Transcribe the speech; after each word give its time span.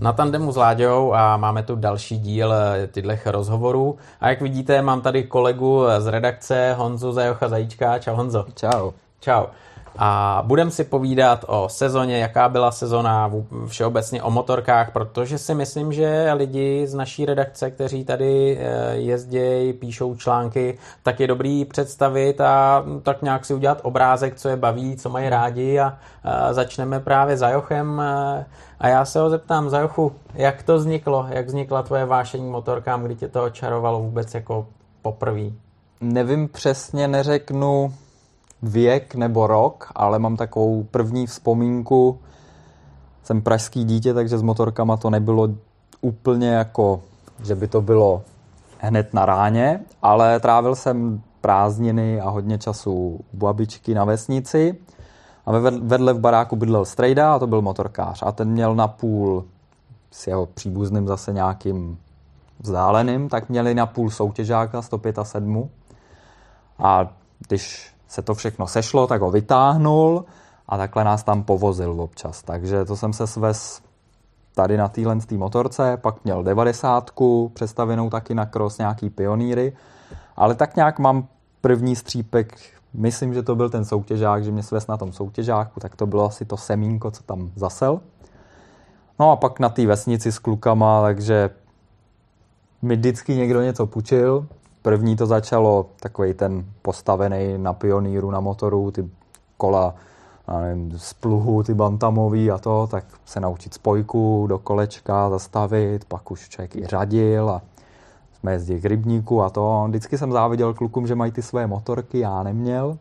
na 0.00 0.12
tandemu 0.12 0.52
s 0.52 0.56
Láďou 0.56 1.14
a 1.14 1.36
máme 1.36 1.62
tu 1.62 1.76
další 1.76 2.18
díl 2.18 2.52
eh, 2.52 2.88
těchto 2.92 3.32
rozhovorů. 3.32 3.98
A 4.20 4.28
jak 4.28 4.40
vidíte, 4.40 4.82
mám 4.82 5.00
tady 5.00 5.22
kolegu 5.22 5.84
z 5.98 6.06
redakce 6.06 6.74
Honzu 6.78 7.12
Zajocha 7.12 7.48
Zajíčka. 7.48 7.98
Čau 7.98 8.14
Honzo. 8.14 8.46
Čau. 8.54 8.90
Čau. 9.20 9.46
A 9.98 10.42
budeme 10.46 10.70
si 10.70 10.84
povídat 10.84 11.44
o 11.48 11.68
sezóně, 11.68 12.18
jaká 12.18 12.48
byla 12.48 12.72
sezona, 12.72 13.30
všeobecně 13.66 14.22
o 14.22 14.30
motorkách, 14.30 14.90
protože 14.90 15.38
si 15.38 15.54
myslím, 15.54 15.92
že 15.92 16.32
lidi 16.32 16.86
z 16.86 16.94
naší 16.94 17.26
redakce, 17.26 17.70
kteří 17.70 18.04
tady 18.04 18.58
eh, 18.60 18.96
jezdí, 18.96 19.72
píšou 19.72 20.14
články, 20.14 20.78
tak 21.02 21.20
je 21.20 21.26
dobrý 21.26 21.64
představit 21.64 22.40
a 22.40 22.84
tak 23.02 23.22
nějak 23.22 23.44
si 23.44 23.54
udělat 23.54 23.80
obrázek, 23.82 24.34
co 24.34 24.48
je 24.48 24.56
baví, 24.56 24.96
co 24.96 25.08
mají 25.08 25.28
rádi 25.28 25.80
a, 25.80 25.98
začneme 26.52 27.00
právě 27.00 27.36
za 27.36 27.48
Jochem. 27.48 28.00
A 28.80 28.88
já 28.88 29.04
se 29.04 29.20
ho 29.20 29.30
zeptám, 29.30 29.70
Zajochu, 29.70 30.12
jak 30.34 30.62
to 30.62 30.76
vzniklo, 30.76 31.26
jak 31.28 31.46
vznikla 31.46 31.82
tvoje 31.82 32.04
vášení 32.04 32.50
motorkám, 32.50 33.02
kdy 33.02 33.14
tě 33.14 33.28
to 33.28 33.44
očarovalo 33.44 34.00
vůbec 34.00 34.34
jako 34.34 34.66
poprvé? 35.02 35.50
Nevím 36.00 36.48
přesně, 36.48 37.08
neřeknu, 37.08 37.94
věk 38.62 39.14
nebo 39.14 39.46
rok, 39.46 39.92
ale 39.94 40.18
mám 40.18 40.36
takovou 40.36 40.82
první 40.82 41.26
vzpomínku. 41.26 42.18
Jsem 43.22 43.42
pražský 43.42 43.84
dítě, 43.84 44.14
takže 44.14 44.38
s 44.38 44.42
motorkama 44.42 44.96
to 44.96 45.10
nebylo 45.10 45.48
úplně 46.00 46.48
jako, 46.48 47.02
že 47.44 47.54
by 47.54 47.68
to 47.68 47.80
bylo 47.80 48.22
hned 48.78 49.14
na 49.14 49.26
ráně, 49.26 49.80
ale 50.02 50.40
trávil 50.40 50.74
jsem 50.74 51.22
prázdniny 51.40 52.20
a 52.20 52.30
hodně 52.30 52.58
času 52.58 52.92
u 53.32 53.36
babičky 53.36 53.94
na 53.94 54.04
vesnici. 54.04 54.76
A 55.46 55.52
vedle 55.82 56.12
v 56.12 56.18
baráku 56.18 56.56
bydlel 56.56 56.84
strejda 56.84 57.34
a 57.34 57.38
to 57.38 57.46
byl 57.46 57.62
motorkář. 57.62 58.22
A 58.26 58.32
ten 58.32 58.48
měl 58.48 58.74
na 58.74 58.88
půl 58.88 59.44
s 60.10 60.26
jeho 60.26 60.46
příbuzným 60.46 61.06
zase 61.06 61.32
nějakým 61.32 61.98
vzdáleným, 62.58 63.28
tak 63.28 63.48
měli 63.48 63.74
na 63.74 63.86
půl 63.86 64.10
soutěžáka 64.10 64.82
105 64.82 65.18
a 65.18 65.24
7. 65.24 65.70
A 66.78 67.12
když 67.48 67.89
se 68.10 68.22
to 68.22 68.34
všechno 68.34 68.66
sešlo, 68.66 69.06
tak 69.06 69.20
ho 69.20 69.30
vytáhnul 69.30 70.24
a 70.68 70.76
takhle 70.76 71.04
nás 71.04 71.22
tam 71.22 71.42
povozil 71.42 72.00
občas. 72.00 72.42
Takže 72.42 72.84
to 72.84 72.96
jsem 72.96 73.12
se 73.12 73.26
svez 73.26 73.82
tady 74.54 74.76
na 74.76 74.88
téhle 74.88 75.18
motorce, 75.36 75.96
pak 75.96 76.24
měl 76.24 76.42
90, 76.42 77.10
přestavenou 77.52 78.10
taky 78.10 78.34
na 78.34 78.46
cross 78.46 78.78
nějaký 78.78 79.10
pionýry, 79.10 79.72
ale 80.36 80.54
tak 80.54 80.76
nějak 80.76 80.98
mám 80.98 81.28
první 81.60 81.96
střípek, 81.96 82.58
myslím, 82.94 83.34
že 83.34 83.42
to 83.42 83.56
byl 83.56 83.70
ten 83.70 83.84
soutěžák, 83.84 84.44
že 84.44 84.50
mě 84.50 84.62
svez 84.62 84.86
na 84.86 84.96
tom 84.96 85.12
soutěžáku, 85.12 85.80
tak 85.80 85.96
to 85.96 86.06
bylo 86.06 86.24
asi 86.24 86.44
to 86.44 86.56
semínko, 86.56 87.10
co 87.10 87.22
tam 87.22 87.50
zasel. 87.56 88.00
No 89.18 89.30
a 89.30 89.36
pak 89.36 89.60
na 89.60 89.68
té 89.68 89.86
vesnici 89.86 90.32
s 90.32 90.38
klukama, 90.38 91.02
takže 91.02 91.50
mi 92.82 92.96
vždycky 92.96 93.34
někdo 93.34 93.62
něco 93.62 93.86
půjčil, 93.86 94.46
První 94.82 95.16
to 95.16 95.26
začalo 95.26 95.86
takový 96.00 96.34
ten 96.34 96.64
postavený 96.82 97.58
na 97.58 97.72
pioníru, 97.72 98.30
na 98.30 98.40
motoru, 98.40 98.90
ty 98.90 99.10
kola 99.56 99.94
nevím, 100.58 100.98
z 100.98 101.12
pluhu, 101.12 101.62
ty 101.62 101.74
bantamový 101.74 102.50
a 102.50 102.58
to, 102.58 102.86
tak 102.90 103.04
se 103.24 103.40
naučit 103.40 103.74
spojku 103.74 104.46
do 104.48 104.58
kolečka, 104.58 105.30
zastavit, 105.30 106.04
pak 106.04 106.30
už 106.30 106.48
člověk 106.48 106.76
i 106.76 106.86
řadil 106.86 107.50
a 107.50 107.62
jsme 108.40 108.52
jezdili 108.52 108.80
k 108.80 108.84
rybníku 108.84 109.42
a 109.42 109.50
to. 109.50 109.84
Vždycky 109.88 110.18
jsem 110.18 110.32
záviděl 110.32 110.74
klukům, 110.74 111.06
že 111.06 111.14
mají 111.14 111.32
ty 111.32 111.42
své 111.42 111.66
motorky, 111.66 112.18
já 112.18 112.42
neměl. 112.42 112.98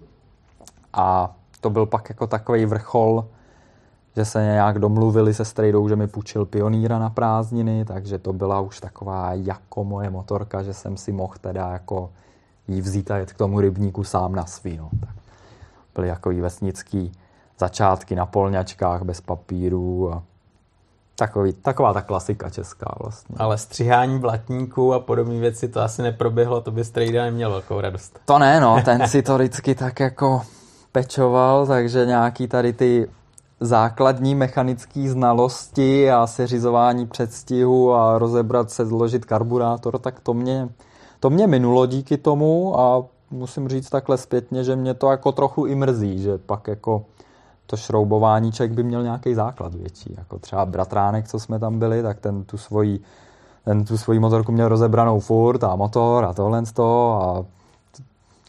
A 0.94 1.36
to 1.62 1.70
byl 1.70 1.86
pak 1.86 2.10
jako 2.10 2.28
takový 2.28 2.66
vrchol 2.66 3.26
že 4.20 4.25
se 4.25 4.44
nějak 4.44 4.80
domluvili 4.80 5.34
se 5.34 5.45
strejdou, 5.45 5.89
že 5.89 5.95
mi 5.95 6.08
půjčil 6.08 6.45
pioníra 6.45 7.00
na 7.00 7.09
prázdniny, 7.09 7.86
takže 7.86 8.17
to 8.17 8.33
byla 8.33 8.60
už 8.60 8.80
taková 8.80 9.33
jako 9.33 9.83
moje 9.83 10.10
motorka, 10.10 10.64
že 10.64 10.73
jsem 10.73 10.98
si 10.98 11.11
mohl 11.11 11.33
teda 11.42 11.67
jako 11.67 12.10
jí 12.67 12.82
vzít 12.82 13.11
a 13.11 13.17
jet 13.17 13.33
k 13.33 13.38
tomu 13.38 13.61
rybníku 13.61 14.04
sám 14.04 14.36
na 14.36 14.45
svý. 14.45 14.77
No. 14.77 14.89
Tak 14.99 15.16
byly 15.95 16.08
jako 16.08 16.30
vesnický 16.30 17.11
začátky 17.60 18.16
na 18.16 18.26
polňačkách 18.26 19.02
bez 19.04 19.21
papíru 19.21 20.14
a 20.14 20.23
Takový, 21.15 21.54
taková 21.54 21.94
ta 21.94 22.02
klasika 22.02 22.49
česká 22.49 22.95
vlastně. 22.99 23.36
Ale 23.39 23.58
střihání 23.58 24.20
blatníků 24.20 24.94
a 24.94 24.99
podobné 24.99 25.39
věci 25.39 25.67
to 25.67 25.82
asi 25.82 26.02
neproběhlo, 26.02 26.61
to 26.61 26.71
by 26.71 26.83
strejda 26.83 27.23
neměl 27.23 27.52
velkou 27.52 27.82
radost. 27.82 28.20
To 28.26 28.39
ne, 28.39 28.60
no, 28.60 28.82
ten 28.86 29.08
si 29.08 29.21
to 29.21 29.36
vždycky 29.36 29.76
tak 29.76 29.99
jako 29.99 30.42
pečoval, 30.92 31.67
takže 31.67 32.05
nějaký 32.05 32.48
tady 32.48 32.73
ty 32.73 33.08
základní 33.59 34.36
mechanické 34.36 35.09
znalosti 35.09 36.11
a 36.11 36.27
seřizování 36.27 37.08
předstihu 37.08 37.93
a 37.93 38.17
rozebrat 38.17 38.71
se, 38.71 38.86
zložit 38.86 39.25
karburátor, 39.25 39.99
tak 39.99 40.20
to 40.20 40.33
mě, 40.33 40.70
to 41.20 41.30
mě 41.30 41.47
minulo 41.47 41.86
díky 41.86 42.17
tomu 42.17 42.80
a 42.80 43.05
musím 43.31 43.67
říct 43.70 43.89
takhle 43.89 44.17
zpětně, 44.17 44.64
že 44.64 44.75
mě 44.75 44.93
to 44.93 45.11
jako 45.11 45.31
trochu 45.31 45.65
i 45.65 45.75
mrzí, 45.75 46.21
že 46.21 46.37
pak 46.37 46.67
jako 46.67 47.05
to 47.65 47.77
šroubování 47.77 48.52
člověk 48.52 48.71
by 48.71 48.83
měl 48.83 49.03
nějaký 49.03 49.33
základ 49.33 49.76
větší. 49.76 50.15
Jako 50.17 50.39
třeba 50.39 50.65
bratránek, 50.65 51.27
co 51.27 51.39
jsme 51.39 51.59
tam 51.59 51.80
byli, 51.80 52.03
tak 52.03 52.20
ten 52.20 52.43
tu 52.43 52.58
svoji, 52.58 52.99
ten 53.65 53.86
tu 53.86 53.97
svoji 53.97 54.20
motorku 54.20 54.52
měl 54.52 54.67
rozebranou 54.67 55.20
furt 55.20 55.64
a 55.64 55.76
motor 55.76 56.26
a 56.26 56.33
tohle 56.33 56.64
a 56.77 57.43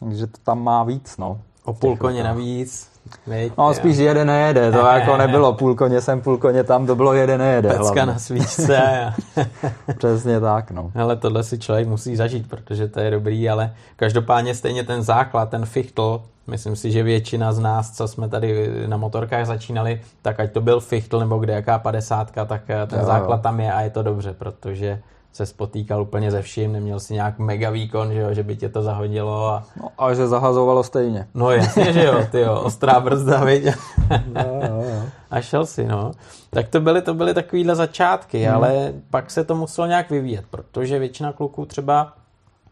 takže 0.01 0.27
to 0.27 0.39
tam 0.45 0.65
má 0.65 0.85
víc, 0.85 1.17
no. 1.17 1.41
O 1.71 1.75
půl 1.75 1.97
koně 1.97 2.23
navíc, 2.23 2.91
Víte, 3.27 3.55
no, 3.59 3.75
spíš 3.75 3.97
jeden 3.97 4.27
nejede, 4.27 4.73
to 4.73 4.79
jako 4.79 5.17
nebylo 5.17 5.53
půl 5.53 5.75
koně 5.75 6.01
sem, 6.01 6.21
půl 6.21 6.39
koně 6.39 6.65
tam, 6.65 6.87
to 6.87 6.97
bylo 6.97 7.13
jeden 7.15 7.39
nejede. 7.39 7.69
Pecka 7.69 7.85
hlavně. 7.85 8.07
na 8.07 8.19
svíčce. 8.19 9.13
Přesně 9.99 10.41
tak, 10.41 10.71
no. 10.71 10.93
Ale 10.95 11.17
tohle 11.17 11.43
si 11.43 11.59
člověk 11.59 11.89
musí 11.89 12.17
zažít, 12.17 12.51
protože 12.51 12.89
to 12.89 13.01
je 13.01 13.11
dobrý, 13.11 13.49
ale 13.49 13.75
každopádně 13.97 14.55
stejně 14.55 14.85
ten 14.85 15.03
základ, 15.03 15.51
ten 15.51 15.67
fichtl, 15.67 16.23
myslím 16.47 16.77
si, 16.77 16.91
že 16.91 17.03
většina 17.03 17.53
z 17.53 17.59
nás, 17.59 17.91
co 17.91 18.09
jsme 18.09 18.29
tady 18.29 18.71
na 18.87 18.97
motorkách 18.97 19.47
začínali, 19.47 20.01
tak 20.23 20.41
ať 20.41 20.53
to 20.53 20.61
byl 20.61 20.81
fichtl 20.81 21.21
nebo 21.21 21.39
kde 21.39 21.53
jaká 21.53 21.79
padesátka, 21.79 22.45
tak 22.45 22.63
ten 22.87 23.01
jo, 23.01 23.07
základ 23.07 23.37
jo. 23.37 23.43
tam 23.43 23.61
je 23.61 23.73
a 23.73 23.81
je 23.81 23.91
to 23.91 24.03
dobře, 24.03 24.35
protože 24.39 25.01
se 25.33 25.47
spotýkal 25.47 26.03
úplně 26.03 26.31
ze 26.31 26.43
vším, 26.43 26.73
neměl 26.73 27.01
si 27.01 27.15
nějak 27.15 27.39
mega 27.39 27.71
výkon, 27.71 28.13
že, 28.13 28.21
jo, 28.21 28.35
že 28.35 28.43
by 28.43 28.57
tě 28.57 28.69
to 28.69 28.83
zahodilo. 28.83 29.47
A... 29.47 29.65
No, 29.83 29.89
ale 29.99 30.15
že 30.15 30.27
zahazovalo 30.27 30.83
stejně. 30.83 31.27
No 31.35 31.51
jasně, 31.51 31.93
že 31.93 32.05
jo, 32.05 32.27
ty 32.31 32.41
jo, 32.41 32.61
ostrá 32.61 33.01
brzda, 33.01 33.45
viď? 33.45 33.65
no, 34.11 34.45
no, 34.45 34.83
no. 34.83 35.03
A 35.31 35.41
šel 35.41 35.67
si, 35.67 35.87
no. 35.87 36.13
Tak 36.51 36.69
to 36.69 36.81
byly, 36.81 37.03
to 37.03 37.15
byly 37.15 37.35
takovýhle 37.35 37.75
začátky, 37.75 38.45
hmm. 38.45 38.55
ale 38.55 38.93
pak 39.11 39.31
se 39.31 39.45
to 39.45 39.55
muselo 39.55 39.87
nějak 39.87 40.11
vyvíjet, 40.11 40.45
protože 40.51 40.99
většina 40.99 41.33
kluků 41.33 41.67
třeba 41.67 42.13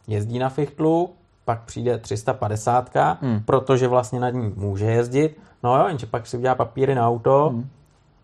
jezdí 0.06 0.38
na 0.38 0.48
fichtlu, 0.48 1.10
pak 1.44 1.60
přijde 1.60 1.98
350, 1.98 2.90
hmm. 3.22 3.40
protože 3.44 3.88
vlastně 3.88 4.20
nad 4.20 4.30
ní 4.30 4.52
může 4.56 4.86
jezdit. 4.86 5.38
No 5.62 5.76
jo, 5.78 5.88
jenže 5.88 6.06
pak 6.06 6.26
si 6.26 6.36
udělá 6.36 6.54
papíry 6.54 6.94
na 6.94 7.08
auto, 7.08 7.48
hmm. 7.52 7.68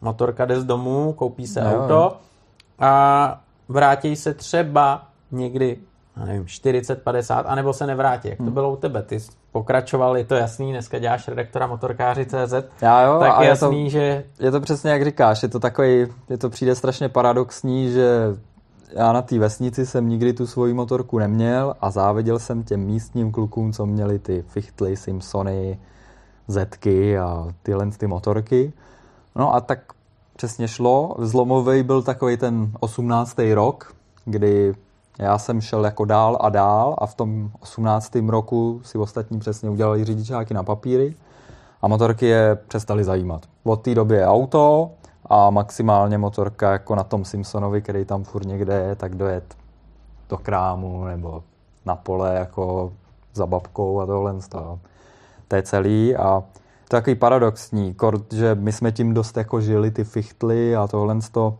motorka 0.01 0.45
jde 0.45 0.61
z 0.61 0.65
domu, 0.65 1.13
koupí 1.13 1.47
se 1.47 1.65
no, 1.65 1.77
auto 1.77 2.17
a 2.79 3.44
vrátí 3.69 4.17
se 4.17 4.35
třeba 4.35 5.07
někdy, 5.31 5.79
nevím, 6.27 6.47
40, 6.47 7.03
50, 7.03 7.41
anebo 7.41 7.73
se 7.73 7.87
nevrátí. 7.87 8.29
Jak 8.29 8.39
to 8.39 8.45
hmm. 8.45 8.55
bylo 8.55 8.73
u 8.73 8.77
tebe? 8.77 9.03
Ty 9.03 9.19
pokračoval, 9.53 10.17
je 10.17 10.25
to 10.25 10.35
jasný, 10.35 10.73
dneska 10.73 10.99
děláš 10.99 11.29
redaktora 11.29 11.67
motorkáři 11.67 12.27
CZ, 12.27 12.55
já 12.83 13.03
jo, 13.03 13.19
tak 13.21 13.41
je 13.41 13.49
jasný, 13.49 13.85
je 13.85 13.85
to, 13.85 13.91
že... 13.91 14.25
Je 14.41 14.51
to 14.51 14.61
přesně 14.61 14.91
jak 14.91 15.05
říkáš, 15.05 15.43
je 15.43 15.49
to 15.49 15.61
takový, 15.61 16.07
je 16.29 16.39
to 16.39 16.51
přijde 16.51 16.75
strašně 16.75 17.09
paradoxní, 17.09 17.91
že 17.91 18.37
já 18.93 19.13
na 19.13 19.23
té 19.23 19.39
vesnici 19.39 19.87
jsem 19.87 20.09
nikdy 20.09 20.33
tu 20.33 20.47
svoji 20.47 20.75
motorku 20.75 21.19
neměl 21.19 21.75
a 21.81 21.91
záviděl 21.91 22.39
jsem 22.39 22.63
těm 22.63 22.81
místním 22.81 23.33
klukům, 23.33 23.73
co 23.73 23.87
měli 23.87 24.19
ty 24.19 24.45
Fichtly, 24.49 24.97
Simpsony, 24.97 25.79
Zetky 26.49 27.19
a 27.19 27.49
tyhle 27.63 27.91
ty 27.91 28.07
motorky. 28.07 28.73
No 29.37 29.55
a 29.55 29.61
tak 29.61 29.79
přesně 30.37 30.69
šlo. 30.69 31.17
Zlomový 31.19 31.83
byl 31.83 32.03
takový 32.03 32.37
ten 32.37 32.73
18. 32.81 33.39
rok, 33.55 33.95
kdy 34.25 34.75
já 35.19 35.39
jsem 35.39 35.61
šel 35.61 35.85
jako 35.85 36.05
dál 36.05 36.39
a 36.41 36.49
dál 36.49 36.95
a 36.99 37.07
v 37.07 37.15
tom 37.15 37.51
18. 37.61 38.17
roku 38.27 38.81
si 38.85 38.99
ostatní 38.99 39.39
přesně 39.39 39.71
udělali 39.71 40.05
řidičáky 40.05 40.55
na 40.55 40.63
papíry 40.63 41.15
a 41.83 41.89
motorky 41.89 42.27
je 42.27 42.59
přestali 42.69 43.05
zajímat. 43.05 43.43
Od 43.65 43.83
té 43.83 43.95
doby 43.95 44.15
je 44.15 44.27
auto 44.27 44.91
a 45.27 45.51
maximálně 45.51 46.19
motorka 46.19 46.73
jako 46.73 46.95
na 46.95 47.05
tom 47.05 47.25
Simpsonovi, 47.25 47.83
který 47.83 48.05
tam 48.05 48.25
furt 48.25 48.47
někde 48.47 48.75
je, 48.75 48.95
tak 48.95 49.15
dojet 49.15 49.55
do 50.29 50.39
krámu 50.39 51.05
nebo 51.05 51.43
na 51.85 51.97
pole 51.97 52.35
jako 52.35 52.93
za 53.35 53.47
babkou 53.47 54.01
a 54.01 54.07
tohle. 54.07 54.35
To 55.49 55.57
je 55.57 55.63
celý 55.63 56.17
a 56.17 56.43
to 56.95 56.99
je 56.99 57.01
takový 57.01 57.15
paradoxní, 57.15 57.97
že 58.33 58.55
my 58.55 58.73
jsme 58.73 58.93
tím 58.93 59.15
dost 59.15 59.37
jako 59.37 59.61
žili, 59.61 59.91
ty 59.91 60.05
fichtly 60.05 60.77
a 60.77 60.87
tohle 60.87 61.19
to. 61.33 61.59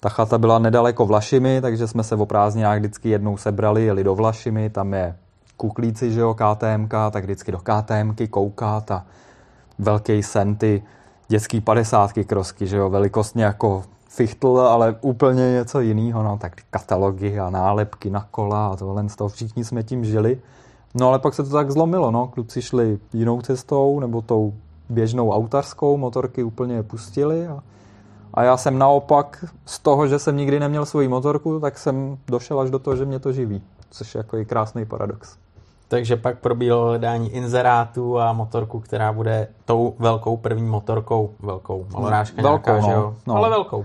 Ta 0.00 0.08
chata 0.08 0.38
byla 0.38 0.58
nedaleko 0.58 1.06
Vlašimi, 1.06 1.60
takže 1.60 1.88
jsme 1.88 2.02
se 2.02 2.14
o 2.14 2.26
prázdninách 2.26 2.78
vždycky 2.78 3.08
jednou 3.08 3.36
sebrali, 3.36 3.84
jeli 3.84 4.04
do 4.04 4.14
Vlašimi, 4.14 4.70
tam 4.70 4.94
je 4.94 5.16
kuklíci, 5.56 6.12
že 6.12 6.20
jo, 6.20 6.34
KTMK, 6.34 6.92
tak 7.10 7.24
vždycky 7.24 7.52
do 7.52 7.58
KTMky 7.58 8.28
koukat 8.28 8.90
a 8.90 9.06
velký 9.78 10.22
sen 10.22 10.56
ty 10.56 10.82
dětský 11.28 11.60
padesátky 11.60 12.24
krosky, 12.24 12.66
že 12.66 12.76
jo, 12.76 12.90
velikostně 12.90 13.44
jako 13.44 13.82
fichtl, 14.08 14.58
ale 14.58 14.96
úplně 15.00 15.52
něco 15.52 15.80
jiného, 15.80 16.22
no, 16.22 16.38
tak 16.38 16.52
katalogy 16.70 17.40
a 17.40 17.50
nálepky 17.50 18.10
na 18.10 18.26
kola 18.30 18.66
a 18.66 18.76
tohle 18.76 19.08
z 19.08 19.16
toho 19.16 19.28
všichni 19.28 19.64
jsme 19.64 19.82
tím 19.82 20.04
žili. 20.04 20.38
No 20.94 21.08
ale 21.08 21.18
pak 21.18 21.34
se 21.34 21.42
to 21.42 21.50
tak 21.50 21.70
zlomilo, 21.70 22.10
no, 22.10 22.28
kluci 22.28 22.62
šli 22.62 22.98
jinou 23.12 23.42
cestou, 23.42 24.00
nebo 24.00 24.22
tou 24.22 24.54
běžnou 24.88 25.32
autarskou, 25.32 25.96
motorky 25.96 26.42
úplně 26.42 26.74
je 26.74 26.82
pustili 26.82 27.46
a, 27.46 27.62
a 28.34 28.42
já 28.42 28.56
jsem 28.56 28.78
naopak 28.78 29.44
z 29.66 29.78
toho, 29.78 30.06
že 30.06 30.18
jsem 30.18 30.36
nikdy 30.36 30.60
neměl 30.60 30.86
svoji 30.86 31.08
motorku, 31.08 31.60
tak 31.60 31.78
jsem 31.78 32.18
došel 32.28 32.60
až 32.60 32.70
do 32.70 32.78
toho, 32.78 32.96
že 32.96 33.04
mě 33.04 33.18
to 33.18 33.32
živí, 33.32 33.62
což 33.90 34.14
je 34.14 34.18
jako 34.18 34.36
i 34.36 34.44
krásný 34.44 34.84
paradox. 34.84 35.36
Takže 35.88 36.16
pak 36.16 36.38
probíhalo 36.38 36.86
hledání 36.86 37.30
inzerátů 37.30 38.18
a 38.18 38.32
motorku, 38.32 38.80
která 38.80 39.12
bude 39.12 39.48
tou 39.64 39.94
velkou 39.98 40.36
první 40.36 40.68
motorkou. 40.68 41.30
Velkou, 41.40 41.86
malorážka 41.92 42.42
velkou, 42.42 42.70
nějaká, 42.70 42.86
no, 42.86 42.88
že 42.88 42.92
jo? 42.92 43.14
No. 43.26 43.36
Ale 43.36 43.50
velkou. 43.50 43.84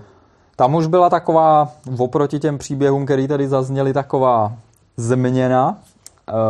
Tam 0.56 0.76
už 0.76 0.88
byla 0.88 1.10
taková, 1.10 1.70
oproti 1.98 2.40
těm 2.40 2.58
příběhům, 2.58 3.06
který 3.06 3.28
tady 3.28 3.48
zazněli, 3.48 3.94
taková 3.94 4.54
změna, 4.98 5.78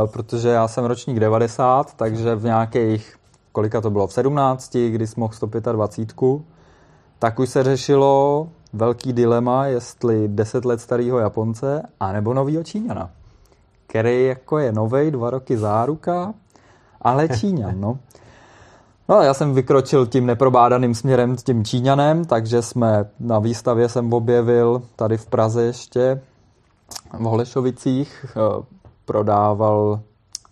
protože 0.05 0.49
já 0.49 0.67
jsem 0.67 0.85
ročník 0.85 1.19
90, 1.19 1.93
takže 1.93 2.35
v 2.35 2.43
nějakých, 2.43 3.15
kolika 3.51 3.81
to 3.81 3.89
bylo, 3.89 4.07
v 4.07 4.13
17, 4.13 4.77
kdy 4.77 5.07
jsem 5.07 5.21
mohl 5.21 5.33
125, 5.33 6.15
tak 7.19 7.39
už 7.39 7.49
se 7.49 7.63
řešilo 7.63 8.47
velký 8.73 9.13
dilema, 9.13 9.65
jestli 9.65 10.27
10 10.27 10.65
let 10.65 10.81
starého 10.81 11.19
Japonce, 11.19 11.83
anebo 11.99 12.33
novýho 12.33 12.63
Číňana 12.63 13.09
který 13.95 14.25
jako 14.25 14.59
je 14.59 14.71
novej, 14.71 15.11
dva 15.11 15.29
roky 15.29 15.57
záruka, 15.57 16.33
ale 17.01 17.29
Číňan, 17.39 17.81
no. 17.81 17.99
No, 19.09 19.21
já 19.21 19.33
jsem 19.33 19.53
vykročil 19.53 20.05
tím 20.05 20.25
neprobádaným 20.25 20.95
směrem 20.95 21.37
s 21.37 21.43
tím 21.43 21.65
Číňanem, 21.65 22.25
takže 22.25 22.61
jsme 22.61 23.09
na 23.19 23.39
výstavě 23.39 23.89
jsem 23.89 24.13
objevil 24.13 24.81
tady 24.95 25.17
v 25.17 25.25
Praze 25.25 25.63
ještě 25.63 26.21
v 27.13 27.23
Holešovicích 27.23 28.25
eh, 28.29 28.65
prodával 29.05 29.99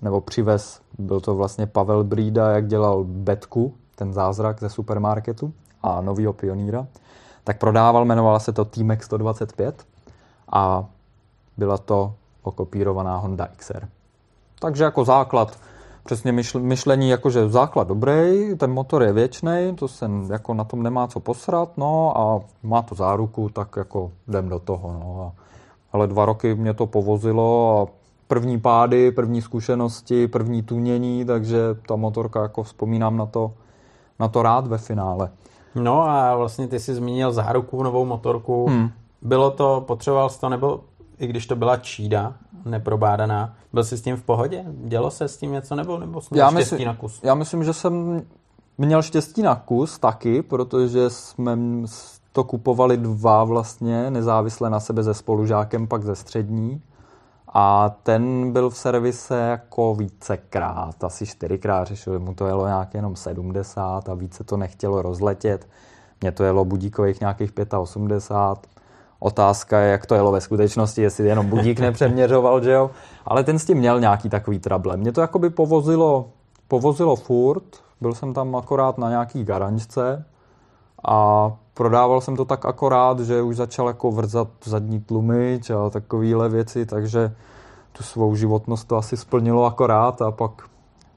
nebo 0.01 0.21
přivez, 0.21 0.81
byl 0.99 1.19
to 1.19 1.35
vlastně 1.35 1.67
Pavel 1.67 2.03
Brída, 2.03 2.51
jak 2.51 2.67
dělal 2.67 3.03
Betku, 3.03 3.73
ten 3.95 4.13
zázrak 4.13 4.59
ze 4.59 4.69
supermarketu 4.69 5.53
a 5.83 6.01
novýho 6.01 6.33
pioníra, 6.33 6.87
tak 7.43 7.57
prodával, 7.57 8.05
jmenovala 8.05 8.39
se 8.39 8.53
to 8.53 8.65
T-Max 8.65 9.05
125 9.05 9.85
a 10.51 10.85
byla 11.57 11.77
to 11.77 12.13
okopírovaná 12.43 13.17
Honda 13.17 13.47
XR. 13.55 13.87
Takže 14.59 14.83
jako 14.83 15.05
základ, 15.05 15.57
přesně 16.05 16.31
myšlení, 16.59 17.09
jakože 17.09 17.49
základ 17.49 17.87
dobrý, 17.87 18.55
ten 18.57 18.71
motor 18.71 19.03
je 19.03 19.13
věčný, 19.13 19.75
to 19.75 19.87
se 19.87 20.09
jako 20.29 20.53
na 20.53 20.63
tom 20.63 20.83
nemá 20.83 21.07
co 21.07 21.19
posrat, 21.19 21.77
no 21.77 22.17
a 22.17 22.41
má 22.63 22.81
to 22.81 22.95
záruku, 22.95 23.49
tak 23.49 23.75
jako 23.75 24.11
jdem 24.27 24.49
do 24.49 24.59
toho, 24.59 24.91
no. 24.91 25.33
Ale 25.93 26.07
dva 26.07 26.25
roky 26.25 26.55
mě 26.55 26.73
to 26.73 26.87
povozilo 26.87 27.81
a 27.81 28.02
první 28.33 28.59
pády, 28.59 29.11
první 29.11 29.41
zkušenosti, 29.41 30.27
první 30.27 30.63
tunění, 30.63 31.25
takže 31.25 31.59
ta 31.87 31.95
motorka 31.95 32.41
jako 32.41 32.63
vzpomínám 32.63 33.17
na 33.17 33.25
to, 33.25 33.53
na 34.19 34.27
to 34.27 34.43
rád 34.43 34.67
ve 34.67 34.77
finále. 34.77 35.29
No 35.75 36.01
a 36.01 36.35
vlastně 36.35 36.67
ty 36.67 36.79
jsi 36.79 36.95
zmínil 36.95 37.31
záruku, 37.31 37.83
novou 37.83 38.05
motorku. 38.05 38.67
Hmm. 38.69 38.89
Bylo 39.21 39.51
to, 39.51 39.83
potřeboval 39.87 40.29
jsi 40.29 40.39
to, 40.39 40.49
nebo 40.49 40.79
i 41.19 41.27
když 41.27 41.47
to 41.47 41.55
byla 41.55 41.77
čída, 41.77 42.33
neprobádaná. 42.65 43.53
Byl 43.73 43.83
jsi 43.83 43.97
s 43.97 44.01
tím 44.01 44.15
v 44.15 44.23
pohodě? 44.23 44.65
Dělo 44.67 45.11
se 45.11 45.27
s 45.27 45.37
tím 45.37 45.51
něco 45.51 45.75
nebo, 45.75 45.97
nebo 45.97 46.21
jsi 46.21 46.27
měl 46.31 46.45
já 46.45 46.51
štěstí 46.51 46.75
myslím, 46.75 46.87
na 46.87 46.95
kus? 46.95 47.19
Já 47.23 47.35
myslím, 47.35 47.63
že 47.63 47.73
jsem 47.73 48.21
měl 48.77 49.01
štěstí 49.01 49.41
na 49.41 49.55
kus 49.55 49.99
taky, 49.99 50.41
protože 50.41 51.09
jsme 51.09 51.57
to 52.31 52.43
kupovali 52.43 52.97
dva 52.97 53.43
vlastně, 53.43 54.11
nezávisle 54.11 54.69
na 54.69 54.79
sebe 54.79 55.03
se 55.03 55.13
spolužákem, 55.13 55.87
pak 55.87 56.03
ze 56.03 56.15
střední. 56.15 56.81
A 57.53 57.95
ten 58.03 58.51
byl 58.51 58.69
v 58.69 58.77
servise 58.77 59.39
jako 59.39 59.95
vícekrát, 59.95 61.03
asi 61.03 61.25
čtyřikrát 61.25 61.87
řešil, 61.87 62.19
mu 62.19 62.33
to 62.33 62.47
jelo 62.47 62.67
nějak 62.67 62.93
jenom 62.93 63.15
70 63.15 64.09
a 64.09 64.13
více 64.13 64.43
to 64.43 64.57
nechtělo 64.57 65.01
rozletět. 65.01 65.67
Mně 66.21 66.31
to 66.31 66.43
jelo 66.43 66.65
budíkových 66.65 67.19
nějakých 67.19 67.51
85 67.77 68.73
Otázka 69.19 69.79
je, 69.79 69.91
jak 69.91 70.05
to 70.05 70.15
jelo 70.15 70.31
ve 70.31 70.41
skutečnosti, 70.41 71.01
jestli 71.01 71.27
jenom 71.27 71.45
budík 71.45 71.79
nepřeměřoval, 71.87 72.63
že 72.63 72.71
jo. 72.71 72.91
Ale 73.25 73.43
ten 73.43 73.59
s 73.59 73.65
tím 73.65 73.77
měl 73.77 73.99
nějaký 73.99 74.29
takový 74.29 74.59
trable. 74.59 74.97
Mě 74.97 75.11
to 75.11 75.21
jakoby 75.21 75.49
povozilo, 75.49 76.29
povozilo 76.67 77.15
furt, 77.15 77.63
byl 78.01 78.13
jsem 78.13 78.33
tam 78.33 78.55
akorát 78.55 78.97
na 78.97 79.09
nějaký 79.09 79.43
garančce 79.43 80.25
a 81.07 81.51
prodával 81.73 82.21
jsem 82.21 82.35
to 82.35 82.45
tak 82.45 82.65
akorát, 82.65 83.19
že 83.19 83.41
už 83.41 83.55
začal 83.55 83.87
jako 83.87 84.11
vrzat 84.11 84.47
zadní 84.63 84.99
tlumič 84.99 85.69
a 85.69 85.89
takovéhle 85.89 86.49
věci, 86.49 86.85
takže 86.85 87.35
tu 87.91 88.03
svou 88.03 88.35
životnost 88.35 88.87
to 88.87 88.97
asi 88.97 89.17
splnilo 89.17 89.65
akorát 89.65 90.21
a 90.21 90.31
pak 90.31 90.51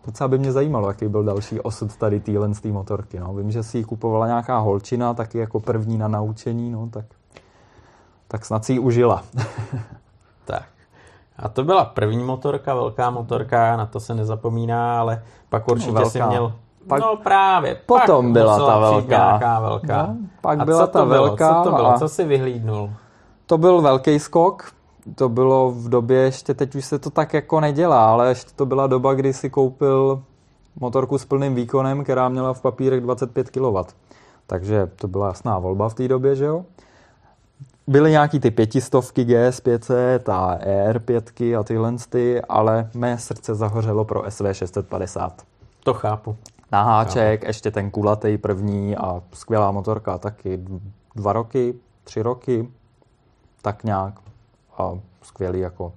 docela 0.06 0.28
by 0.28 0.38
mě 0.38 0.52
zajímalo, 0.52 0.88
jaký 0.88 1.08
byl 1.08 1.24
další 1.24 1.60
osud 1.60 1.96
tady 1.96 2.20
téhle 2.20 2.54
z 2.54 2.60
té 2.60 2.68
motorky. 2.68 3.20
No. 3.20 3.34
Vím, 3.34 3.50
že 3.50 3.62
si 3.62 3.78
ji 3.78 3.84
kupovala 3.84 4.26
nějaká 4.26 4.58
holčina, 4.58 5.14
taky 5.14 5.38
jako 5.38 5.60
první 5.60 5.98
na 5.98 6.08
naučení, 6.08 6.70
no, 6.70 6.88
tak 6.90 7.04
tak 8.28 8.44
snad 8.44 8.64
si 8.64 8.72
ji 8.72 8.78
užila. 8.78 9.22
tak. 10.44 10.68
A 11.36 11.48
to 11.48 11.64
byla 11.64 11.84
první 11.84 12.24
motorka, 12.24 12.74
velká 12.74 13.10
motorka, 13.10 13.76
na 13.76 13.86
to 13.86 14.00
se 14.00 14.14
nezapomíná, 14.14 15.00
ale 15.00 15.22
pak 15.48 15.68
určitě 15.68 15.92
velká. 15.92 16.10
si 16.10 16.22
měl 16.22 16.52
pak, 16.88 17.00
no 17.00 17.16
právě. 17.16 17.76
Potom 17.86 18.26
pak 18.26 18.32
byla 18.32 18.66
ta 18.66 18.78
velká. 18.78 19.60
Velká. 19.60 20.06
No, 20.06 20.16
pak 20.40 20.60
a 20.60 20.64
byla 20.64 20.86
ta 20.86 21.04
velká. 21.04 21.62
Co 21.62 21.70
to 21.70 21.76
bylo? 21.76 21.98
Co 21.98 22.08
jsi 22.08 22.24
vyhlídnul? 22.24 22.90
To 23.46 23.58
byl 23.58 23.80
velký 23.80 24.18
skok. 24.18 24.72
To 25.14 25.28
bylo 25.28 25.70
v 25.70 25.88
době 25.88 26.18
ještě, 26.18 26.54
teď 26.54 26.74
už 26.74 26.84
se 26.84 26.98
to 26.98 27.10
tak 27.10 27.34
jako 27.34 27.60
nedělá, 27.60 28.12
ale 28.12 28.28
ještě 28.28 28.50
to 28.56 28.66
byla 28.66 28.86
doba, 28.86 29.14
kdy 29.14 29.32
si 29.32 29.50
koupil 29.50 30.22
motorku 30.80 31.18
s 31.18 31.24
plným 31.24 31.54
výkonem, 31.54 32.04
která 32.04 32.28
měla 32.28 32.52
v 32.52 32.62
papírech 32.62 33.00
25 33.00 33.50
kW. 33.50 33.76
Takže 34.46 34.90
to 34.96 35.08
byla 35.08 35.26
jasná 35.26 35.58
volba 35.58 35.88
v 35.88 35.94
té 35.94 36.08
době, 36.08 36.36
že 36.36 36.44
jo? 36.44 36.64
byly 37.86 38.10
nějaký 38.10 38.40
ty 38.40 38.50
pětistovky 38.50 39.24
GS 39.24 39.60
500 39.60 40.28
a 40.28 40.58
ER5 40.58 41.60
a 41.60 41.62
tyhle 41.62 41.92
ty, 42.08 42.42
ale 42.42 42.90
mé 42.94 43.18
srdce 43.18 43.54
zahořelo 43.54 44.04
pro 44.04 44.30
SV 44.30 44.44
650. 44.52 45.42
To 45.84 45.94
chápu. 45.94 46.36
Na 46.72 46.82
háček, 46.82 47.40
chápu. 47.40 47.46
ještě 47.46 47.70
ten 47.70 47.90
kulatý 47.90 48.38
první 48.38 48.96
a 48.96 49.22
skvělá 49.32 49.70
motorka 49.70 50.18
taky 50.18 50.60
dva 51.14 51.32
roky, 51.32 51.74
tři 52.04 52.22
roky, 52.22 52.68
tak 53.62 53.84
nějak. 53.84 54.14
A 54.78 54.98
skvělý 55.22 55.60
jako 55.60 55.92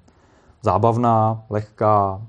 zábavná, 0.61 1.43
lehká, 1.49 2.21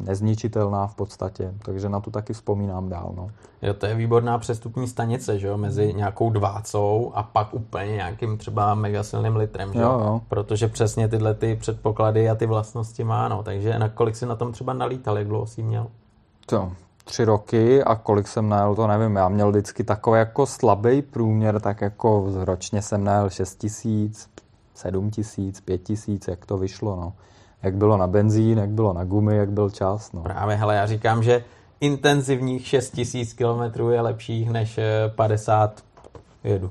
nezničitelná 0.00 0.86
v 0.86 0.94
podstatě, 0.94 1.54
takže 1.64 1.88
na 1.88 2.00
tu 2.00 2.10
taky 2.10 2.32
vzpomínám 2.32 2.88
dál. 2.88 3.12
No. 3.16 3.30
Jo, 3.62 3.74
to 3.74 3.86
je 3.86 3.94
výborná 3.94 4.38
přestupní 4.38 4.88
stanice, 4.88 5.38
že 5.38 5.46
jo, 5.46 5.56
mezi 5.56 5.94
nějakou 5.94 6.30
dvácou 6.30 7.12
a 7.14 7.22
pak 7.22 7.54
úplně 7.54 7.92
nějakým 7.92 8.38
třeba 8.38 8.74
megasilným 8.74 9.36
litrem, 9.36 9.72
že 9.72 9.80
jo? 9.80 9.90
jo. 9.90 10.20
Protože 10.28 10.68
přesně 10.68 11.08
tyhle 11.08 11.34
ty 11.34 11.56
předpoklady 11.56 12.30
a 12.30 12.34
ty 12.34 12.46
vlastnosti 12.46 13.04
má, 13.04 13.28
no. 13.28 13.42
Takže 13.42 13.78
na 13.78 13.88
kolik 13.88 14.16
si 14.16 14.26
na 14.26 14.36
tom 14.36 14.52
třeba 14.52 14.72
nalítal, 14.72 15.18
jak 15.18 15.28
dlouho 15.28 15.46
jsi 15.46 15.62
měl? 15.62 15.86
To, 16.46 16.72
tři 17.10 17.24
roky 17.24 17.84
a 17.84 17.94
kolik 17.94 18.28
jsem 18.28 18.48
najel, 18.48 18.74
to 18.74 18.86
nevím. 18.86 19.16
Já 19.16 19.28
měl 19.28 19.50
vždycky 19.50 19.84
takový 19.84 20.18
jako 20.18 20.46
slabý 20.46 21.02
průměr, 21.02 21.60
tak 21.60 21.80
jako 21.80 22.26
ročně 22.34 22.82
jsem 22.82 23.04
najel 23.04 23.30
6 23.30 23.58
tisíc, 23.58 24.28
7 24.74 25.10
tisíc, 25.10 25.60
5 25.60 25.78
tisíc, 25.78 26.28
jak 26.28 26.46
to 26.46 26.58
vyšlo, 26.58 26.96
no 26.96 27.12
jak 27.62 27.76
bylo 27.76 27.96
na 27.96 28.06
benzín, 28.06 28.58
jak 28.58 28.70
bylo 28.70 28.92
na 28.92 29.04
gumy, 29.04 29.36
jak 29.36 29.50
byl 29.50 29.70
čas. 29.70 30.12
No. 30.12 30.22
Právě, 30.22 30.56
hele, 30.56 30.76
já 30.76 30.86
říkám, 30.86 31.22
že 31.22 31.44
intenzivních 31.80 32.66
6000 32.66 33.32
km 33.32 33.90
je 33.90 34.00
lepších 34.00 34.50
než 34.50 34.80
50 35.14 35.82
eh, 36.44 36.48
jedu. 36.48 36.70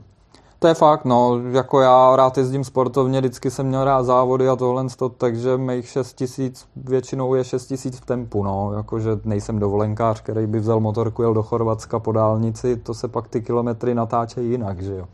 To 0.60 0.68
je 0.68 0.74
fakt, 0.74 1.06
no, 1.06 1.42
jako 1.52 1.82
já 1.82 2.16
rád 2.16 2.38
jezdím 2.38 2.64
sportovně, 2.64 3.20
vždycky 3.20 3.52
jsem 3.52 3.68
měl 3.68 3.84
rád 3.84 4.04
závody 4.04 4.50
a 4.50 4.56
tohle, 4.56 4.86
takže 5.18 5.58
mých 5.58 5.88
6 5.88 6.14
tisíc 6.14 6.68
většinou 6.76 7.36
je 7.36 7.44
6 7.44 7.68
tisíc 7.68 8.00
v 8.00 8.06
tempu, 8.06 8.44
no, 8.44 8.74
jakože 8.74 9.10
nejsem 9.24 9.60
dovolenkář, 9.60 10.22
který 10.22 10.48
by 10.48 10.60
vzal 10.60 10.80
motorku, 10.80 11.22
jel 11.22 11.34
do 11.34 11.44
Chorvatska 11.44 12.00
po 12.00 12.12
dálnici, 12.12 12.78
to 12.78 12.94
se 12.94 13.08
pak 13.08 13.28
ty 13.28 13.42
kilometry 13.42 13.96
natáčejí 13.96 14.52
jinak, 14.52 14.82
že 14.82 14.96
jo. 14.96 15.08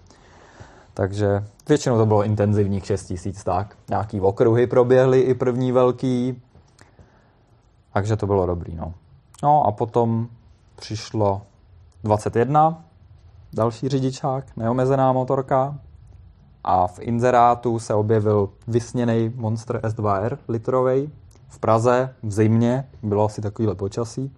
Takže 0.93 1.45
většinou 1.69 1.97
to 1.97 2.05
bylo 2.05 2.23
intenzivních 2.23 2.85
6 2.85 3.05
tisíc, 3.05 3.43
tak. 3.43 3.75
Nějaký 3.89 4.21
okruhy 4.21 4.67
proběhly 4.67 5.19
i 5.19 5.33
první 5.33 5.71
velký, 5.71 6.41
takže 7.93 8.15
to 8.15 8.27
bylo 8.27 8.45
dobrý, 8.45 8.75
no. 8.75 8.93
No 9.43 9.63
a 9.63 9.71
potom 9.71 10.27
přišlo 10.75 11.41
21, 12.03 12.84
další 13.55 13.89
řidičák, 13.89 14.45
neomezená 14.57 15.13
motorka 15.13 15.77
a 16.63 16.87
v 16.87 16.99
inzerátu 16.99 17.79
se 17.79 17.93
objevil 17.93 18.49
vysněný 18.67 19.33
Monster 19.35 19.77
S2R 19.77 20.37
litrovej 20.47 21.09
v 21.47 21.59
Praze 21.59 22.15
v 22.23 22.31
zimě, 22.31 22.87
bylo 23.03 23.25
asi 23.25 23.41
takovýhle 23.41 23.75
počasí. 23.75 24.31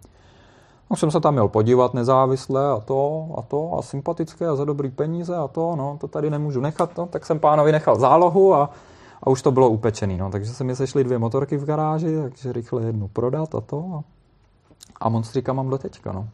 Už 0.90 1.00
jsem 1.00 1.12
se 1.12 1.20
tam 1.20 1.34
měl 1.34 1.48
podívat 1.48 1.94
nezávisle 1.94 2.72
a 2.72 2.80
to 2.80 3.30
a 3.38 3.42
to 3.42 3.76
a 3.78 3.82
sympatické 3.82 4.48
a 4.48 4.56
za 4.56 4.66
dobrý 4.66 4.90
peníze 4.90 5.36
a 5.36 5.48
to, 5.48 5.76
no 5.76 5.98
to 6.02 6.08
tady 6.08 6.30
nemůžu 6.30 6.62
nechat, 6.62 6.98
no, 6.98 7.06
tak 7.08 7.26
jsem 7.26 7.40
pánovi 7.40 7.72
nechal 7.72 8.00
zálohu 8.00 8.54
a, 8.54 8.70
a 9.24 9.30
už 9.30 9.42
to 9.42 9.52
bylo 9.52 9.70
upečený, 9.70 10.18
no, 10.18 10.32
takže 10.32 10.54
se 10.54 10.64
mi 10.64 10.76
sešly 10.76 11.04
dvě 11.04 11.20
motorky 11.20 11.58
v 11.58 11.66
garáži, 11.66 12.18
takže 12.22 12.54
rychle 12.54 12.84
jednu 12.84 13.08
prodat 13.08 13.56
a 13.56 13.62
to 13.62 13.86
a, 13.94 14.04
a 15.00 15.10
monstříka 15.10 15.54
mám 15.54 15.70
do 15.70 15.78
teďka, 15.78 16.12
no. 16.12 16.28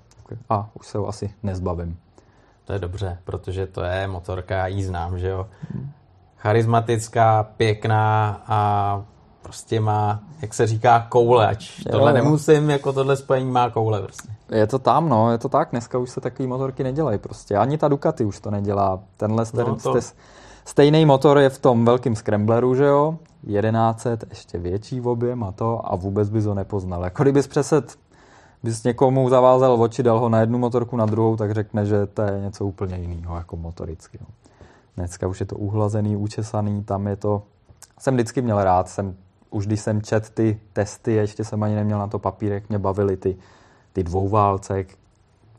A 0.50 0.70
už 0.74 0.88
se 0.88 0.98
ho 0.98 1.08
asi 1.08 1.34
nezbavím. 1.44 1.98
To 2.66 2.74
je 2.74 2.80
dobře, 2.80 3.18
protože 3.24 3.68
to 3.68 3.84
je 3.84 4.08
motorka, 4.08 4.56
já 4.56 4.68
jí 4.68 4.84
znám, 4.84 5.20
že 5.20 5.28
jo. 5.28 5.48
Charismatická, 6.38 7.44
pěkná 7.58 8.42
a 8.48 9.02
prostě 9.42 9.80
má, 9.80 10.20
jak 10.42 10.54
se 10.54 10.68
říká, 10.68 11.06
kouleč. 11.10 11.84
Tohle 11.92 12.12
jo, 12.12 12.16
nemusím, 12.16 12.70
jako 12.70 12.94
tohle 12.94 13.16
spojení 13.16 13.52
má 13.52 13.70
koule 13.70 14.02
prostě. 14.02 14.30
Je 14.52 14.68
to 14.68 14.80
tam, 14.80 15.10
no, 15.10 15.32
je 15.32 15.38
to 15.38 15.50
tak. 15.50 15.70
Dneska 15.72 15.98
už 15.98 16.10
se 16.10 16.22
takové 16.22 16.48
motorky 16.48 16.84
nedělají 16.84 17.18
prostě. 17.18 17.58
Ani 17.58 17.78
ta 17.78 17.88
Ducati 17.88 18.26
už 18.26 18.40
to 18.40 18.52
nedělá. 18.52 19.00
Tenhle 19.18 19.46
no, 19.54 19.76
to... 19.76 19.96
stejný 20.66 21.06
motor 21.06 21.38
je 21.38 21.50
v 21.50 21.60
tom 21.60 21.86
velkém 21.86 22.16
scrambleru, 22.16 22.76
že 22.76 22.86
jo? 22.86 23.18
1100, 23.48 24.26
ještě 24.30 24.58
větší 24.58 25.00
v 25.00 25.08
objem 25.08 25.44
a 25.44 25.52
to 25.52 25.92
a 25.92 25.96
vůbec 25.96 26.30
bys 26.30 26.46
ho 26.46 26.54
nepoznal. 26.54 27.04
Jako 27.04 27.24
kdybys 27.24 27.48
přesed 27.48 27.96
bys 28.64 28.84
někomu 28.84 29.30
zavázal 29.30 29.82
oči, 29.82 30.04
dal 30.04 30.20
ho 30.20 30.30
na 30.30 30.40
jednu 30.40 30.58
motorku, 30.58 30.98
na 30.98 31.06
druhou, 31.06 31.36
tak 31.36 31.52
řekne, 31.52 31.86
že 31.86 32.06
to 32.06 32.22
je 32.22 32.42
něco 32.42 32.66
úplně 32.66 32.98
jiného, 32.98 33.36
jako 33.36 33.58
motoricky. 33.58 34.18
No. 34.22 34.28
Dneska 34.98 35.28
už 35.28 35.40
je 35.40 35.46
to 35.46 35.56
uhlazený, 35.56 36.16
učesaný, 36.16 36.84
tam 36.84 37.08
je 37.08 37.16
to... 37.16 37.44
Jsem 38.00 38.14
vždycky 38.14 38.42
měl 38.42 38.64
rád, 38.64 38.90
jsem, 38.90 39.16
už 39.50 39.68
když 39.68 39.80
jsem 39.80 40.02
čet 40.02 40.30
ty 40.30 40.60
testy, 40.74 41.14
ještě 41.14 41.44
jsem 41.44 41.64
ani 41.64 41.76
neměl 41.76 42.00
na 42.00 42.08
to 42.08 42.20
papírek, 42.20 42.70
mě 42.70 42.80
bavily 42.80 43.18
ty, 43.18 43.36
ty 43.94 44.04
dvouválce, 44.04 44.86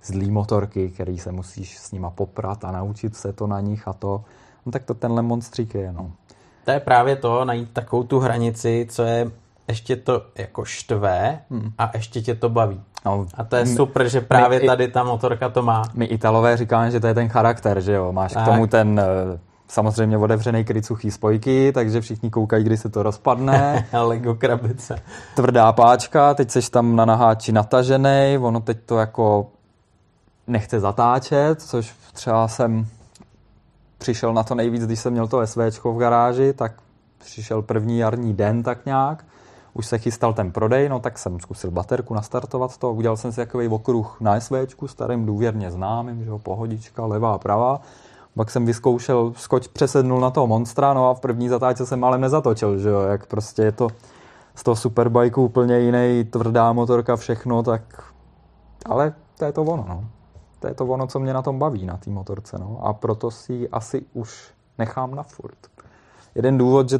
zlý 0.04 0.30
motorky, 0.30 0.90
který 0.90 1.18
se 1.18 1.32
musíš 1.32 1.78
s 1.78 1.92
nima 1.92 2.10
poprat 2.10 2.64
a 2.64 2.72
naučit 2.72 3.16
se 3.16 3.32
to 3.32 3.46
na 3.46 3.60
nich 3.60 3.88
a 3.88 3.92
to. 3.92 4.24
No 4.66 4.72
tak 4.72 4.84
to 4.84 4.94
tenhle 4.94 5.22
monstřík 5.22 5.74
je, 5.74 5.92
no. 5.92 6.12
To 6.64 6.70
je 6.70 6.80
právě 6.80 7.16
to, 7.16 7.44
najít 7.44 7.70
takovou 7.72 8.02
tu 8.02 8.18
hranici, 8.18 8.86
co 8.90 9.02
je 9.02 9.30
ještě 9.68 9.96
to 9.96 10.26
jako 10.38 10.64
štve 10.64 11.40
hmm. 11.50 11.72
a 11.78 11.90
ještě 11.94 12.22
tě 12.22 12.34
to 12.34 12.48
baví. 12.48 12.80
No, 13.04 13.26
a 13.34 13.44
to 13.44 13.56
je 13.56 13.66
super, 13.66 14.08
že 14.08 14.20
právě 14.20 14.60
my, 14.60 14.66
tady 14.66 14.88
ta 14.88 15.04
motorka 15.04 15.48
to 15.48 15.62
má. 15.62 15.82
My 15.94 16.04
Italové 16.04 16.56
říkáme, 16.56 16.90
že 16.90 17.00
to 17.00 17.06
je 17.06 17.14
ten 17.14 17.28
charakter, 17.28 17.80
že 17.80 17.92
jo. 17.92 18.12
Máš 18.12 18.32
tak. 18.32 18.42
k 18.42 18.46
tomu 18.46 18.66
ten 18.66 19.00
eh, 19.00 19.38
samozřejmě 19.68 20.18
otevřený 20.18 20.64
krycuchý 20.64 21.10
spojky, 21.10 21.72
takže 21.72 22.00
všichni 22.00 22.30
koukají, 22.30 22.64
kdy 22.64 22.76
se 22.76 22.88
to 22.88 23.02
rozpadne. 23.02 23.86
Lego 24.02 24.34
krabice. 24.34 25.02
Tvrdá 25.36 25.72
páčka, 25.72 26.34
teď 26.34 26.50
seš 26.50 26.68
tam 26.68 26.96
na 26.96 27.04
naháči 27.04 27.52
natažený, 27.52 28.38
ono 28.40 28.60
teď 28.60 28.78
to 28.86 28.98
jako 28.98 29.46
nechce 30.46 30.80
zatáčet, 30.80 31.62
což 31.62 31.94
třeba 32.12 32.48
jsem 32.48 32.86
přišel 33.98 34.34
na 34.34 34.42
to 34.42 34.54
nejvíc, 34.54 34.86
když 34.86 35.00
jsem 35.00 35.12
měl 35.12 35.28
to 35.28 35.46
SVčko 35.46 35.92
v 35.92 35.98
garáži, 35.98 36.52
tak 36.52 36.72
přišel 37.18 37.62
první 37.62 37.98
jarní 37.98 38.34
den 38.34 38.62
tak 38.62 38.86
nějak 38.86 39.24
už 39.74 39.86
se 39.86 39.98
chystal 39.98 40.34
ten 40.34 40.52
prodej, 40.52 40.88
no 40.88 41.00
tak 41.00 41.18
jsem 41.18 41.40
zkusil 41.40 41.70
baterku 41.70 42.14
nastartovat 42.14 42.76
to, 42.76 42.92
udělal 42.92 43.16
jsem 43.16 43.32
si 43.32 43.36
takový 43.36 43.68
okruh 43.68 44.16
na 44.20 44.40
SVčku, 44.40 44.88
starým 44.88 45.26
důvěrně 45.26 45.70
známým, 45.70 46.24
že 46.24 46.30
jo, 46.30 46.38
pohodička, 46.38 47.06
levá, 47.06 47.38
pravá. 47.38 47.80
Pak 48.36 48.50
jsem 48.50 48.66
vyzkoušel, 48.66 49.32
skoč 49.36 49.66
přesednul 49.66 50.20
na 50.20 50.30
toho 50.30 50.46
monstra, 50.46 50.94
no 50.94 51.10
a 51.10 51.14
v 51.14 51.20
první 51.20 51.48
zatáčce 51.48 51.86
jsem 51.86 52.04
ale 52.04 52.18
nezatočil, 52.18 52.78
že 52.78 52.88
jo, 52.88 53.00
jak 53.00 53.26
prostě 53.26 53.62
je 53.62 53.72
to 53.72 53.88
z 54.54 54.62
toho 54.62 54.76
superbajku 54.76 55.44
úplně 55.44 55.78
jiný, 55.78 56.24
tvrdá 56.24 56.72
motorka, 56.72 57.16
všechno, 57.16 57.62
tak 57.62 57.82
ale 58.86 59.14
to 59.38 59.44
je 59.44 59.52
to 59.52 59.62
ono, 59.62 59.84
no. 59.88 60.04
To 60.60 60.68
je 60.68 60.74
to 60.74 60.86
ono, 60.86 61.06
co 61.06 61.20
mě 61.20 61.32
na 61.32 61.42
tom 61.42 61.58
baví, 61.58 61.86
na 61.86 61.96
té 61.96 62.10
motorce, 62.10 62.58
no. 62.58 62.78
A 62.82 62.92
proto 62.92 63.30
si 63.30 63.68
asi 63.68 64.04
už 64.12 64.50
nechám 64.78 65.14
na 65.14 65.22
furt. 65.22 65.58
Jeden 66.34 66.58
důvod, 66.58 66.88
že 66.88 66.98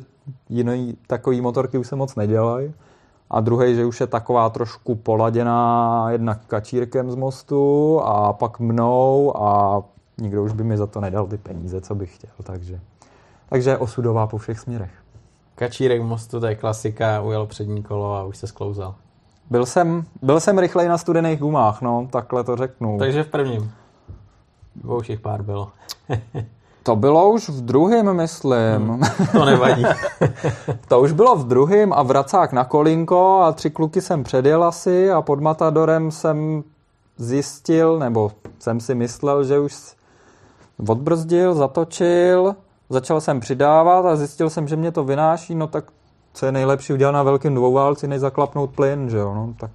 jiný 0.49 0.97
takový 1.07 1.41
motorky 1.41 1.79
už 1.79 1.87
se 1.87 1.97
moc 1.97 2.15
nedělají. 2.15 2.75
A 3.31 3.41
druhý, 3.41 3.75
že 3.75 3.85
už 3.85 4.01
je 4.01 4.07
taková 4.07 4.51
trošku 4.51 4.95
poladěná 4.95 6.07
jednak 6.11 6.41
kačírkem 6.47 7.11
z 7.11 7.15
mostu 7.15 8.01
a 8.01 8.33
pak 8.33 8.61
mnou 8.61 9.37
a 9.37 9.83
nikdo 10.21 10.45
už 10.45 10.53
by 10.53 10.65
mi 10.65 10.77
za 10.77 10.87
to 10.87 11.01
nedal 11.01 11.27
ty 11.27 11.37
peníze, 11.37 11.81
co 11.81 11.95
bych 11.95 12.15
chtěl. 12.15 12.31
Takže, 12.43 12.81
takže 13.49 13.79
osudová 13.79 14.27
po 14.27 14.39
všech 14.39 14.61
směrech. 14.61 14.91
Kačírek 15.55 16.03
v 16.03 16.05
mostu, 16.05 16.41
to 16.41 16.47
je 16.47 16.55
klasika, 16.55 17.21
ujel 17.21 17.47
přední 17.47 17.83
kolo 17.83 18.15
a 18.15 18.25
už 18.25 18.37
se 18.37 18.47
sklouzal. 18.47 18.95
Byl 19.51 19.67
jsem, 19.67 20.05
byl 20.23 20.41
jsem 20.41 20.59
rychlej 20.59 20.89
na 20.89 20.99
studených 20.99 21.41
gumách, 21.41 21.83
no, 21.83 22.09
takhle 22.13 22.45
to 22.45 22.57
řeknu. 22.57 22.99
Takže 22.99 23.23
v 23.23 23.29
prvním. 23.29 23.73
Dvou 24.77 25.01
všech 25.01 25.21
pár 25.21 25.43
bylo. 25.43 25.71
To 26.85 26.97
bylo 26.97 27.31
už 27.31 27.49
v 27.49 27.61
druhém, 27.61 28.17
myslím. 28.17 28.89
Hmm, 28.89 29.01
to 29.33 29.45
nevadí. 29.45 29.85
to 30.89 31.01
už 31.01 31.13
bylo 31.13 31.37
v 31.37 31.49
druhém 31.49 31.93
a 31.93 32.03
vracák 32.03 32.53
na 32.53 32.65
kolinko 32.65 33.41
a 33.41 33.53
tři 33.53 33.71
kluky 33.71 34.01
jsem 34.01 34.25
předjel 34.25 34.65
asi 34.65 35.11
a 35.11 35.23
pod 35.23 35.41
Matadorem 35.41 36.11
jsem 36.11 36.65
zjistil, 37.17 37.99
nebo 37.99 38.33
jsem 38.59 38.81
si 38.81 38.95
myslel, 38.95 39.45
že 39.45 39.59
už 39.59 39.97
odbrzdil, 40.89 41.55
zatočil, 41.55 42.57
začal 42.91 43.21
jsem 43.21 43.41
přidávat 43.41 44.07
a 44.07 44.17
zjistil 44.17 44.51
jsem, 44.51 44.69
že 44.69 44.77
mě 44.77 44.93
to 44.93 45.05
vynáší, 45.05 45.55
no 45.55 45.67
tak 45.67 45.85
co 46.33 46.47
je 46.47 46.53
nejlepší 46.53 46.93
udělat 46.93 47.13
na 47.13 47.23
velkém 47.23 47.55
dvouválci, 47.55 48.09
než 48.09 48.21
zaklapnout 48.21 48.71
plyn, 48.71 49.11
že 49.11 49.19
jo, 49.19 49.35
no 49.35 49.55
tak 49.57 49.71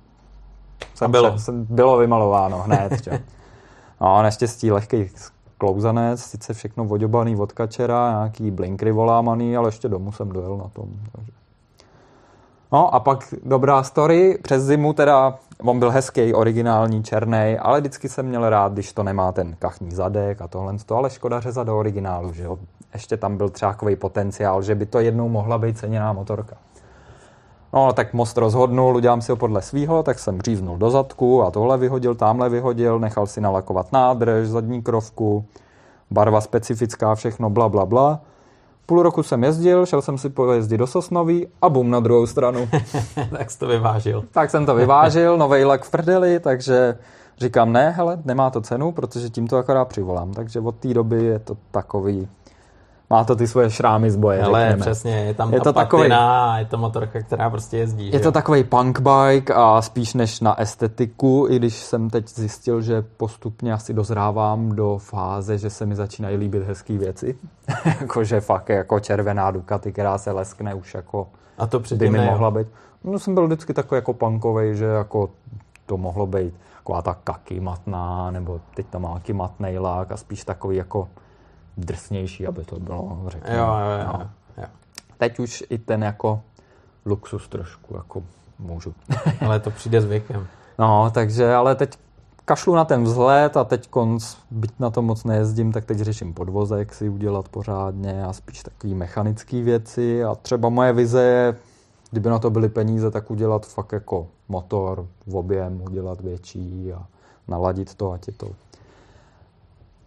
jsem, 0.95 1.05
a 1.05 1.07
bylo. 1.07 1.39
Jsem, 1.39 1.65
bylo 1.69 1.97
vymalováno 1.97 2.57
hned, 2.57 3.03
že? 3.03 3.11
No, 4.01 4.23
naštěstí 4.23 4.71
lehký 4.71 5.09
klouzanec, 5.59 6.21
sice 6.21 6.53
všechno 6.53 6.85
vodobaný 6.85 7.35
od 7.35 7.51
kačera, 7.51 8.11
nějaký 8.11 8.51
blinkry 8.51 8.91
volámaný, 8.91 9.57
ale 9.57 9.67
ještě 9.67 9.89
domů 9.89 10.11
jsem 10.11 10.29
dojel 10.29 10.57
na 10.57 10.67
tom. 10.73 10.89
Takže. 11.11 11.31
No 12.71 12.93
a 12.93 12.99
pak 12.99 13.33
dobrá 13.43 13.83
story, 13.83 14.37
přes 14.41 14.63
zimu 14.63 14.93
teda, 14.93 15.35
on 15.63 15.79
byl 15.79 15.91
hezký, 15.91 16.33
originální, 16.33 17.03
černý, 17.03 17.57
ale 17.59 17.79
vždycky 17.79 18.09
jsem 18.09 18.25
měl 18.25 18.49
rád, 18.49 18.73
když 18.73 18.93
to 18.93 19.03
nemá 19.03 19.31
ten 19.31 19.55
kachní 19.59 19.91
zadek 19.91 20.41
a 20.41 20.47
tohle, 20.47 20.75
ale 20.89 21.09
škoda 21.09 21.39
řezat 21.39 21.67
do 21.67 21.79
originálu, 21.79 22.33
že 22.33 22.43
jo. 22.43 22.57
Ještě 22.93 23.17
tam 23.17 23.37
byl 23.37 23.49
třeba 23.49 23.77
potenciál, 23.99 24.61
že 24.61 24.75
by 24.75 24.85
to 24.85 24.99
jednou 24.99 25.29
mohla 25.29 25.57
být 25.57 25.77
ceněná 25.77 26.13
motorka. 26.13 26.55
No, 27.73 27.93
tak 27.93 28.13
most 28.13 28.37
rozhodnul, 28.37 28.95
udělám 28.95 29.21
si 29.21 29.31
ho 29.31 29.35
podle 29.35 29.61
svýho, 29.61 30.03
tak 30.03 30.19
jsem 30.19 30.41
říznul 30.41 30.77
do 30.77 30.89
zadku 30.89 31.43
a 31.43 31.51
tohle 31.51 31.77
vyhodil, 31.77 32.15
tamhle 32.15 32.49
vyhodil, 32.49 32.99
nechal 32.99 33.27
si 33.27 33.41
nalakovat 33.41 33.91
nádrž, 33.91 34.47
zadní 34.47 34.81
krovku, 34.81 35.45
barva 36.11 36.41
specifická, 36.41 37.15
všechno, 37.15 37.49
bla, 37.49 37.69
bla, 37.69 37.85
bla. 37.85 38.21
Půl 38.85 39.03
roku 39.03 39.23
jsem 39.23 39.43
jezdil, 39.43 39.85
šel 39.85 40.01
jsem 40.01 40.17
si 40.17 40.29
pojezdit 40.29 40.77
do 40.77 40.87
Sosnoví 40.87 41.47
a 41.61 41.69
bum 41.69 41.89
na 41.91 41.99
druhou 41.99 42.27
stranu. 42.27 42.69
tak 43.37 43.51
jsi 43.51 43.59
to 43.59 43.67
vyvážil. 43.67 44.23
tak 44.31 44.49
jsem 44.49 44.65
to 44.65 44.75
vyvážil, 44.75 45.37
nový 45.37 45.65
lak 45.65 45.83
v 45.83 45.91
prdeli, 45.91 46.39
takže 46.39 46.97
říkám, 47.37 47.73
ne, 47.73 47.89
hele, 47.89 48.17
nemá 48.25 48.49
to 48.49 48.61
cenu, 48.61 48.91
protože 48.91 49.29
tím 49.29 49.47
to 49.47 49.57
akorát 49.57 49.85
přivolám. 49.85 50.33
Takže 50.33 50.59
od 50.59 50.75
té 50.75 50.93
doby 50.93 51.23
je 51.23 51.39
to 51.39 51.57
takový 51.71 52.27
má 53.09 53.23
to 53.23 53.35
ty 53.35 53.47
svoje 53.47 53.69
šrámy 53.69 54.11
z 54.11 54.15
boje, 54.15 54.43
Ale 54.43 54.59
řekněme. 54.61 54.81
přesně, 54.81 55.15
je 55.15 55.33
tam 55.33 55.53
je 55.53 55.61
to 55.61 55.73
takový, 55.73 56.09
je 56.57 56.65
to 56.65 56.77
motorka, 56.77 57.21
která 57.21 57.49
prostě 57.49 57.77
jezdí. 57.77 58.05
Je 58.05 58.11
že? 58.11 58.19
to 58.19 58.31
takový 58.31 58.63
punk 58.63 58.99
bike 58.99 59.53
a 59.53 59.81
spíš 59.81 60.13
než 60.13 60.39
na 60.41 60.59
estetiku, 60.61 61.47
i 61.49 61.55
když 61.55 61.75
jsem 61.75 62.09
teď 62.09 62.27
zjistil, 62.27 62.81
že 62.81 63.01
postupně 63.01 63.73
asi 63.73 63.93
dozrávám 63.93 64.75
do 64.75 64.97
fáze, 64.97 65.57
že 65.57 65.69
se 65.69 65.85
mi 65.85 65.95
začínají 65.95 66.37
líbit 66.37 66.63
hezké 66.63 66.97
věci. 66.97 67.37
Jakože 67.85 68.41
fakt 68.41 68.69
jako 68.69 68.99
červená 68.99 69.51
Ducati, 69.51 69.91
která 69.91 70.17
se 70.17 70.31
leskne 70.31 70.73
už 70.73 70.93
jako 70.93 71.27
a 71.57 71.67
to 71.67 71.81
by 71.95 72.09
mi 72.09 72.25
mohla 72.25 72.51
být. 72.51 72.67
No 73.03 73.19
jsem 73.19 73.33
byl 73.33 73.45
vždycky 73.45 73.73
takový 73.73 73.97
jako 73.97 74.13
punkový, 74.13 74.75
že 74.75 74.85
jako 74.85 75.29
to 75.85 75.97
mohlo 75.97 76.27
být 76.27 76.53
taková 76.77 77.01
ta 77.01 77.13
kaky 77.23 77.59
matná, 77.59 78.31
nebo 78.31 78.59
teď 78.75 78.85
tam 78.85 79.01
má 79.01 79.21
matnej 79.33 79.79
lák 79.79 80.11
a 80.11 80.17
spíš 80.17 80.43
takový 80.43 80.77
jako 80.77 81.07
drsnější, 81.77 82.47
aby 82.47 82.63
to 82.63 82.79
bylo, 82.79 83.23
řekněme. 83.27 83.57
Jo, 83.57 83.65
jo, 83.65 84.07
jo, 84.07 84.13
no. 84.13 84.29
jo. 84.57 84.67
Teď 85.17 85.39
už 85.39 85.63
i 85.69 85.77
ten 85.77 86.03
jako 86.03 86.41
luxus 87.05 87.47
trošku 87.47 87.95
jako 87.95 88.23
můžu. 88.59 88.93
ale 89.45 89.59
to 89.59 89.71
přijde 89.71 90.01
s 90.01 90.05
věkem. 90.05 90.47
No, 90.79 91.11
takže, 91.13 91.53
ale 91.53 91.75
teď 91.75 91.97
kašlu 92.45 92.75
na 92.75 92.85
ten 92.85 93.03
vzhled 93.03 93.57
a 93.57 93.63
teď 93.63 93.89
konc, 93.89 94.35
byť 94.51 94.71
na 94.79 94.89
to 94.89 95.01
moc 95.01 95.23
nejezdím, 95.23 95.71
tak 95.71 95.85
teď 95.85 95.99
řeším 95.99 96.33
podvozek 96.33 96.93
si 96.93 97.09
udělat 97.09 97.49
pořádně 97.49 98.23
a 98.23 98.33
spíš 98.33 98.63
takové 98.63 98.93
mechanické 98.93 99.61
věci 99.61 100.23
a 100.23 100.35
třeba 100.35 100.69
moje 100.69 100.93
vize 100.93 101.23
je, 101.23 101.55
kdyby 102.11 102.29
na 102.29 102.39
to 102.39 102.49
byly 102.49 102.69
peníze, 102.69 103.11
tak 103.11 103.31
udělat 103.31 103.65
fakt 103.65 103.91
jako 103.91 104.27
motor 104.47 105.07
v 105.27 105.35
objem, 105.35 105.81
udělat 105.81 106.21
větší 106.21 106.93
a 106.93 107.05
naladit 107.47 107.95
to, 107.95 108.11
ať 108.11 108.27
je 108.27 108.33
to 108.33 108.47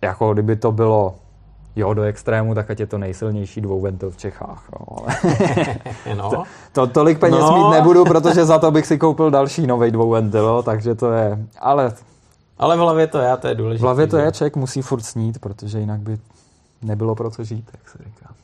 jako 0.02 0.32
kdyby 0.32 0.56
to 0.56 0.72
bylo 0.72 1.14
jo, 1.76 1.94
do 1.94 2.02
extrému, 2.02 2.54
tak 2.54 2.70
ať 2.70 2.80
je 2.80 2.86
to 2.86 2.98
nejsilnější 2.98 3.60
dvouventil 3.60 4.10
v 4.10 4.16
Čechách. 4.16 4.64
Jo. 4.72 4.96
Ale 4.96 6.14
no. 6.14 6.30
to, 6.30 6.42
to, 6.72 6.86
tolik 6.86 7.18
peněz 7.18 7.40
no. 7.40 7.56
mít 7.56 7.76
nebudu, 7.76 8.04
protože 8.04 8.44
za 8.44 8.58
to 8.58 8.70
bych 8.70 8.86
si 8.86 8.98
koupil 8.98 9.30
další 9.30 9.66
nový 9.66 9.90
dvouventil, 9.90 10.62
takže 10.62 10.94
to 10.94 11.12
je, 11.12 11.38
ale... 11.58 11.92
Ale 12.58 12.76
v 12.76 12.80
hlavě 12.80 13.06
to 13.06 13.18
je, 13.18 13.36
to 13.36 13.48
je 13.48 13.54
důležité. 13.54 13.82
V 13.82 13.84
hlavě 13.84 14.06
to 14.06 14.16
je, 14.16 14.32
člověk 14.32 14.56
musí 14.56 14.82
furt 14.82 15.02
snít, 15.02 15.38
protože 15.38 15.78
jinak 15.78 16.00
by 16.00 16.18
nebylo 16.82 17.14
pro 17.14 17.30
co 17.30 17.44
žít, 17.44 17.70
jak 17.72 17.88
se 17.88 17.98
říká. 18.04 18.34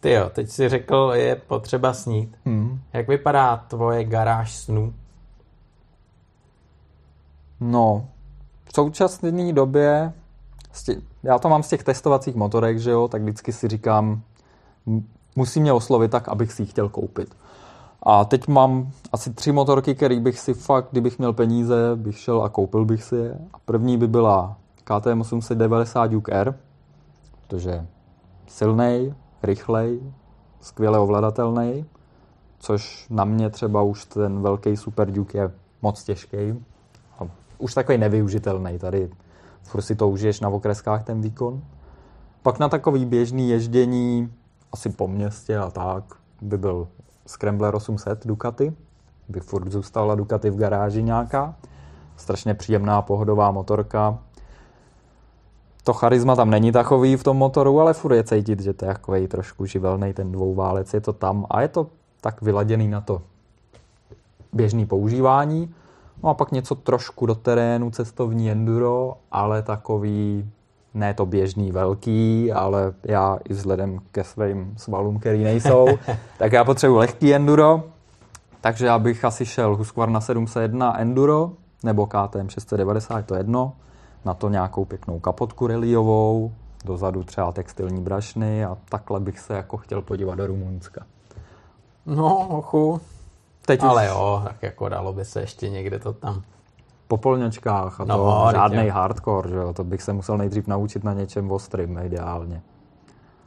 Ty 0.00 0.10
jo, 0.10 0.30
teď 0.34 0.50
si 0.50 0.68
řekl, 0.68 1.12
je 1.14 1.36
potřeba 1.36 1.92
snít. 1.92 2.36
Hmm. 2.44 2.80
Jak 2.92 3.08
vypadá 3.08 3.56
tvoje 3.56 4.04
garáž 4.04 4.56
snů? 4.56 4.94
No, 7.60 8.06
v 8.64 8.74
současné 8.74 9.52
době, 9.52 10.12
já 11.22 11.38
to 11.38 11.48
mám 11.48 11.62
z 11.62 11.68
těch 11.68 11.84
testovacích 11.84 12.34
motorek, 12.34 12.78
že 12.78 12.90
jo, 12.90 13.08
tak 13.08 13.22
vždycky 13.22 13.52
si 13.52 13.68
říkám, 13.68 14.20
musí 15.36 15.60
mě 15.60 15.72
oslovit 15.72 16.10
tak, 16.10 16.28
abych 16.28 16.52
si 16.52 16.62
ji 16.62 16.66
chtěl 16.66 16.88
koupit. 16.88 17.36
A 18.02 18.24
teď 18.24 18.48
mám 18.48 18.90
asi 19.12 19.32
tři 19.32 19.52
motorky, 19.52 19.94
které 19.94 20.20
bych 20.20 20.40
si 20.40 20.54
fakt, 20.54 20.88
kdybych 20.90 21.18
měl 21.18 21.32
peníze, 21.32 21.76
bych 21.94 22.18
šel 22.18 22.42
a 22.42 22.48
koupil 22.48 22.84
bych 22.84 23.04
si 23.04 23.16
je. 23.16 23.38
A 23.54 23.58
první 23.64 23.98
by 23.98 24.08
byla 24.08 24.56
KTM 24.84 25.20
890 25.20 26.06
Duke 26.06 26.32
R, 26.32 26.54
protože 27.48 27.86
silnej, 28.46 29.14
rychlej, 29.42 30.00
skvěle 30.60 30.98
ovladatelný, 30.98 31.84
což 32.58 33.06
na 33.10 33.24
mě 33.24 33.50
třeba 33.50 33.82
už 33.82 34.04
ten 34.04 34.42
velký 34.42 34.76
Super 34.76 35.10
Duke 35.10 35.38
je 35.38 35.50
moc 35.82 36.04
těžký. 36.04 36.64
Už 37.58 37.74
takový 37.74 37.98
nevyužitelný. 37.98 38.78
Tady 38.78 39.10
furt 39.64 39.82
si 39.82 39.96
to 39.96 40.08
užiješ 40.08 40.40
na 40.40 40.48
okreskách 40.48 41.04
ten 41.04 41.20
výkon. 41.20 41.62
Pak 42.42 42.58
na 42.58 42.68
takový 42.68 43.04
běžný 43.04 43.50
ježdění 43.50 44.32
asi 44.72 44.90
po 44.90 45.08
městě 45.08 45.58
a 45.58 45.70
tak 45.70 46.04
by 46.40 46.58
byl 46.58 46.88
Scrambler 47.26 47.74
800 47.74 48.26
Ducati. 48.26 48.72
By 49.28 49.40
furt 49.40 49.72
zůstala 49.72 50.14
Ducati 50.14 50.50
v 50.50 50.56
garáži 50.56 51.02
nějaká. 51.02 51.54
Strašně 52.16 52.54
příjemná 52.54 53.02
pohodová 53.02 53.50
motorka 53.50 54.18
to 55.84 55.92
charisma 55.92 56.36
tam 56.36 56.50
není 56.50 56.72
takový 56.72 57.16
v 57.16 57.22
tom 57.22 57.36
motoru, 57.36 57.80
ale 57.80 57.94
furt 57.94 58.14
je 58.14 58.24
cítit, 58.24 58.60
že 58.60 58.72
to 58.72 58.84
je 58.84 58.92
takový 58.92 59.28
trošku 59.28 59.66
živelný 59.66 60.12
ten 60.12 60.32
dvouválec, 60.32 60.94
je 60.94 61.00
to 61.00 61.12
tam 61.12 61.46
a 61.50 61.60
je 61.60 61.68
to 61.68 61.86
tak 62.20 62.42
vyladěný 62.42 62.88
na 62.88 63.00
to 63.00 63.22
běžný 64.52 64.86
používání. 64.86 65.74
No 66.22 66.28
a 66.30 66.34
pak 66.34 66.52
něco 66.52 66.74
trošku 66.74 67.26
do 67.26 67.34
terénu, 67.34 67.90
cestovní 67.90 68.50
enduro, 68.50 69.16
ale 69.32 69.62
takový 69.62 70.50
ne 70.94 71.14
to 71.14 71.26
běžný 71.26 71.72
velký, 71.72 72.52
ale 72.52 72.92
já 73.04 73.38
i 73.48 73.52
vzhledem 73.52 73.98
ke 74.12 74.24
svým 74.24 74.74
svalům, 74.76 75.18
který 75.18 75.44
nejsou, 75.44 75.86
tak 76.38 76.52
já 76.52 76.64
potřebuji 76.64 76.96
lehký 76.96 77.34
enduro, 77.34 77.82
takže 78.60 78.86
já 78.86 78.98
bych 78.98 79.24
asi 79.24 79.46
šel 79.46 79.76
Husqvarna 79.76 80.20
701 80.20 80.98
Enduro 80.98 81.50
nebo 81.84 82.06
KTM 82.06 82.48
690, 82.48 83.26
to 83.26 83.34
jedno 83.34 83.72
na 84.24 84.34
to 84.34 84.48
nějakou 84.48 84.84
pěknou 84.84 85.20
kapotku 85.20 85.66
reliovou, 85.66 86.52
dozadu 86.84 87.24
třeba 87.24 87.52
textilní 87.52 88.00
brašny 88.00 88.64
a 88.64 88.76
takhle 88.88 89.20
bych 89.20 89.40
se 89.40 89.54
jako 89.54 89.76
chtěl 89.76 90.02
podívat 90.02 90.34
do 90.34 90.46
Rumunska. 90.46 91.06
No, 92.06 92.48
ochu. 92.48 93.00
Teď 93.66 93.82
Ale 93.82 94.02
už... 94.02 94.08
jo, 94.08 94.42
tak 94.44 94.62
jako 94.62 94.88
dalo 94.88 95.12
by 95.12 95.24
se 95.24 95.40
ještě 95.40 95.70
někde 95.70 95.98
to 95.98 96.12
tam. 96.12 96.42
Po 97.08 97.16
polňačkách 97.16 98.00
a 98.00 98.04
to 98.04 98.12
no, 98.12 98.48
žádný 98.52 98.88
hardcore, 98.88 99.50
že 99.50 99.56
jo, 99.56 99.72
to 99.72 99.84
bych 99.84 100.02
se 100.02 100.12
musel 100.12 100.38
nejdřív 100.38 100.66
naučit 100.66 101.04
na 101.04 101.12
něčem 101.12 101.50
ostrým 101.50 101.98
ideálně. 101.98 102.62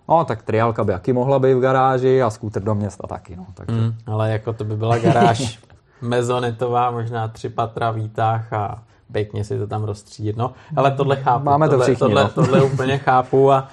No, 0.09 0.25
tak 0.25 0.41
triálka 0.41 0.83
by 0.83 0.91
jaký 0.91 1.13
mohla 1.13 1.39
být 1.39 1.53
v 1.53 1.59
garáži 1.59 2.21
a 2.21 2.29
skúter 2.29 2.63
do 2.63 2.75
města 2.75 3.07
taky, 3.07 3.36
no. 3.36 3.45
Takže... 3.53 3.81
Mm, 3.81 3.93
ale 4.05 4.31
jako 4.31 4.53
to 4.53 4.63
by 4.63 4.75
byla 4.75 4.97
garáž 4.97 5.59
mezonetová, 6.01 6.91
možná 6.91 7.27
tři 7.27 7.50
patra 7.50 7.91
výtah 7.91 8.53
a 8.53 8.83
pěkně 9.12 9.43
si 9.43 9.57
to 9.59 9.67
tam 9.67 9.83
rozstřídit. 9.83 10.38
No, 10.38 10.53
ale 10.75 10.91
tohle 10.91 11.15
chápu. 11.15 11.45
Máme 11.45 11.65
to 11.65 11.71
tohle, 11.71 11.86
všichni, 11.86 12.00
tohle, 12.00 12.24
no. 12.24 12.29
tohle 12.29 12.63
úplně 12.74 12.97
chápu 12.97 13.51
a, 13.51 13.68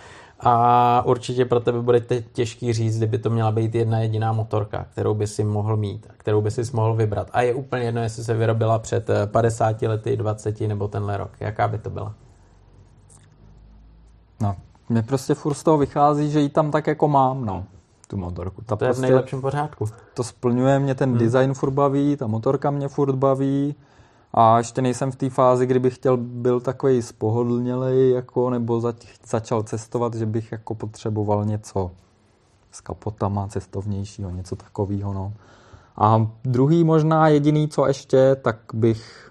a 0.44 1.02
určitě 1.06 1.44
pro 1.44 1.60
tebe 1.60 1.82
bude 1.82 2.00
těžký 2.32 2.72
říct, 2.72 2.96
kdyby 2.96 3.18
to 3.18 3.30
měla 3.30 3.52
být 3.52 3.74
jedna 3.74 3.98
jediná 3.98 4.32
motorka, 4.32 4.86
kterou 4.92 5.14
by 5.14 5.26
si 5.26 5.44
mohl 5.44 5.76
mít, 5.76 6.06
kterou 6.16 6.40
by 6.40 6.50
si 6.50 6.62
mohl 6.72 6.94
vybrat. 6.94 7.30
A 7.32 7.42
je 7.42 7.54
úplně 7.54 7.82
jedno, 7.82 8.02
jestli 8.02 8.24
se 8.24 8.34
vyrobila 8.34 8.78
před 8.78 9.10
50 9.26 9.82
eh, 9.82 9.88
lety, 9.88 10.16
20 10.16 10.60
nebo 10.60 10.88
tenhle 10.88 11.16
rok. 11.16 11.30
Jaká 11.40 11.68
by 11.68 11.78
to 11.78 11.90
byla? 11.90 12.14
No, 14.40 14.56
mě 14.88 15.02
prostě 15.02 15.34
furt 15.34 15.54
z 15.54 15.62
toho 15.62 15.78
vychází, 15.78 16.30
že 16.30 16.40
ji 16.40 16.48
tam 16.48 16.70
tak 16.70 16.86
jako 16.86 17.08
mám, 17.08 17.44
no 17.44 17.64
tu 18.14 18.16
motorku. 18.16 18.62
Ta 18.66 18.76
to 18.76 18.84
je 18.84 18.88
prostě, 18.88 19.00
v 19.00 19.02
nejlepším 19.02 19.40
pořádku. 19.40 19.84
To 20.14 20.24
splňuje 20.24 20.78
mě, 20.78 20.94
ten 20.94 21.10
hmm. 21.10 21.18
design 21.18 21.54
furt 21.54 21.70
baví, 21.70 22.16
ta 22.16 22.26
motorka 22.26 22.70
mě 22.70 22.88
furt 22.88 23.14
baví, 23.14 23.74
a 24.36 24.58
ještě 24.58 24.82
nejsem 24.82 25.10
v 25.10 25.16
té 25.16 25.30
fázi, 25.30 25.66
kdybych 25.66 25.94
chtěl 25.94 26.16
byl 26.16 26.60
takový 26.60 27.02
spohodlnělej, 27.02 28.10
jako, 28.10 28.50
nebo 28.50 28.80
zač, 28.80 28.96
začal 29.26 29.62
cestovat, 29.62 30.14
že 30.14 30.26
bych 30.26 30.52
jako 30.52 30.74
potřeboval 30.74 31.44
něco 31.44 31.90
s 32.72 32.80
kapotama 32.80 33.48
cestovnějšího, 33.48 34.30
něco 34.30 34.56
takového. 34.56 35.12
No. 35.12 35.32
A 35.96 36.26
druhý 36.44 36.84
možná 36.84 37.28
jediný, 37.28 37.68
co 37.68 37.86
ještě, 37.86 38.36
tak 38.42 38.58
bych 38.72 39.30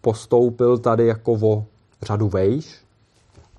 postoupil 0.00 0.78
tady 0.78 1.06
jako 1.06 1.32
o 1.32 1.64
řadu 2.02 2.28
vejš 2.28 2.84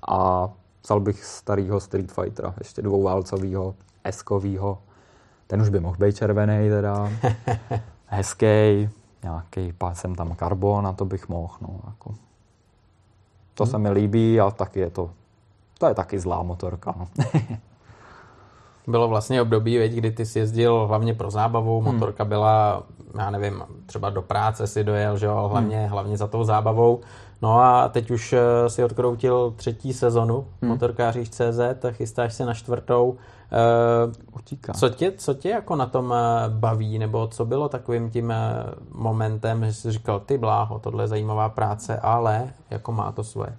a 0.08 0.48
vzal 0.84 1.00
bych 1.00 1.24
starého 1.24 1.80
Street 1.80 2.12
Fightera, 2.12 2.54
ještě 2.58 2.82
dvouválcovýho, 2.82 3.74
eskovýho. 4.04 4.78
Ten 5.46 5.62
už 5.62 5.68
by 5.68 5.80
mohl 5.80 5.96
být 5.98 6.16
červený 6.16 6.68
teda. 6.68 7.12
Hezký, 8.06 8.88
nějaký 9.22 9.72
pásem 9.72 10.14
tam 10.14 10.34
karbon 10.34 10.86
a 10.86 10.92
to 10.92 11.04
bych 11.04 11.28
mohl. 11.28 11.54
No, 11.60 11.68
jako. 11.86 12.14
To 13.54 13.64
hmm. 13.64 13.70
se 13.70 13.78
mi 13.78 13.90
líbí 13.90 14.40
a 14.40 14.50
taky 14.50 14.80
je 14.80 14.90
to, 14.90 15.10
to 15.78 15.86
je 15.86 15.94
taky 15.94 16.18
zlá 16.18 16.42
motorka. 16.42 16.94
No. 16.98 17.08
Bylo 18.86 19.08
vlastně 19.08 19.42
období, 19.42 19.78
veď, 19.78 19.92
kdy 19.92 20.10
ty 20.10 20.26
jsi 20.26 20.38
jezdil 20.38 20.86
hlavně 20.86 21.14
pro 21.14 21.30
zábavu, 21.30 21.80
hmm. 21.80 21.94
motorka 21.94 22.24
byla, 22.24 22.82
já 23.18 23.30
nevím, 23.30 23.62
třeba 23.86 24.10
do 24.10 24.22
práce 24.22 24.66
si 24.66 24.84
dojel, 24.84 25.18
že 25.18 25.26
jo, 25.26 25.48
hlavně, 25.48 25.78
hmm. 25.78 25.88
hlavně 25.88 26.16
za 26.16 26.26
tou 26.26 26.44
zábavou. 26.44 27.00
No 27.42 27.60
a 27.60 27.88
teď 27.88 28.10
už 28.10 28.32
eh, 28.32 28.70
si 28.70 28.84
odkroutil 28.84 29.50
třetí 29.56 29.92
sezonu 29.92 30.46
hmm. 30.62 30.70
motorkáříš 30.70 31.30
CZ, 31.30 31.60
chystáš 31.90 32.34
se 32.34 32.44
na 32.44 32.54
čtvrtou. 32.54 33.16
Utíká. 34.32 34.72
Co 34.72 34.88
tě, 34.88 35.12
co 35.12 35.34
tě 35.34 35.48
jako 35.48 35.76
na 35.76 35.86
tom 35.86 36.14
eh, 36.16 36.48
baví, 36.48 36.98
nebo 36.98 37.28
co 37.28 37.44
bylo 37.44 37.68
takovým 37.68 38.10
tím 38.10 38.32
momentem, 38.92 39.64
že 39.64 39.72
jsi 39.72 39.90
říkal, 39.90 40.20
ty 40.20 40.38
bláho, 40.38 40.78
tohle 40.78 41.04
je 41.04 41.08
zajímavá 41.08 41.48
práce, 41.48 41.98
ale 41.98 42.52
jako 42.70 42.92
má 42.92 43.12
to 43.12 43.24
svoje? 43.24 43.56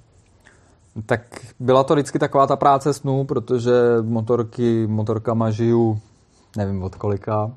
Tak 1.05 1.21
byla 1.59 1.83
to 1.83 1.93
vždycky 1.93 2.19
taková 2.19 2.47
ta 2.47 2.55
práce 2.55 2.93
snů, 2.93 3.23
protože 3.23 3.71
motorky, 4.01 4.87
motorkama 4.87 5.51
žiju, 5.51 5.99
nevím 6.57 6.83
od 6.83 6.95
kolika, 6.95 7.51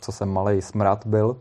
co 0.00 0.12
jsem 0.12 0.32
malý 0.32 0.62
smrad 0.62 1.06
byl, 1.06 1.36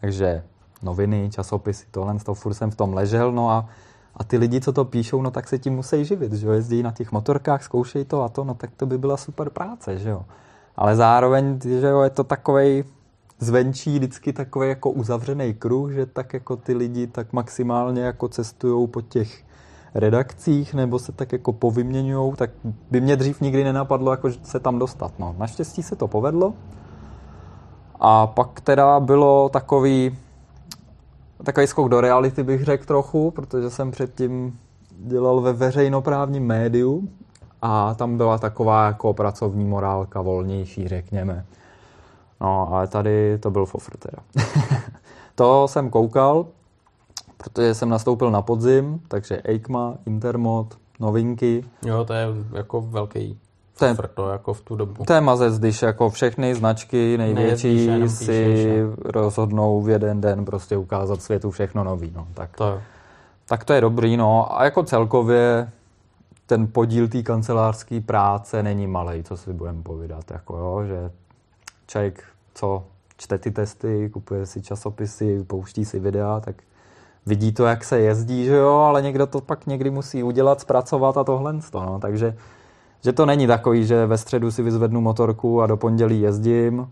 takže 0.00 0.42
noviny, 0.82 1.30
časopisy, 1.32 1.86
tohle, 1.90 2.18
toho 2.18 2.34
furt 2.34 2.54
jsem 2.54 2.70
v 2.70 2.76
tom 2.76 2.94
ležel, 2.94 3.32
no 3.32 3.50
a, 3.50 3.68
a 4.16 4.24
ty 4.24 4.38
lidi, 4.38 4.60
co 4.60 4.72
to 4.72 4.84
píšou, 4.84 5.22
no 5.22 5.30
tak 5.30 5.48
se 5.48 5.58
tím 5.58 5.74
musí 5.74 6.04
živit, 6.04 6.32
že 6.32 6.46
jo, 6.46 6.52
jezdí 6.52 6.82
na 6.82 6.92
těch 6.92 7.12
motorkách, 7.12 7.62
zkoušej 7.62 8.04
to 8.04 8.22
a 8.22 8.28
to, 8.28 8.44
no 8.44 8.54
tak 8.54 8.70
to 8.76 8.86
by 8.86 8.98
byla 8.98 9.16
super 9.16 9.50
práce, 9.50 9.98
že 9.98 10.10
jo. 10.10 10.22
Ale 10.76 10.96
zároveň, 10.96 11.58
že 11.62 11.86
jo, 11.86 12.00
je 12.02 12.10
to 12.10 12.24
takovej 12.24 12.84
zvenčí 13.38 13.98
vždycky 13.98 14.32
takový 14.32 14.68
jako 14.68 14.90
uzavřený 14.90 15.54
kruh, 15.54 15.92
že 15.92 16.06
tak 16.06 16.34
jako 16.34 16.56
ty 16.56 16.74
lidi 16.74 17.06
tak 17.06 17.32
maximálně 17.32 18.02
jako 18.02 18.28
cestují 18.28 18.88
po 18.88 19.00
těch 19.00 19.44
redakcích 19.94 20.74
nebo 20.74 20.98
se 20.98 21.12
tak 21.12 21.32
jako 21.32 21.52
povyměňují, 21.52 22.32
tak 22.36 22.50
by 22.90 23.00
mě 23.00 23.16
dřív 23.16 23.40
nikdy 23.40 23.64
nenapadlo 23.64 24.10
jako 24.10 24.30
se 24.42 24.60
tam 24.60 24.78
dostat. 24.78 25.12
No. 25.18 25.34
Naštěstí 25.38 25.82
se 25.82 25.96
to 25.96 26.08
povedlo. 26.08 26.54
A 28.00 28.26
pak 28.26 28.60
teda 28.60 29.00
bylo 29.00 29.48
takový 29.48 30.18
takový 31.44 31.66
skok 31.66 31.88
do 31.88 32.00
reality 32.00 32.42
bych 32.42 32.64
řekl 32.64 32.84
trochu, 32.84 33.30
protože 33.30 33.70
jsem 33.70 33.90
předtím 33.90 34.58
dělal 34.90 35.40
ve 35.40 35.52
veřejnoprávním 35.52 36.46
médiu 36.46 37.08
a 37.62 37.94
tam 37.94 38.16
byla 38.16 38.38
taková 38.38 38.86
jako 38.86 39.14
pracovní 39.14 39.64
morálka 39.64 40.20
volnější, 40.20 40.88
řekněme. 40.88 41.44
No, 42.40 42.68
ale 42.72 42.86
tady 42.86 43.38
to 43.38 43.50
byl 43.50 43.66
fofr 43.66 43.96
teda. 43.96 44.46
to 45.34 45.68
jsem 45.68 45.90
koukal, 45.90 46.46
protože 47.36 47.74
jsem 47.74 47.88
nastoupil 47.88 48.30
na 48.30 48.42
podzim, 48.42 49.00
takže 49.08 49.36
EICMA, 49.36 49.94
Intermod, 50.06 50.78
novinky. 51.00 51.64
Jo, 51.86 52.04
to 52.04 52.12
je 52.12 52.26
jako 52.52 52.80
velký 52.80 53.38
to 53.78 53.84
je, 53.84 53.96
jako 54.32 54.54
v 54.54 54.60
tu 54.60 54.76
dobu. 54.76 55.04
To 55.04 55.12
je 55.12 55.20
mazec, 55.20 55.58
když 55.58 55.82
jako 55.82 56.10
všechny 56.10 56.54
značky 56.54 57.18
největší 57.18 57.86
Nejezdíš, 57.86 58.18
si 58.18 58.24
píšeš, 58.24 58.66
rozhodnou 59.04 59.82
v 59.82 59.90
jeden 59.90 60.20
den 60.20 60.44
prostě 60.44 60.76
ukázat 60.76 61.22
světu 61.22 61.50
všechno 61.50 61.84
nový. 61.84 62.12
No. 62.16 62.26
Tak, 62.34 62.56
to. 62.56 62.80
tak 63.46 63.64
to 63.64 63.72
je 63.72 63.80
dobrý. 63.80 64.16
No. 64.16 64.58
A 64.58 64.64
jako 64.64 64.82
celkově 64.82 65.70
ten 66.46 66.66
podíl 66.66 67.08
té 67.08 67.22
kancelářské 67.22 68.00
práce 68.00 68.62
není 68.62 68.86
malý, 68.86 69.22
co 69.22 69.36
si 69.36 69.52
budeme 69.52 69.82
povídat. 69.82 70.30
Jako 70.30 70.56
jo, 70.56 70.84
že 70.84 71.10
člověk, 71.86 72.24
co 72.54 72.84
čte 73.16 73.38
ty 73.38 73.50
testy, 73.50 74.10
kupuje 74.12 74.46
si 74.46 74.62
časopisy, 74.62 75.44
pouští 75.46 75.84
si 75.84 75.98
videa, 75.98 76.40
tak 76.40 76.56
vidí 77.26 77.52
to, 77.52 77.64
jak 77.64 77.84
se 77.84 78.00
jezdí, 78.00 78.44
že 78.44 78.56
jo, 78.56 78.74
ale 78.74 79.02
někdo 79.02 79.26
to 79.26 79.40
pak 79.40 79.66
někdy 79.66 79.90
musí 79.90 80.22
udělat, 80.22 80.60
zpracovat 80.60 81.16
a 81.16 81.24
tohle. 81.24 81.54
No. 81.74 81.98
Takže 82.00 82.36
že 83.06 83.12
to 83.12 83.26
není 83.26 83.46
takový, 83.46 83.86
že 83.86 84.06
ve 84.06 84.18
středu 84.18 84.50
si 84.50 84.62
vyzvednu 84.62 85.00
motorku 85.00 85.62
a 85.62 85.66
do 85.66 85.76
pondělí 85.76 86.20
jezdím, 86.20 86.90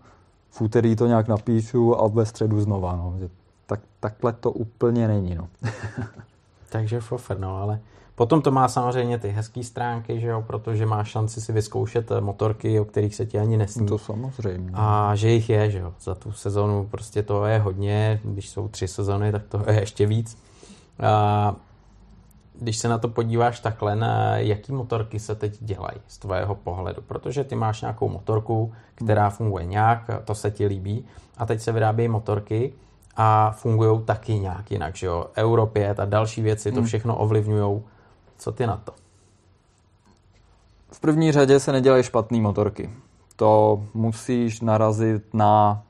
v 0.49 0.61
úterý 0.61 0.95
to 0.95 1.07
nějak 1.07 1.27
napíšu 1.27 2.01
a 2.01 2.07
ve 2.07 2.25
středu 2.25 2.61
znova. 2.61 2.95
No. 2.95 3.15
Že 3.19 3.29
tak, 3.65 3.79
takhle 3.99 4.33
to 4.33 4.51
úplně 4.51 5.07
není. 5.07 5.35
No. 5.35 5.47
Takže 6.69 6.99
fofer, 7.01 7.39
no, 7.39 7.57
ale 7.57 7.79
potom 8.15 8.41
to 8.41 8.51
má 8.51 8.67
samozřejmě 8.67 9.17
ty 9.17 9.29
hezké 9.29 9.63
stránky, 9.63 10.19
že 10.19 10.27
jo, 10.27 10.43
protože 10.47 10.85
má 10.85 11.03
šanci 11.03 11.41
si 11.41 11.53
vyzkoušet 11.53 12.11
eh, 12.11 12.21
motorky, 12.21 12.79
o 12.79 12.85
kterých 12.85 13.15
se 13.15 13.25
ti 13.25 13.39
ani 13.39 13.57
nesní. 13.57 13.87
To 13.87 13.97
samozřejmě. 13.97 14.71
A 14.73 15.15
že 15.15 15.29
jich 15.29 15.49
je, 15.49 15.71
že 15.71 15.79
jo, 15.79 15.93
za 16.01 16.15
tu 16.15 16.31
sezonu 16.31 16.87
prostě 16.91 17.23
to 17.23 17.45
je 17.45 17.59
hodně, 17.59 18.19
když 18.23 18.49
jsou 18.49 18.67
tři 18.67 18.87
sezony, 18.87 19.31
tak 19.31 19.41
to 19.49 19.63
je 19.67 19.79
ještě 19.79 20.05
víc. 20.05 20.37
A 20.99 21.55
když 22.59 22.77
se 22.77 22.87
na 22.87 22.97
to 22.97 23.07
podíváš 23.07 23.59
takhle, 23.59 23.95
na 23.95 24.37
jaký 24.37 24.71
motorky 24.71 25.19
se 25.19 25.35
teď 25.35 25.57
dělají 25.59 25.97
z 26.07 26.17
tvého 26.17 26.55
pohledu, 26.55 27.01
protože 27.01 27.43
ty 27.43 27.55
máš 27.55 27.81
nějakou 27.81 28.09
motorku, 28.09 28.73
která 28.95 29.29
funguje 29.29 29.65
nějak, 29.65 30.09
to 30.25 30.35
se 30.35 30.51
ti 30.51 30.65
líbí, 30.65 31.05
a 31.37 31.45
teď 31.45 31.61
se 31.61 31.71
vyrábějí 31.71 32.09
motorky, 32.09 32.73
a 33.15 33.51
fungují 33.51 34.01
taky 34.05 34.39
nějak 34.39 34.71
jinak, 34.71 34.95
že 34.95 35.07
jo. 35.07 35.25
Euro 35.37 35.65
5 35.67 35.99
a 35.99 36.05
další 36.05 36.41
věci 36.41 36.71
to 36.71 36.77
hmm. 36.77 36.85
všechno 36.85 37.17
ovlivňují. 37.17 37.81
Co 38.37 38.51
ty 38.51 38.67
na 38.67 38.77
to? 38.77 38.93
V 40.91 40.99
první 40.99 41.31
řadě 41.31 41.59
se 41.59 41.71
nedělají 41.71 42.03
špatné 42.03 42.41
motorky. 42.41 42.89
To 43.35 43.83
musíš 43.93 44.61
narazit 44.61 45.33
na... 45.33 45.83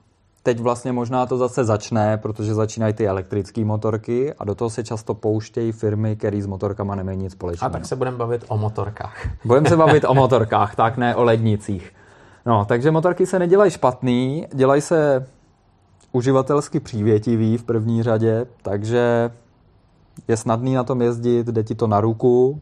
Teď 0.45 0.59
vlastně 0.59 0.91
možná 0.91 1.25
to 1.25 1.37
zase 1.37 1.63
začne, 1.63 2.17
protože 2.17 2.53
začínají 2.53 2.93
ty 2.93 3.07
elektrické 3.07 3.65
motorky 3.65 4.33
a 4.33 4.45
do 4.45 4.55
toho 4.55 4.69
se 4.69 4.83
často 4.83 5.13
pouštějí 5.13 5.71
firmy, 5.71 6.15
které 6.15 6.41
s 6.41 6.45
motorkama 6.45 6.95
nemají 6.95 7.17
nic 7.17 7.31
společného. 7.31 7.69
A 7.69 7.73
tak 7.73 7.85
se 7.85 7.95
budeme 7.95 8.17
bavit 8.17 8.45
o 8.47 8.57
motorkách. 8.57 9.27
Budeme 9.45 9.69
se 9.69 9.77
bavit 9.77 10.05
o 10.07 10.13
motorkách, 10.13 10.75
tak 10.75 10.97
ne 10.97 11.15
o 11.15 11.23
lednicích. 11.23 11.93
No, 12.45 12.65
takže 12.65 12.91
motorky 12.91 13.25
se 13.25 13.39
nedělají 13.39 13.71
špatný, 13.71 14.47
dělají 14.53 14.81
se 14.81 15.27
uživatelsky 16.11 16.79
přívětivý 16.79 17.57
v 17.57 17.63
první 17.63 18.03
řadě, 18.03 18.45
takže 18.61 19.31
je 20.27 20.37
snadný 20.37 20.73
na 20.73 20.83
tom 20.83 21.01
jezdit, 21.01 21.47
jde 21.47 21.63
ti 21.63 21.75
to 21.75 21.87
na 21.87 22.01
ruku 22.01 22.61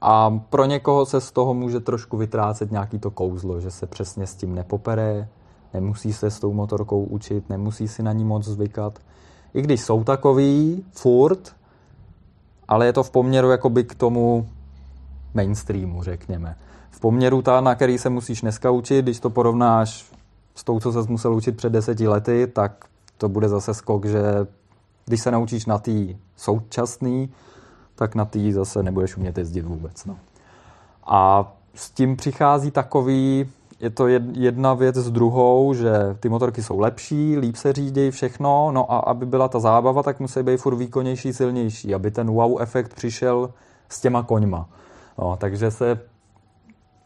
a 0.00 0.30
pro 0.50 0.64
někoho 0.64 1.06
se 1.06 1.20
z 1.20 1.30
toho 1.30 1.54
může 1.54 1.80
trošku 1.80 2.16
vytrácet 2.16 2.70
nějaký 2.70 2.98
to 2.98 3.10
kouzlo, 3.10 3.60
že 3.60 3.70
se 3.70 3.86
přesně 3.86 4.26
s 4.26 4.34
tím 4.34 4.54
nepopere, 4.54 5.28
nemusí 5.76 6.12
se 6.12 6.30
s 6.30 6.40
tou 6.40 6.52
motorkou 6.52 7.04
učit, 7.04 7.48
nemusí 7.48 7.88
si 7.88 8.02
na 8.02 8.12
ní 8.12 8.24
moc 8.24 8.44
zvykat. 8.44 8.98
I 9.54 9.62
když 9.62 9.80
jsou 9.80 10.04
takový, 10.04 10.84
furt, 10.92 11.56
ale 12.68 12.86
je 12.86 12.92
to 12.92 13.02
v 13.02 13.10
poměru 13.10 13.50
jakoby 13.50 13.84
k 13.84 13.94
tomu 13.94 14.48
mainstreamu, 15.34 16.02
řekněme. 16.02 16.56
V 16.90 17.00
poměru 17.00 17.42
ta, 17.42 17.60
na 17.60 17.74
který 17.74 17.98
se 17.98 18.08
musíš 18.08 18.40
dneska 18.40 18.70
učit, 18.70 19.02
když 19.02 19.20
to 19.20 19.30
porovnáš 19.30 20.12
s 20.54 20.64
tou, 20.64 20.80
co 20.80 20.92
se 20.92 21.10
musel 21.10 21.34
učit 21.34 21.56
před 21.56 21.72
deseti 21.72 22.08
lety, 22.08 22.46
tak 22.46 22.84
to 23.18 23.28
bude 23.28 23.48
zase 23.48 23.74
skok, 23.74 24.04
že 24.04 24.22
když 25.04 25.20
se 25.20 25.30
naučíš 25.30 25.66
na 25.66 25.78
té 25.78 25.92
současný, 26.36 27.30
tak 27.94 28.14
na 28.14 28.24
té 28.24 28.52
zase 28.52 28.82
nebudeš 28.82 29.16
umět 29.16 29.38
jezdit 29.38 29.62
vůbec. 29.62 30.04
No. 30.04 30.18
A 31.06 31.52
s 31.74 31.90
tím 31.90 32.16
přichází 32.16 32.70
takový, 32.70 33.48
je 33.80 33.90
to 33.90 34.08
jedna 34.32 34.74
věc 34.74 34.96
s 34.96 35.10
druhou, 35.10 35.74
že 35.74 35.92
ty 36.20 36.28
motorky 36.28 36.62
jsou 36.62 36.80
lepší, 36.80 37.36
líp 37.38 37.56
se 37.56 37.72
řídějí 37.72 38.10
všechno, 38.10 38.70
no 38.72 38.92
a 38.92 38.98
aby 38.98 39.26
byla 39.26 39.48
ta 39.48 39.60
zábava, 39.60 40.02
tak 40.02 40.20
musí 40.20 40.42
být 40.42 40.60
furt 40.60 40.76
výkonnější, 40.76 41.32
silnější, 41.32 41.94
aby 41.94 42.10
ten 42.10 42.30
wow 42.30 42.62
efekt 42.62 42.94
přišel 42.94 43.52
s 43.88 44.00
těma 44.00 44.22
koňma. 44.22 44.68
No, 45.18 45.36
takže 45.36 45.70
se 45.70 46.00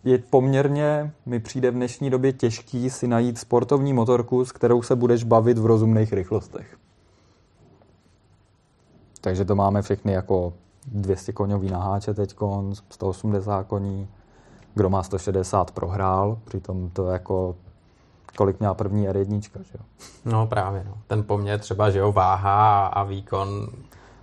je 0.05 0.19
poměrně, 0.19 1.13
mi 1.27 1.41
přijde 1.41 1.71
v 1.71 1.75
dnešní 1.75 2.11
době 2.11 2.33
těžký 2.33 2.91
si 2.91 3.09
najít 3.09 3.39
sportovní 3.39 3.93
motorku, 3.93 4.45
s 4.45 4.53
kterou 4.53 4.83
se 4.83 4.97
budeš 4.97 5.25
bavit 5.25 5.59
v 5.59 5.67
rozumných 5.67 6.13
rychlostech. 6.13 6.77
Takže 9.21 9.45
to 9.45 9.55
máme 9.55 9.83
všechny 9.83 10.13
jako 10.13 10.53
200 10.87 11.33
koňový 11.33 11.71
naháče 11.71 12.15
teď, 12.15 12.35
180 12.91 13.65
koní, 13.65 14.09
kdo 14.75 14.91
má 14.91 15.03
160 15.03 15.71
prohrál, 15.71 16.39
přitom 16.45 16.91
to 16.91 17.07
jako 17.07 17.55
kolik 18.37 18.59
měla 18.59 18.75
první 18.75 19.09
R1, 19.09 19.41
že 19.41 19.75
jo? 19.75 19.85
No 20.25 20.47
právě, 20.47 20.85
no. 20.89 20.95
ten 21.07 21.23
poměr 21.23 21.61
třeba, 21.61 21.91
že 21.91 21.99
jo, 21.99 22.13
váha 22.13 22.87
a 22.87 23.03
výkon 23.03 23.69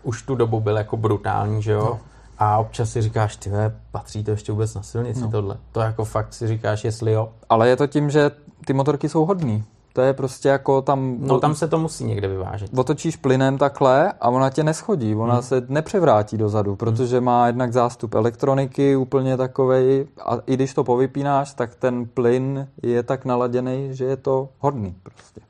už 0.04 0.22
tu 0.22 0.36
dobu 0.36 0.60
byl 0.60 0.78
jako 0.78 0.98
brutální, 0.98 1.64
že 1.64 1.72
jo? 1.72 1.86
No 1.86 2.00
a 2.40 2.58
občas 2.58 2.92
si 2.92 3.02
říkáš, 3.02 3.36
ty 3.36 3.52
patří 3.92 4.24
to 4.24 4.32
ještě 4.32 4.52
vůbec 4.52 4.74
na 4.76 4.82
silnici 4.82 5.22
no. 5.22 5.32
tohle. 5.32 5.58
To 5.72 5.80
jako 5.80 6.06
fakt 6.06 6.34
si 6.34 6.48
říkáš, 6.48 6.84
jestli 6.84 7.12
jo. 7.12 7.30
Ale 7.50 7.70
je 7.70 7.76
to 7.76 7.88
tím, 7.88 8.10
že 8.10 8.32
ty 8.66 8.74
motorky 8.74 9.10
jsou 9.10 9.26
hodný. 9.26 9.64
To 9.98 10.02
je 10.02 10.14
prostě 10.14 10.50
jako 10.50 10.82
tam... 10.82 11.18
No 11.20 11.40
tam 11.40 11.56
se 11.56 11.68
to 11.68 11.80
musí 11.80 12.04
někde 12.04 12.28
vyvážet. 12.28 12.72
Otočíš 12.78 13.16
plynem 13.16 13.58
takhle 13.58 14.14
a 14.22 14.30
ona 14.30 14.50
tě 14.50 14.64
neschodí. 14.64 15.16
Ona 15.16 15.34
hmm. 15.34 15.44
se 15.44 15.66
nepřevrátí 15.68 16.38
dozadu, 16.38 16.76
protože 16.76 17.18
hmm. 17.18 17.26
má 17.26 17.48
jednak 17.48 17.74
zástup 17.74 18.16
elektroniky 18.16 18.96
úplně 18.96 19.38
takovej 19.38 20.08
a 20.26 20.38
i 20.46 20.54
když 20.54 20.74
to 20.74 20.84
povypínáš, 20.84 21.54
tak 21.54 21.76
ten 21.76 22.06
plyn 22.06 22.68
je 22.84 23.04
tak 23.04 23.26
naladěný, 23.26 23.90
že 23.92 24.06
je 24.06 24.18
to 24.18 24.50
hodný 24.60 24.96
prostě. 25.04 25.42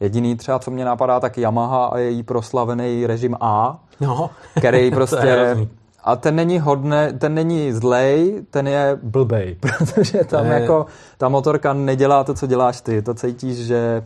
Jediný 0.00 0.36
třeba, 0.36 0.58
co 0.58 0.70
mě 0.70 0.84
napadá, 0.84 1.20
tak 1.20 1.38
Yamaha 1.38 1.86
a 1.86 1.98
její 1.98 2.22
proslavený 2.22 3.06
režim 3.06 3.36
A, 3.40 3.80
no, 4.00 4.30
který 4.58 4.90
prostě 4.94 5.56
a 6.06 6.16
ten 6.16 6.36
není 6.36 6.58
hodné, 6.58 7.12
ten 7.12 7.34
není 7.34 7.72
zlej, 7.72 8.42
ten 8.50 8.68
je 8.68 8.98
blbej, 9.02 9.56
protože 9.60 10.24
tam 10.24 10.46
je... 10.46 10.52
jako 10.52 10.86
ta 11.18 11.28
motorka 11.28 11.72
nedělá 11.72 12.24
to, 12.24 12.34
co 12.34 12.46
děláš 12.46 12.80
ty. 12.80 13.02
To 13.02 13.14
cítíš, 13.14 13.56
že 13.58 14.04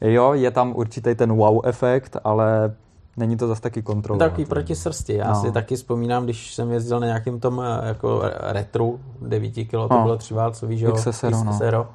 jo, 0.00 0.32
je 0.32 0.50
tam 0.50 0.72
určitý 0.76 1.14
ten 1.14 1.32
wow 1.32 1.60
efekt, 1.64 2.16
ale 2.24 2.74
není 3.16 3.36
to 3.36 3.48
zase 3.48 3.62
taky 3.62 3.82
kontrolovat. 3.82 4.30
Takový 4.30 4.44
proti 4.44 4.74
srsti. 4.74 5.14
Já 5.14 5.28
no. 5.28 5.40
si 5.40 5.52
taky 5.52 5.76
vzpomínám, 5.76 6.24
když 6.24 6.54
jsem 6.54 6.70
jezdil 6.70 7.00
na 7.00 7.06
nějakým 7.06 7.40
tom 7.40 7.62
eh, 7.64 7.88
jako 7.88 8.22
retru 8.40 9.00
9 9.22 9.50
kg, 9.50 9.70
to 9.70 9.88
no. 9.90 10.02
bylo 10.02 10.16
třiválcový, 10.16 10.78
že 10.78 10.86
jo? 10.86 10.92
XSero, 10.92 11.44
no. 11.44 11.86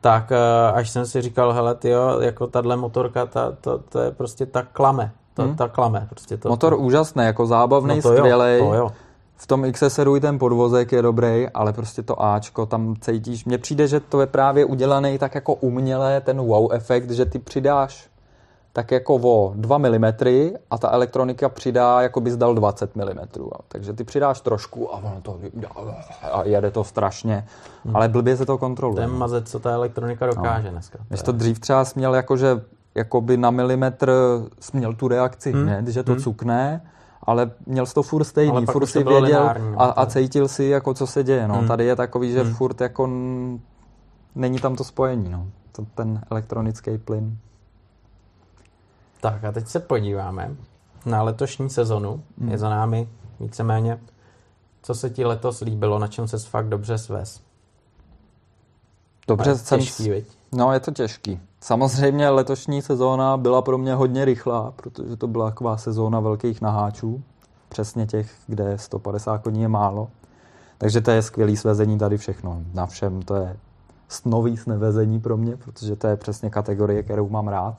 Tak 0.00 0.32
eh, 0.32 0.72
až 0.72 0.90
jsem 0.90 1.06
si 1.06 1.22
říkal, 1.22 1.52
hele, 1.52 1.74
ty 1.74 1.88
jo, 1.88 2.20
jako 2.20 2.46
tahle 2.46 2.76
motorka, 2.76 3.26
ta, 3.26 3.52
to, 3.60 3.78
to 3.78 4.00
je 4.00 4.10
prostě 4.10 4.46
tak 4.46 4.66
klame 4.72 5.12
ta, 5.38 5.44
hmm. 5.44 5.56
ta 5.56 5.68
klame. 5.68 6.06
Prostě 6.08 6.36
to, 6.36 6.48
Motor 6.48 6.72
to... 6.72 6.78
úžasný, 6.78 7.24
jako 7.24 7.46
zábavný, 7.46 7.96
no 7.96 8.02
skvělý. 8.02 8.60
V 9.36 9.46
tom 9.46 9.72
XSRu 9.72 10.16
i 10.16 10.20
ten 10.20 10.38
podvozek 10.38 10.92
je 10.92 11.02
dobrý, 11.02 11.48
ale 11.54 11.72
prostě 11.72 12.02
to 12.02 12.22
Ačko 12.22 12.66
tam 12.66 12.94
cítíš. 13.00 13.44
Mně 13.44 13.58
přijde, 13.58 13.88
že 13.88 14.00
to 14.00 14.20
je 14.20 14.26
právě 14.26 14.64
udělaný 14.64 15.18
tak 15.18 15.34
jako 15.34 15.54
umělé, 15.54 16.20
ten 16.20 16.40
wow 16.40 16.72
efekt, 16.72 17.10
že 17.10 17.24
ty 17.24 17.38
přidáš 17.38 18.08
tak 18.72 18.90
jako 18.90 19.14
o 19.14 19.52
2 19.54 19.78
mm 19.78 20.04
a 20.70 20.78
ta 20.78 20.90
elektronika 20.90 21.48
přidá, 21.48 22.02
jako 22.02 22.20
bys 22.20 22.36
dal 22.36 22.54
20 22.54 22.96
mm. 22.96 23.04
Takže 23.68 23.92
ty 23.92 24.04
přidáš 24.04 24.40
trošku 24.40 24.94
a 24.94 24.96
ono 24.96 25.20
to 25.22 25.38
a 26.32 26.44
jede 26.44 26.70
to 26.70 26.84
strašně, 26.84 27.46
hmm. 27.84 27.96
ale 27.96 28.08
blbě 28.08 28.36
se 28.36 28.46
to 28.46 28.58
kontroluje. 28.58 29.06
Ten 29.06 29.16
mazec, 29.16 29.50
co 29.50 29.58
ta 29.58 29.70
elektronika 29.70 30.26
dokáže 30.26 30.66
no. 30.66 30.72
dneska. 30.72 30.98
Než 31.10 31.22
to 31.22 31.32
dřív 31.32 31.58
třeba 31.58 31.84
směl 31.84 32.14
jako, 32.14 32.36
že 32.36 32.60
jakoby 32.98 33.36
na 33.36 33.50
milimetr 33.50 34.12
měl 34.72 34.94
tu 34.94 35.08
reakci 35.08 35.52
hmm. 35.52 35.62
hned, 35.62 35.88
že 35.88 36.02
to 36.02 36.12
hmm. 36.12 36.20
cukne, 36.20 36.80
ale 37.22 37.50
měl 37.66 37.86
jsi 37.86 37.94
to 37.94 38.02
furt 38.02 38.24
stejný, 38.24 38.56
ale 38.56 38.66
furt 38.66 38.86
si 38.86 38.98
věděl 38.98 39.22
lineární, 39.22 39.74
a, 39.76 39.84
a 39.84 40.06
cítil 40.06 40.48
si, 40.48 40.64
jako 40.64 40.94
co 40.94 41.06
se 41.06 41.24
děje. 41.24 41.48
No. 41.48 41.54
Hmm. 41.54 41.68
Tady 41.68 41.84
je 41.84 41.96
takový, 41.96 42.32
že 42.32 42.42
hmm. 42.42 42.54
furt 42.54 42.80
jako 42.80 43.06
n... 43.06 43.60
není 44.34 44.58
tam 44.58 44.76
to 44.76 44.84
spojení, 44.84 45.28
no. 45.28 45.46
to, 45.72 45.86
ten 45.94 46.20
elektronický 46.30 46.98
plyn. 46.98 47.38
Tak 49.20 49.44
a 49.44 49.52
teď 49.52 49.68
se 49.68 49.80
podíváme 49.80 50.56
na 51.06 51.22
letošní 51.22 51.70
sezonu. 51.70 52.22
Hmm. 52.38 52.50
Je 52.50 52.58
za 52.58 52.68
námi 52.68 53.08
víceméně. 53.40 53.98
Co 54.82 54.94
se 54.94 55.10
ti 55.10 55.24
letos 55.24 55.60
líbilo, 55.60 55.98
na 55.98 56.06
čem 56.06 56.28
se 56.28 56.38
fakt 56.38 56.68
dobře 56.68 56.98
svez? 56.98 57.47
Dobře, 59.28 59.58
jsem... 59.58 59.78
Těžký, 59.80 60.10
viď? 60.10 60.38
No, 60.52 60.72
je 60.72 60.80
to 60.80 60.90
těžký. 60.90 61.40
Samozřejmě 61.60 62.28
letošní 62.28 62.82
sezóna 62.82 63.36
byla 63.36 63.62
pro 63.62 63.78
mě 63.78 63.94
hodně 63.94 64.24
rychlá, 64.24 64.72
protože 64.76 65.16
to 65.16 65.26
byla 65.26 65.50
taková 65.50 65.76
sezóna 65.76 66.20
velkých 66.20 66.60
naháčů, 66.60 67.22
přesně 67.68 68.06
těch, 68.06 68.32
kde 68.46 68.78
150 68.78 69.38
koní 69.38 69.62
je 69.62 69.68
málo. 69.68 70.10
Takže 70.78 71.00
to 71.00 71.10
je 71.10 71.22
skvělý 71.22 71.56
svezení 71.56 71.98
tady 71.98 72.18
všechno. 72.18 72.62
Na 72.74 72.86
všem 72.86 73.22
to 73.22 73.34
je 73.34 73.56
nový 74.24 74.56
snevezení 74.56 75.20
pro 75.20 75.36
mě, 75.36 75.56
protože 75.56 75.96
to 75.96 76.06
je 76.06 76.16
přesně 76.16 76.50
kategorie, 76.50 77.02
kterou 77.02 77.28
mám 77.28 77.48
rád. 77.48 77.74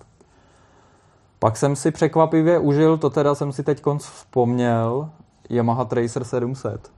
Pak 1.40 1.58
jsem 1.58 1.76
si 1.76 1.92
překvapivě 1.92 2.60
užil, 2.60 2.98
to 2.98 3.10
teda 3.10 3.36
jsem 3.36 3.52
si 3.52 3.64
teď 3.64 3.84
vzpomněl, 3.98 5.10
Yamaha 5.50 5.86
Tracer 5.86 6.24
700. 6.24 6.92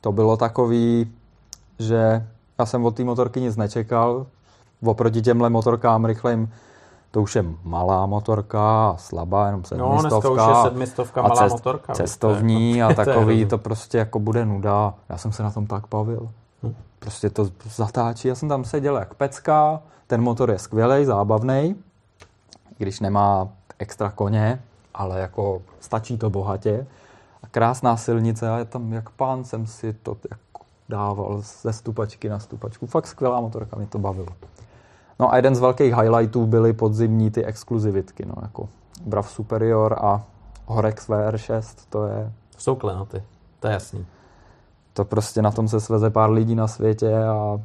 to 0.00 0.12
bylo 0.12 0.36
takový, 0.36 1.12
že 1.78 2.26
já 2.58 2.66
jsem 2.66 2.84
od 2.84 2.96
té 2.96 3.04
motorky 3.04 3.40
nic 3.40 3.56
nečekal, 3.56 4.26
oproti 4.84 5.22
těmhle 5.22 5.50
motorkám 5.50 6.04
rychlejm 6.04 6.48
to 7.12 7.22
už 7.22 7.36
je 7.36 7.44
malá 7.64 8.06
motorka, 8.06 8.94
slabá, 8.98 9.46
jenom 9.46 9.64
sedmistovka. 9.64 9.92
No, 9.94 10.00
dneska 10.00 10.30
už 10.30 10.40
je 10.48 10.70
sedmistovka, 10.70 11.22
malá 11.22 11.34
a 11.34 11.44
cest, 11.44 11.52
motorka. 11.52 11.92
Cestovní 11.92 12.82
a 12.82 12.94
takový, 12.94 13.46
to 13.46 13.58
prostě 13.58 13.98
jako 13.98 14.18
bude 14.18 14.46
nuda. 14.46 14.94
Já 15.08 15.18
jsem 15.18 15.32
se 15.32 15.42
na 15.42 15.50
tom 15.50 15.66
tak 15.66 15.84
bavil. 15.90 16.28
Prostě 16.98 17.30
to 17.30 17.48
zatáčí. 17.64 18.28
Já 18.28 18.34
jsem 18.34 18.48
tam 18.48 18.64
seděl 18.64 18.96
jak 18.96 19.14
pecka, 19.14 19.80
ten 20.06 20.22
motor 20.22 20.50
je 20.50 20.58
skvělý, 20.58 21.04
zábavný, 21.04 21.76
když 22.78 23.00
nemá 23.00 23.48
extra 23.78 24.10
koně, 24.10 24.62
ale 24.94 25.20
jako 25.20 25.62
stačí 25.80 26.18
to 26.18 26.30
bohatě. 26.30 26.86
A 27.42 27.46
krásná 27.46 27.96
silnice 27.96 28.50
a 28.50 28.58
je 28.58 28.64
tam 28.64 28.92
jak 28.92 29.10
pán 29.10 29.44
jsem 29.44 29.66
si 29.66 29.92
to 29.92 30.16
jako 30.30 30.51
dával 30.92 31.40
ze 31.40 31.72
stupačky 31.72 32.28
na 32.28 32.38
stupačku. 32.38 32.86
Fakt 32.86 33.06
skvělá 33.06 33.40
motorka, 33.40 33.76
mě 33.76 33.86
to 33.86 33.98
bavilo. 33.98 34.28
No 35.20 35.32
a 35.32 35.36
jeden 35.36 35.54
z 35.54 35.60
velkých 35.60 35.94
highlightů 35.94 36.46
byly 36.46 36.72
podzimní 36.72 37.30
ty 37.30 37.44
exkluzivitky, 37.44 38.26
no 38.26 38.34
jako 38.42 38.68
Brav 39.06 39.30
Superior 39.30 39.96
a 40.00 40.24
Horex 40.66 41.08
VR6, 41.08 41.62
to 41.88 42.06
je... 42.06 42.32
Jsou 42.58 42.74
klenoty, 42.74 43.22
to 43.60 43.68
je 43.68 43.72
jasný. 43.72 44.06
To 44.92 45.04
prostě 45.04 45.42
na 45.42 45.50
tom 45.50 45.68
se 45.68 45.80
sveze 45.80 46.10
pár 46.10 46.30
lidí 46.30 46.54
na 46.54 46.68
světě 46.68 47.24
a 47.24 47.60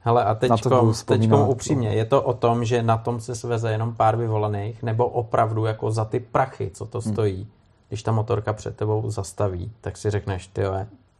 Hele, 0.00 0.24
a 0.24 0.34
teďkom, 0.34 0.94
teďkom 1.04 1.48
upřímně, 1.48 1.88
je 1.88 2.04
to 2.04 2.22
o 2.22 2.32
tom, 2.32 2.64
že 2.64 2.82
na 2.82 2.96
tom 2.96 3.20
se 3.20 3.34
sveze 3.34 3.72
jenom 3.72 3.94
pár 3.94 4.16
vyvolených, 4.16 4.82
nebo 4.82 5.08
opravdu 5.08 5.64
jako 5.64 5.90
za 5.90 6.04
ty 6.04 6.20
prachy, 6.20 6.70
co 6.74 6.86
to 6.86 7.00
hmm. 7.00 7.12
stojí, 7.12 7.36
hmm. 7.36 7.50
když 7.88 8.02
ta 8.02 8.12
motorka 8.12 8.52
před 8.52 8.76
tebou 8.76 9.10
zastaví, 9.10 9.72
tak 9.80 9.96
si 9.96 10.10
řekneš, 10.10 10.46
ty 10.46 10.62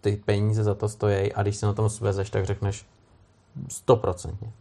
ty 0.00 0.22
peníze 0.24 0.64
za 0.64 0.74
to 0.74 0.88
stojí 0.88 1.32
a 1.32 1.42
když 1.42 1.56
se 1.56 1.66
na 1.66 1.72
tom 1.72 1.88
svezeš, 1.88 2.30
tak 2.30 2.46
řekneš 2.46 2.86
stoprocentně. 3.68 4.52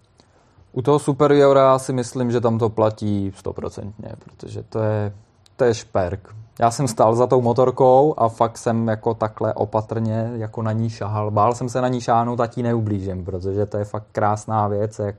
U 0.72 0.82
toho 0.82 1.00
Superiora 1.00 1.80
si 1.80 1.94
myslím, 1.94 2.32
že 2.32 2.42
tam 2.42 2.58
to 2.58 2.70
platí 2.70 3.32
stoprocentně, 3.36 4.12
protože 4.20 4.64
to 4.64 4.80
je, 4.80 5.14
to 5.56 5.64
je 5.64 5.74
šperk. 5.74 6.36
Já 6.60 6.72
jsem 6.72 6.88
stál 6.88 7.16
za 7.16 7.28
tou 7.28 7.42
motorkou 7.42 8.14
a 8.18 8.30
fakt 8.30 8.58
jsem 8.58 8.88
jako 8.88 9.14
takhle 9.14 9.54
opatrně 9.54 10.32
jako 10.36 10.62
na 10.62 10.72
ní 10.72 10.90
šahal. 10.90 11.32
Bál 11.32 11.56
jsem 11.56 11.70
se 11.70 11.82
na 11.82 11.88
ní 11.88 12.02
šáhnout 12.02 12.40
a 12.40 12.48
tí 12.48 12.64
neublížím, 12.64 13.26
protože 13.26 13.66
to 13.66 13.78
je 13.78 13.86
fakt 13.86 14.08
krásná 14.12 14.68
věc, 14.68 15.00
jak, 15.00 15.16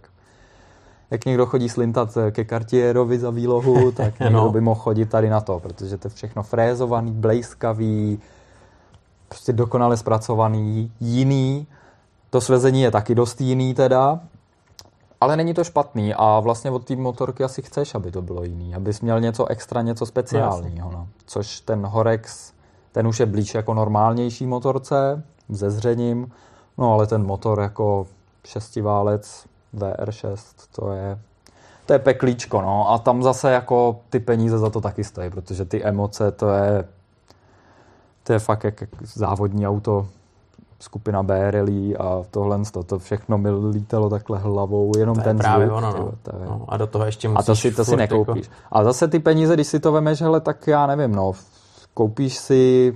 jak 1.10 1.24
někdo 1.24 1.46
chodí 1.46 1.68
slintat 1.68 2.18
ke 2.30 2.44
Cartierovi 2.44 3.18
za 3.18 3.30
výlohu, 3.30 3.92
tak 3.92 4.20
někdo 4.20 4.36
no. 4.36 4.50
by 4.50 4.60
mohl 4.60 4.80
chodit 4.80 5.06
tady 5.06 5.30
na 5.30 5.40
to, 5.40 5.60
protože 5.60 5.98
to 5.98 6.06
je 6.06 6.14
všechno 6.14 6.42
frézovaný, 6.42 7.12
blejskavý, 7.12 8.18
prostě 9.28 9.52
dokonale 9.52 9.96
zpracovaný, 9.96 10.92
jiný. 11.00 11.66
To 12.30 12.40
svezení 12.40 12.82
je 12.82 12.90
taky 12.90 13.14
dost 13.14 13.40
jiný 13.40 13.74
teda, 13.74 14.20
ale 15.20 15.36
není 15.36 15.54
to 15.54 15.64
špatný 15.64 16.14
a 16.14 16.40
vlastně 16.40 16.70
od 16.70 16.84
té 16.84 16.96
motorky 16.96 17.44
asi 17.44 17.62
chceš, 17.62 17.94
aby 17.94 18.10
to 18.10 18.22
bylo 18.22 18.44
jiný, 18.44 18.74
abys 18.74 19.00
měl 19.00 19.20
něco 19.20 19.46
extra, 19.46 19.82
něco 19.82 20.06
speciálního. 20.06 20.92
No. 20.92 21.08
Což 21.26 21.60
ten 21.60 21.86
Horex, 21.86 22.52
ten 22.92 23.06
už 23.06 23.20
je 23.20 23.26
blíž 23.26 23.54
jako 23.54 23.74
normálnější 23.74 24.46
motorce, 24.46 25.22
se 25.54 25.70
zřením, 25.70 26.32
no 26.78 26.92
ale 26.92 27.06
ten 27.06 27.26
motor 27.26 27.60
jako 27.60 28.06
šestiválec 28.44 29.46
VR6, 29.74 30.36
to 30.72 30.92
je, 30.92 31.18
to 31.86 31.92
je 31.92 31.98
peklíčko, 31.98 32.62
no. 32.62 32.90
A 32.90 32.98
tam 32.98 33.22
zase 33.22 33.52
jako 33.52 34.00
ty 34.10 34.20
peníze 34.20 34.58
za 34.58 34.70
to 34.70 34.80
taky 34.80 35.04
stojí, 35.04 35.30
protože 35.30 35.64
ty 35.64 35.84
emoce, 35.84 36.32
to 36.32 36.50
je, 36.50 36.84
to 38.28 38.32
je 38.32 38.38
fakt 38.38 38.64
jak 38.64 38.82
závodní 39.02 39.68
auto 39.68 40.06
skupina 40.80 41.22
B 41.22 41.50
rally 41.50 41.96
a 41.96 42.22
tohle, 42.30 42.60
to, 42.72 42.82
to 42.82 42.98
všechno 42.98 43.38
mi 43.38 43.50
lítalo 43.50 44.10
takhle 44.10 44.38
hlavou, 44.38 44.92
jenom 44.98 45.16
to 45.16 45.22
ten 45.22 45.38
právě 45.38 45.66
zvuk. 45.66 45.78
Ono, 45.78 45.92
no. 45.92 46.12
to 46.22 46.36
je... 46.36 46.48
no. 46.48 46.64
A 46.68 46.76
do 46.76 46.86
toho 46.86 47.06
ještě 47.06 47.28
musíš 47.28 47.38
A 47.38 47.46
to 47.46 47.56
si, 47.56 47.72
to 47.72 47.84
si 47.84 47.96
nekoupíš. 47.96 48.46
Jako... 48.46 48.56
A 48.72 48.84
zase 48.84 49.08
ty 49.08 49.18
peníze, 49.18 49.54
když 49.54 49.66
si 49.66 49.80
to 49.80 49.92
vemeš, 49.92 50.20
hele, 50.20 50.40
tak 50.40 50.66
já 50.66 50.86
nevím, 50.86 51.14
no, 51.14 51.32
koupíš 51.94 52.36
si 52.36 52.94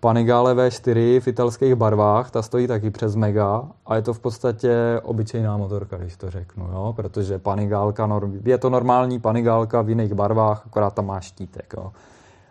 Panigale 0.00 0.54
V4 0.54 1.20
v 1.20 1.28
italských 1.28 1.74
barvách, 1.74 2.30
ta 2.30 2.42
stojí 2.42 2.66
taky 2.66 2.90
přes 2.90 3.14
mega 3.14 3.62
a 3.86 3.96
je 3.96 4.02
to 4.02 4.14
v 4.14 4.20
podstatě 4.20 5.00
obyčejná 5.02 5.56
motorka, 5.56 5.96
když 5.96 6.16
to 6.16 6.30
řeknu, 6.30 6.68
jo? 6.72 6.92
protože 6.96 7.38
Panigálka, 7.38 8.20
je 8.44 8.58
to 8.58 8.70
normální 8.70 9.20
Panigálka 9.20 9.82
v 9.82 9.88
jiných 9.88 10.14
barvách, 10.14 10.62
akorát 10.66 10.94
tam 10.94 11.06
má 11.06 11.20
štítek. 11.20 11.74
Jo? 11.76 11.92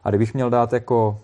A 0.03 0.09
kdybych 0.09 0.33
měl 0.33 0.49
dát 0.49 0.73
jako 0.73 1.17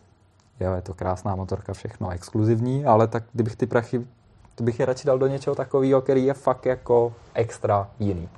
jo, 0.60 0.74
je 0.74 0.82
to 0.82 0.94
krásná 0.94 1.36
motorka, 1.36 1.74
všechno 1.74 2.10
exkluzivní, 2.10 2.86
ale 2.86 3.08
tak 3.08 3.24
kdybych 3.34 3.56
ty 3.56 3.66
prachy, 3.66 4.08
to 4.56 4.64
bych 4.64 4.80
je 4.80 4.86
radši 4.86 5.08
dal 5.08 5.20
do 5.20 5.28
něčeho 5.28 5.56
takového, 5.56 6.02
který 6.02 6.26
je 6.26 6.34
fakt 6.34 6.66
jako 6.66 7.14
extra 7.34 7.88
jiný. 8.00 8.30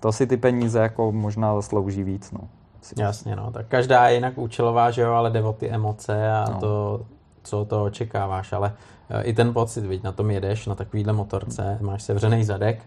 To 0.00 0.12
si 0.12 0.26
ty 0.26 0.36
peníze 0.36 0.78
jako 0.78 1.12
možná 1.12 1.54
zaslouží 1.54 2.02
víc, 2.02 2.30
no. 2.30 2.40
Jasně, 2.96 3.36
no, 3.36 3.50
tak 3.50 3.66
každá 3.66 4.08
je 4.08 4.14
jinak 4.14 4.38
účelová, 4.38 4.90
že 4.90 5.02
jo, 5.02 5.12
ale 5.12 5.30
jde 5.30 5.42
o 5.42 5.52
ty 5.52 5.70
emoce 5.70 6.32
a 6.32 6.46
no. 6.50 6.60
to, 6.60 7.00
co 7.42 7.64
to 7.64 7.84
očekáváš, 7.84 8.52
ale 8.52 8.72
eh, 9.10 9.22
i 9.22 9.32
ten 9.32 9.52
pocit, 9.52 9.86
viď, 9.86 10.02
na 10.02 10.12
tom 10.12 10.30
jedeš, 10.30 10.66
na 10.66 10.74
takovýhle 10.74 11.12
motorce, 11.12 11.78
máš 11.80 12.02
sevřený 12.02 12.44
zadek 12.44 12.82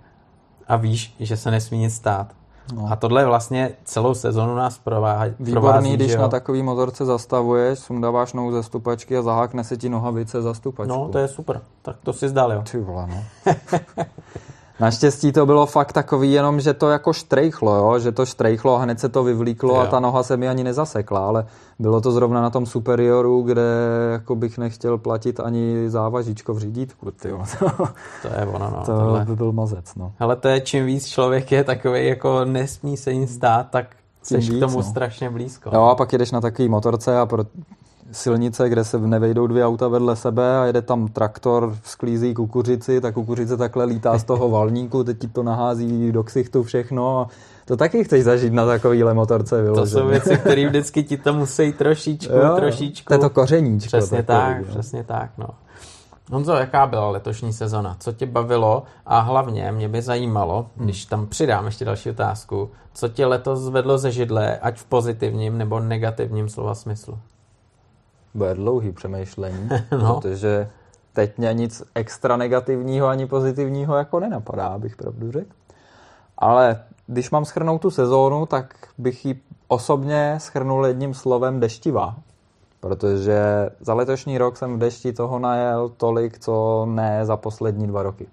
a 0.67 0.75
víš, 0.75 1.15
že 1.19 1.37
se 1.37 1.51
nesmí 1.51 1.77
nic 1.77 1.95
stát. 1.95 2.35
No. 2.73 2.87
A 2.91 2.95
tohle 2.95 3.25
vlastně 3.25 3.71
celou 3.83 4.13
sezonu 4.13 4.55
nás 4.55 4.77
provází. 4.77 5.33
Výborný, 5.39 5.93
když 5.93 6.15
na 6.15 6.27
takový 6.27 6.63
motorce 6.63 7.05
zastavuješ, 7.05 7.79
sundáváš 7.79 8.33
nohu 8.33 8.51
ze 8.51 8.63
stupačky 8.63 9.17
a 9.17 9.21
zahákne 9.21 9.63
se 9.63 9.77
ti 9.77 9.89
nohavice 9.89 10.41
za 10.41 10.53
stupačku. 10.53 10.93
No, 10.93 11.09
to 11.09 11.17
je 11.17 11.27
super. 11.27 11.61
Tak 11.81 11.95
to 12.03 12.13
si 12.13 12.29
zdal, 12.29 12.51
jo. 12.51 12.63
Ty 12.71 12.79
vole, 12.79 13.07
no. 13.07 13.23
Naštěstí 14.79 15.31
to 15.31 15.45
bylo 15.45 15.65
fakt 15.65 15.93
takový 15.93 16.31
jenom, 16.31 16.61
že 16.61 16.73
to 16.73 16.89
jako 16.89 17.13
štrejchlo, 17.13 17.75
jo? 17.75 17.99
že 17.99 18.11
to 18.11 18.25
štrejchlo 18.25 18.75
a 18.75 18.79
hned 18.79 18.99
se 18.99 19.09
to 19.09 19.23
vyvlíklo 19.23 19.75
jo. 19.75 19.81
a 19.81 19.85
ta 19.85 19.99
noha 19.99 20.23
se 20.23 20.37
mi 20.37 20.47
ani 20.47 20.63
nezasekla, 20.63 21.27
ale 21.27 21.45
bylo 21.79 22.01
to 22.01 22.11
zrovna 22.11 22.41
na 22.41 22.49
tom 22.49 22.65
Superioru, 22.65 23.41
kde 23.41 23.61
jako 24.11 24.35
bych 24.35 24.57
nechtěl 24.57 24.97
platit 24.97 25.39
ani 25.39 25.89
závažičko 25.89 26.53
v 26.53 26.59
řídítku. 26.59 27.11
Tyjo. 27.11 27.43
to 28.21 28.27
je 28.39 28.45
ono, 28.45 28.69
no. 28.69 28.83
To 28.85 28.99
tohle. 28.99 29.25
by 29.25 29.35
byl 29.35 29.51
mazec, 29.51 29.95
no. 29.95 30.11
Ale 30.19 30.35
to 30.35 30.47
je, 30.47 30.61
čím 30.61 30.85
víc 30.85 31.07
člověk 31.07 31.51
je 31.51 31.63
takový, 31.63 32.07
jako 32.07 32.45
nesmí 32.45 32.97
se 32.97 33.13
nic 33.13 33.33
stát, 33.33 33.67
tak 33.69 33.85
jsi 34.23 34.37
k 34.37 34.59
tomu 34.59 34.77
no. 34.77 34.83
strašně 34.83 35.29
blízko. 35.29 35.69
Jo, 35.73 35.83
a 35.83 35.95
pak 35.95 36.13
jedeš 36.13 36.31
na 36.31 36.41
takový 36.41 36.69
motorce 36.69 37.19
a 37.19 37.25
pro, 37.25 37.43
silnice, 38.11 38.69
kde 38.69 38.83
se 38.83 38.99
nevejdou 38.99 39.47
dvě 39.47 39.65
auta 39.65 39.87
vedle 39.87 40.15
sebe 40.15 40.57
a 40.57 40.65
jede 40.65 40.81
tam 40.81 41.07
traktor, 41.07 41.75
sklízí 41.83 42.33
kukuřici, 42.33 43.01
ta 43.01 43.11
kukuřice 43.11 43.57
takhle 43.57 43.85
lítá 43.85 44.17
z 44.17 44.23
toho 44.23 44.49
valníku, 44.49 45.03
teď 45.03 45.19
ti 45.19 45.27
to 45.27 45.43
nahází 45.43 46.11
do 46.11 46.23
ksichtu 46.23 46.63
všechno 46.63 47.19
a 47.19 47.27
to 47.65 47.77
taky 47.77 48.03
chceš 48.03 48.23
zažít 48.23 48.53
na 48.53 48.65
takovýhle 48.65 49.13
motorce 49.13 49.61
vyloženě. 49.61 49.91
To 49.91 49.99
jsou 49.99 50.07
věci, 50.07 50.37
které 50.37 50.67
vždycky 50.67 51.03
ti 51.03 51.17
to 51.17 51.33
musí 51.33 51.73
trošičku, 51.73 52.33
jo, 52.33 52.55
trošičku. 52.55 53.07
To 53.07 53.13
je 53.13 53.19
to 53.19 53.29
kořeníčko. 53.29 53.87
Přesně 53.87 54.23
tak, 54.23 54.57
jo. 54.57 54.65
přesně 54.69 55.03
tak, 55.03 55.29
no. 55.37 55.47
Honzo, 56.31 56.53
jaká 56.53 56.87
byla 56.87 57.09
letošní 57.09 57.53
sezona? 57.53 57.95
Co 57.99 58.11
tě 58.11 58.25
bavilo? 58.25 58.83
A 59.05 59.19
hlavně 59.19 59.71
mě 59.71 59.89
by 59.89 60.01
zajímalo, 60.01 60.67
když 60.75 61.05
tam 61.05 61.27
přidám 61.27 61.65
ještě 61.65 61.85
další 61.85 62.09
otázku, 62.09 62.69
co 62.93 63.07
tě 63.07 63.25
letos 63.25 63.59
zvedlo 63.59 63.97
ze 63.97 64.11
židle, 64.11 64.57
ať 64.57 64.77
v 64.77 64.85
pozitivním 64.85 65.57
nebo 65.57 65.79
negativním 65.79 66.49
slova 66.49 66.75
smyslu? 66.75 67.19
Bude 68.35 68.53
dlouhý 68.53 68.91
přemýšlení, 68.91 69.69
no. 69.91 70.19
protože 70.21 70.69
teď 71.13 71.37
mě 71.37 71.53
nic 71.53 71.83
extra 71.95 72.37
negativního 72.37 73.07
ani 73.07 73.27
pozitivního 73.27 73.95
jako 73.95 74.19
nenapadá, 74.19 74.67
abych 74.67 74.95
pravdu 74.95 75.31
řekl. 75.31 75.51
Ale 76.37 76.83
když 77.07 77.31
mám 77.31 77.45
schrnout 77.45 77.81
tu 77.81 77.91
sezónu, 77.91 78.45
tak 78.45 78.75
bych 78.97 79.25
ji 79.25 79.41
osobně 79.67 80.35
schrnul 80.37 80.85
jedním 80.85 81.13
slovem 81.13 81.59
deštivá. 81.59 82.15
Protože 82.79 83.69
za 83.79 83.93
letošní 83.93 84.37
rok 84.37 84.57
jsem 84.57 84.75
v 84.75 84.79
dešti 84.79 85.13
toho 85.13 85.39
najel 85.39 85.89
tolik, 85.89 86.39
co 86.39 86.85
ne 86.89 87.25
za 87.25 87.37
poslední 87.37 87.87
dva 87.87 88.03
roky. 88.03 88.27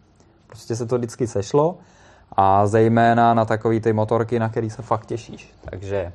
Prostě 0.47 0.77
se 0.77 0.87
to 0.87 0.99
vždycky 0.99 1.27
sešlo 1.27 1.77
a 2.33 2.67
zejména 2.67 3.35
na 3.35 3.45
takový 3.45 3.81
ty 3.81 3.93
motorky, 3.93 4.38
na 4.38 4.49
který 4.49 4.71
se 4.71 4.83
fakt 4.83 5.07
těšíš. 5.07 5.55
Takže 5.71 6.12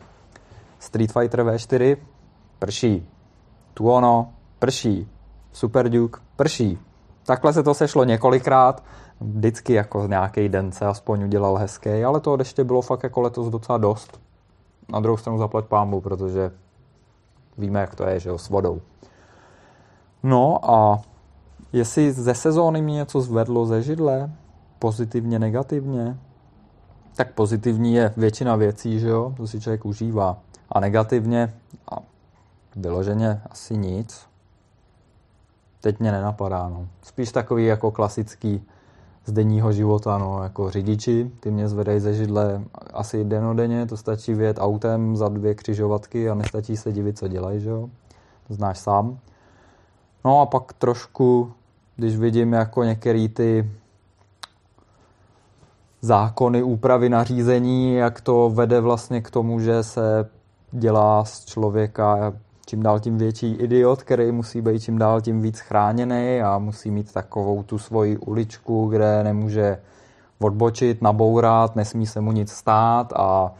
Street 0.79 1.11
Fighter 1.11 1.43
V4 1.43 1.97
prší, 2.59 3.09
Tuono, 3.77 4.29
prší, 4.59 5.07
Super 5.51 5.89
Duke, 5.89 6.19
prší. 6.35 6.79
Takhle 7.25 7.53
se 7.53 7.63
to 7.63 7.73
sešlo 7.73 8.03
několikrát, 8.03 8.83
vždycky 9.21 9.73
jako 9.73 10.07
nějaký 10.07 10.49
den 10.49 10.71
se 10.71 10.85
aspoň 10.85 11.23
udělal 11.23 11.55
hezký, 11.55 12.03
ale 12.03 12.19
toho 12.19 12.35
deště 12.35 12.63
bylo 12.63 12.81
fakt 12.81 13.03
jako 13.03 13.21
letos 13.21 13.49
docela 13.49 13.77
dost. 13.77 14.19
Na 14.89 14.99
druhou 14.99 15.17
stranu 15.17 15.37
zaplať 15.37 15.65
pámbu, 15.65 16.01
protože 16.01 16.51
víme, 17.57 17.79
jak 17.79 17.95
to 17.95 18.03
je, 18.03 18.19
že 18.19 18.29
jo, 18.29 18.37
s 18.37 18.49
vodou. 18.49 18.81
No 20.23 20.71
a 20.71 21.01
jestli 21.73 22.11
ze 22.11 22.33
sezóny 22.33 22.81
mě 22.81 22.93
něco 22.93 23.21
zvedlo 23.21 23.65
ze 23.65 23.81
židle, 23.81 24.31
pozitivně, 24.79 25.39
negativně, 25.39 26.17
tak 27.15 27.33
pozitivní 27.33 27.93
je 27.93 28.13
většina 28.17 28.55
věcí, 28.55 28.99
že 28.99 29.07
jo, 29.07 29.33
to 29.37 29.47
si 29.47 29.61
člověk 29.61 29.85
užívá. 29.85 30.37
A 30.69 30.79
negativně, 30.79 31.53
vyloženě 32.77 33.41
asi 33.49 33.77
nic. 33.77 34.27
teď 35.81 35.99
mě 35.99 36.11
nenapadá. 36.11 36.69
No. 36.69 36.87
Spíš 37.01 37.31
takový 37.31 37.65
jako 37.65 37.91
klasický 37.91 38.63
z 39.25 39.31
denního 39.31 39.71
života, 39.71 40.17
no, 40.17 40.43
jako 40.43 40.71
řidiči, 40.71 41.31
ty 41.39 41.51
mě 41.51 41.67
zvedají 41.67 41.99
ze 41.99 42.13
židle 42.13 42.61
asi 42.93 43.23
denodenně, 43.23 43.85
to 43.85 43.97
stačí 43.97 44.33
vyjet 44.33 44.57
autem 44.59 45.15
za 45.15 45.29
dvě 45.29 45.55
křižovatky 45.55 46.29
a 46.29 46.35
nestačí 46.35 46.77
se 46.77 46.91
divit, 46.91 47.17
co 47.17 47.27
dělají, 47.27 47.59
že 47.59 47.69
jo? 47.69 47.89
To 48.47 48.53
znáš 48.53 48.79
sám. 48.79 49.19
No 50.25 50.41
a 50.41 50.45
pak 50.45 50.73
trošku, 50.73 51.53
když 51.95 52.17
vidím 52.17 52.53
jako 52.53 52.83
některé 52.83 53.27
ty 53.27 53.71
zákony, 56.01 56.63
úpravy, 56.63 57.09
nařízení, 57.09 57.95
jak 57.95 58.21
to 58.21 58.49
vede 58.49 58.81
vlastně 58.81 59.21
k 59.21 59.31
tomu, 59.31 59.59
že 59.59 59.83
se 59.83 60.29
dělá 60.71 61.25
z 61.25 61.45
člověka 61.45 62.33
čím 62.67 62.83
dál 62.83 62.99
tím 62.99 63.17
větší 63.17 63.53
idiot, 63.53 64.03
který 64.03 64.31
musí 64.31 64.61
být 64.61 64.79
čím 64.79 64.97
dál 64.97 65.21
tím 65.21 65.41
víc 65.41 65.59
chráněný 65.59 66.41
a 66.41 66.57
musí 66.57 66.91
mít 66.91 67.13
takovou 67.13 67.63
tu 67.63 67.77
svoji 67.77 68.17
uličku, 68.17 68.87
kde 68.87 69.23
nemůže 69.23 69.79
odbočit, 70.39 71.01
nabourat, 71.01 71.75
nesmí 71.75 72.07
se 72.07 72.21
mu 72.21 72.31
nic 72.31 72.51
stát 72.51 73.13
a 73.15 73.51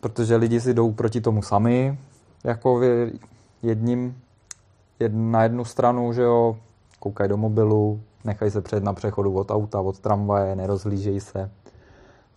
protože 0.00 0.36
lidi 0.36 0.60
si 0.60 0.74
jdou 0.74 0.92
proti 0.92 1.20
tomu 1.20 1.42
sami, 1.42 1.98
jako 2.44 2.80
jedním, 3.62 4.16
jed, 5.00 5.12
na 5.14 5.42
jednu 5.42 5.64
stranu, 5.64 6.12
že 6.12 6.22
jo, 6.22 6.56
koukají 6.98 7.28
do 7.28 7.36
mobilu, 7.36 8.00
nechají 8.24 8.50
se 8.50 8.60
před 8.60 8.84
na 8.84 8.92
přechodu 8.92 9.34
od 9.34 9.50
auta, 9.50 9.80
od 9.80 9.98
tramvaje, 9.98 10.56
nerozlížejí 10.56 11.20
se. 11.20 11.50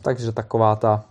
Takže 0.01 0.31
taková 0.31 0.75
ta 0.75 1.03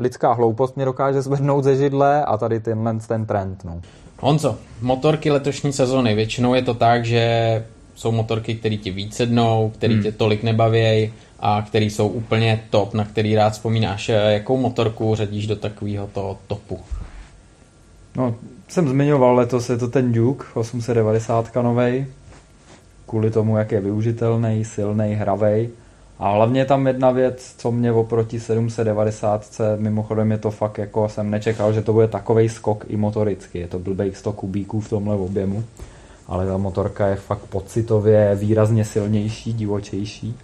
lidská 0.00 0.32
hloupost 0.32 0.76
mě 0.76 0.84
dokáže 0.84 1.22
zvednout 1.22 1.64
ze 1.64 1.76
židle 1.76 2.24
a 2.24 2.36
tady 2.36 2.60
tenhle 2.60 2.98
ten 3.08 3.26
trend. 3.26 3.64
No. 3.64 3.80
Honzo, 4.20 4.58
motorky 4.80 5.30
letošní 5.30 5.72
sezony, 5.72 6.14
většinou 6.14 6.54
je 6.54 6.62
to 6.62 6.74
tak, 6.74 7.04
že 7.04 7.64
jsou 7.94 8.12
motorky, 8.12 8.54
které 8.54 8.76
ti 8.76 8.90
víc 8.90 9.16
sednou, 9.16 9.72
které 9.76 9.94
hmm. 9.94 10.02
tě 10.02 10.12
tolik 10.12 10.42
nebavějí 10.42 11.12
a 11.40 11.62
které 11.62 11.84
jsou 11.84 12.08
úplně 12.08 12.64
top, 12.70 12.94
na 12.94 13.04
který 13.04 13.34
rád 13.34 13.50
vzpomínáš. 13.50 14.08
Jakou 14.08 14.56
motorku 14.56 15.14
řadíš 15.14 15.46
do 15.46 15.56
takového 15.56 16.06
toho 16.06 16.38
topu? 16.46 16.80
No, 18.16 18.34
jsem 18.68 18.88
zmiňoval 18.88 19.34
letos, 19.34 19.70
je 19.70 19.76
to 19.76 19.88
ten 19.88 20.12
Duke 20.12 20.44
890 20.54 21.54
novej, 21.54 22.06
kvůli 23.06 23.30
tomu, 23.30 23.56
jak 23.56 23.72
je 23.72 23.80
využitelný, 23.80 24.64
silný, 24.64 25.14
hravej. 25.14 25.70
A 26.20 26.32
hlavně 26.32 26.64
tam 26.64 26.86
jedna 26.86 27.10
věc, 27.10 27.54
co 27.58 27.72
mě 27.72 27.92
oproti 27.92 28.40
790, 28.40 29.60
mimochodem 29.76 30.30
je 30.30 30.38
to 30.38 30.50
fakt 30.50 30.78
jako 30.78 31.08
jsem 31.08 31.30
nečekal, 31.30 31.72
že 31.72 31.82
to 31.82 31.92
bude 31.92 32.08
takový 32.08 32.48
skok 32.48 32.84
i 32.88 32.96
motoricky. 32.96 33.58
Je 33.58 33.68
to 33.68 33.78
blbých 33.78 34.16
100 34.16 34.32
kubíků 34.32 34.80
v 34.80 34.88
tomhle 34.88 35.16
objemu, 35.16 35.64
ale 36.26 36.46
ta 36.46 36.56
motorka 36.56 37.06
je 37.06 37.16
fakt 37.16 37.38
pocitově 37.40 38.34
výrazně 38.34 38.84
silnější, 38.84 39.52
divočejší. 39.52 40.34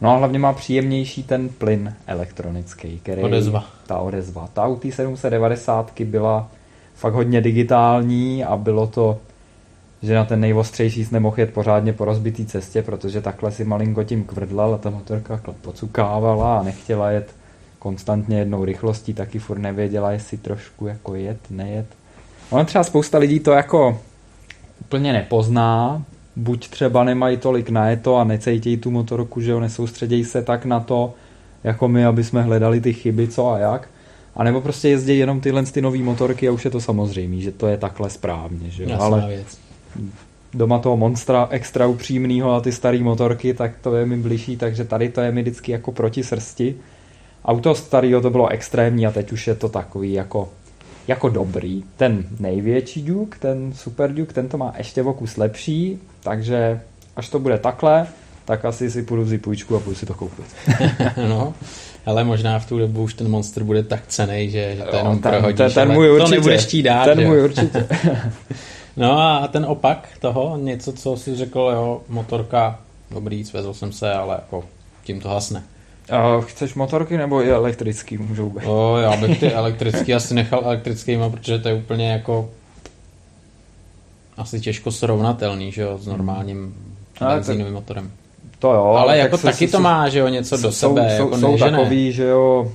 No 0.00 0.10
a 0.10 0.16
hlavně 0.16 0.38
má 0.38 0.52
příjemnější 0.52 1.22
ten 1.22 1.48
plyn 1.48 1.94
elektronický, 2.06 3.00
který... 3.02 3.22
Odezva. 3.22 3.64
Ta 3.86 3.98
odezva. 3.98 4.48
Ta 4.52 4.66
u 4.66 4.76
té 4.76 4.92
790 4.92 6.00
byla 6.00 6.48
fakt 6.94 7.14
hodně 7.14 7.40
digitální 7.40 8.44
a 8.44 8.56
bylo 8.56 8.86
to 8.86 9.18
že 10.02 10.14
na 10.14 10.24
ten 10.24 10.40
nejostřejší 10.40 11.04
jsi 11.04 11.14
nemohl 11.14 11.40
jet 11.40 11.52
pořádně 11.52 11.92
po 11.92 12.04
rozbitý 12.04 12.46
cestě, 12.46 12.82
protože 12.82 13.20
takhle 13.20 13.52
si 13.52 13.64
malinko 13.64 14.04
tím 14.04 14.24
kvrdlal 14.24 14.74
a 14.74 14.78
ta 14.78 14.90
motorka 14.90 15.40
pocukávala 15.60 16.58
a 16.58 16.62
nechtěla 16.62 17.10
jet 17.10 17.34
konstantně 17.78 18.38
jednou 18.38 18.64
rychlostí, 18.64 19.14
taky 19.14 19.38
furt 19.38 19.58
nevěděla, 19.58 20.12
jestli 20.12 20.36
trošku 20.36 20.86
jako 20.86 21.14
jet, 21.14 21.38
nejet. 21.50 21.86
Ono 22.50 22.64
třeba 22.64 22.84
spousta 22.84 23.18
lidí 23.18 23.40
to 23.40 23.50
jako 23.50 24.00
úplně 24.80 25.12
nepozná, 25.12 26.02
buď 26.36 26.68
třeba 26.68 27.04
nemají 27.04 27.36
tolik 27.36 27.70
na 27.70 27.96
to 27.96 28.16
a 28.16 28.24
necejtějí 28.24 28.76
tu 28.76 28.90
motorku, 28.90 29.40
že 29.40 29.50
jo, 29.50 29.60
nesoustředějí 29.60 30.24
se 30.24 30.42
tak 30.42 30.64
na 30.64 30.80
to, 30.80 31.14
jako 31.64 31.88
my, 31.88 32.04
aby 32.04 32.24
jsme 32.24 32.42
hledali 32.42 32.80
ty 32.80 32.92
chyby, 32.92 33.28
co 33.28 33.50
a 33.50 33.58
jak. 33.58 33.88
A 34.36 34.44
nebo 34.44 34.60
prostě 34.60 34.88
jezdí 34.88 35.18
jenom 35.18 35.40
tyhle 35.40 35.62
ty 35.62 35.82
nové 35.82 35.98
motorky 35.98 36.48
a 36.48 36.52
už 36.52 36.64
je 36.64 36.70
to 36.70 36.80
samozřejmé, 36.80 37.36
že 37.36 37.52
to 37.52 37.66
je 37.66 37.76
takhle 37.76 38.10
správně. 38.10 38.70
Že 38.70 38.82
jo? 38.82 38.88
Jasná 38.88 39.06
Ale 39.06 39.28
věc 39.28 39.67
doma 40.54 40.78
toho 40.78 40.96
monstra 40.96 41.48
extra 41.50 41.86
upřímného 41.86 42.52
a 42.52 42.60
ty 42.60 42.72
staré 42.72 42.98
motorky, 42.98 43.54
tak 43.54 43.72
to 43.80 43.96
je 43.96 44.06
mi 44.06 44.16
blížší, 44.16 44.56
takže 44.56 44.84
tady 44.84 45.08
to 45.08 45.20
je 45.20 45.32
mi 45.32 45.42
vždycky 45.42 45.72
jako 45.72 45.92
proti 45.92 46.24
srsti. 46.24 46.76
Auto 47.44 47.74
starého 47.74 48.20
to 48.20 48.30
bylo 48.30 48.48
extrémní 48.48 49.06
a 49.06 49.10
teď 49.10 49.32
už 49.32 49.46
je 49.46 49.54
to 49.54 49.68
takový 49.68 50.12
jako, 50.12 50.48
jako 51.08 51.28
dobrý. 51.28 51.84
Ten 51.96 52.24
největší 52.40 53.02
Duke, 53.02 53.38
ten 53.38 53.72
Super 53.72 54.12
Duke, 54.12 54.32
ten 54.32 54.48
to 54.48 54.58
má 54.58 54.74
ještě 54.78 55.02
v 55.02 55.12
kus 55.12 55.36
lepší, 55.36 55.98
takže 56.22 56.80
až 57.16 57.28
to 57.28 57.38
bude 57.38 57.58
takhle, 57.58 58.06
tak 58.44 58.64
asi 58.64 58.90
si 58.90 59.02
půjdu 59.02 59.22
vzít 59.22 59.42
půjčku 59.42 59.76
a 59.76 59.80
půjdu 59.80 59.96
si 59.96 60.06
to 60.06 60.14
koupit. 60.14 60.46
no, 61.28 61.54
ale 62.06 62.24
možná 62.24 62.58
v 62.58 62.68
tu 62.68 62.78
dobu 62.78 63.02
už 63.02 63.14
ten 63.14 63.28
monster 63.28 63.62
bude 63.62 63.82
tak 63.82 64.06
cený, 64.06 64.50
že, 64.50 64.76
že 64.76 64.82
to 64.82 64.96
jenom 64.96 65.18
ten, 65.18 65.32
prohodíš, 65.32 65.58
ten, 65.58 65.72
ten 65.72 65.92
můj 65.92 66.10
určitě, 66.10 66.28
to 66.28 66.34
nebudeš 66.34 66.82
dát. 66.82 67.04
Ten 67.04 67.26
můj 67.26 67.44
určitě. 67.44 67.86
No 68.98 69.18
a 69.18 69.48
ten 69.48 69.64
opak 69.64 70.08
toho, 70.20 70.56
něco, 70.56 70.92
co 70.92 71.16
si 71.16 71.36
řekl, 71.36 71.70
jo, 71.74 72.00
motorka, 72.08 72.78
dobrý, 73.10 73.44
svezl 73.44 73.74
jsem 73.74 73.92
se, 73.92 74.12
ale 74.12 74.34
jako 74.34 74.64
tím 75.04 75.20
to 75.20 75.28
hasne. 75.28 75.62
A 76.10 76.40
chceš 76.40 76.74
motorky 76.74 77.16
nebo 77.16 77.42
i 77.42 77.50
elektrický 77.50 78.18
můžou 78.18 78.50
být? 78.50 78.64
O, 78.66 78.98
já 78.98 79.16
bych 79.16 79.40
ty 79.40 79.52
elektrický 79.52 80.14
asi 80.14 80.34
nechal 80.34 80.60
elektrickýma, 80.64 81.30
protože 81.30 81.58
to 81.58 81.68
je 81.68 81.74
úplně 81.74 82.12
jako 82.12 82.50
asi 84.36 84.60
těžko 84.60 84.92
srovnatelný, 84.92 85.72
že 85.72 85.82
jo, 85.82 85.98
s 85.98 86.06
normálním 86.06 86.74
benzínovým 87.20 87.74
motorem. 87.74 88.10
To 88.58 88.72
jo. 88.72 88.84
Ale 88.84 89.18
jako 89.18 89.38
taky 89.38 89.68
to 89.68 89.80
má, 89.80 90.08
že 90.08 90.18
jo, 90.18 90.28
něco 90.28 90.56
do 90.56 90.72
jsou, 90.72 90.88
sebe. 90.88 91.16
Jsou, 91.16 91.24
jako 91.24 91.38
jsou 91.38 91.52
ne, 91.52 91.70
takový, 91.70 92.06
ne. 92.06 92.12
že 92.12 92.24
jo, 92.24 92.72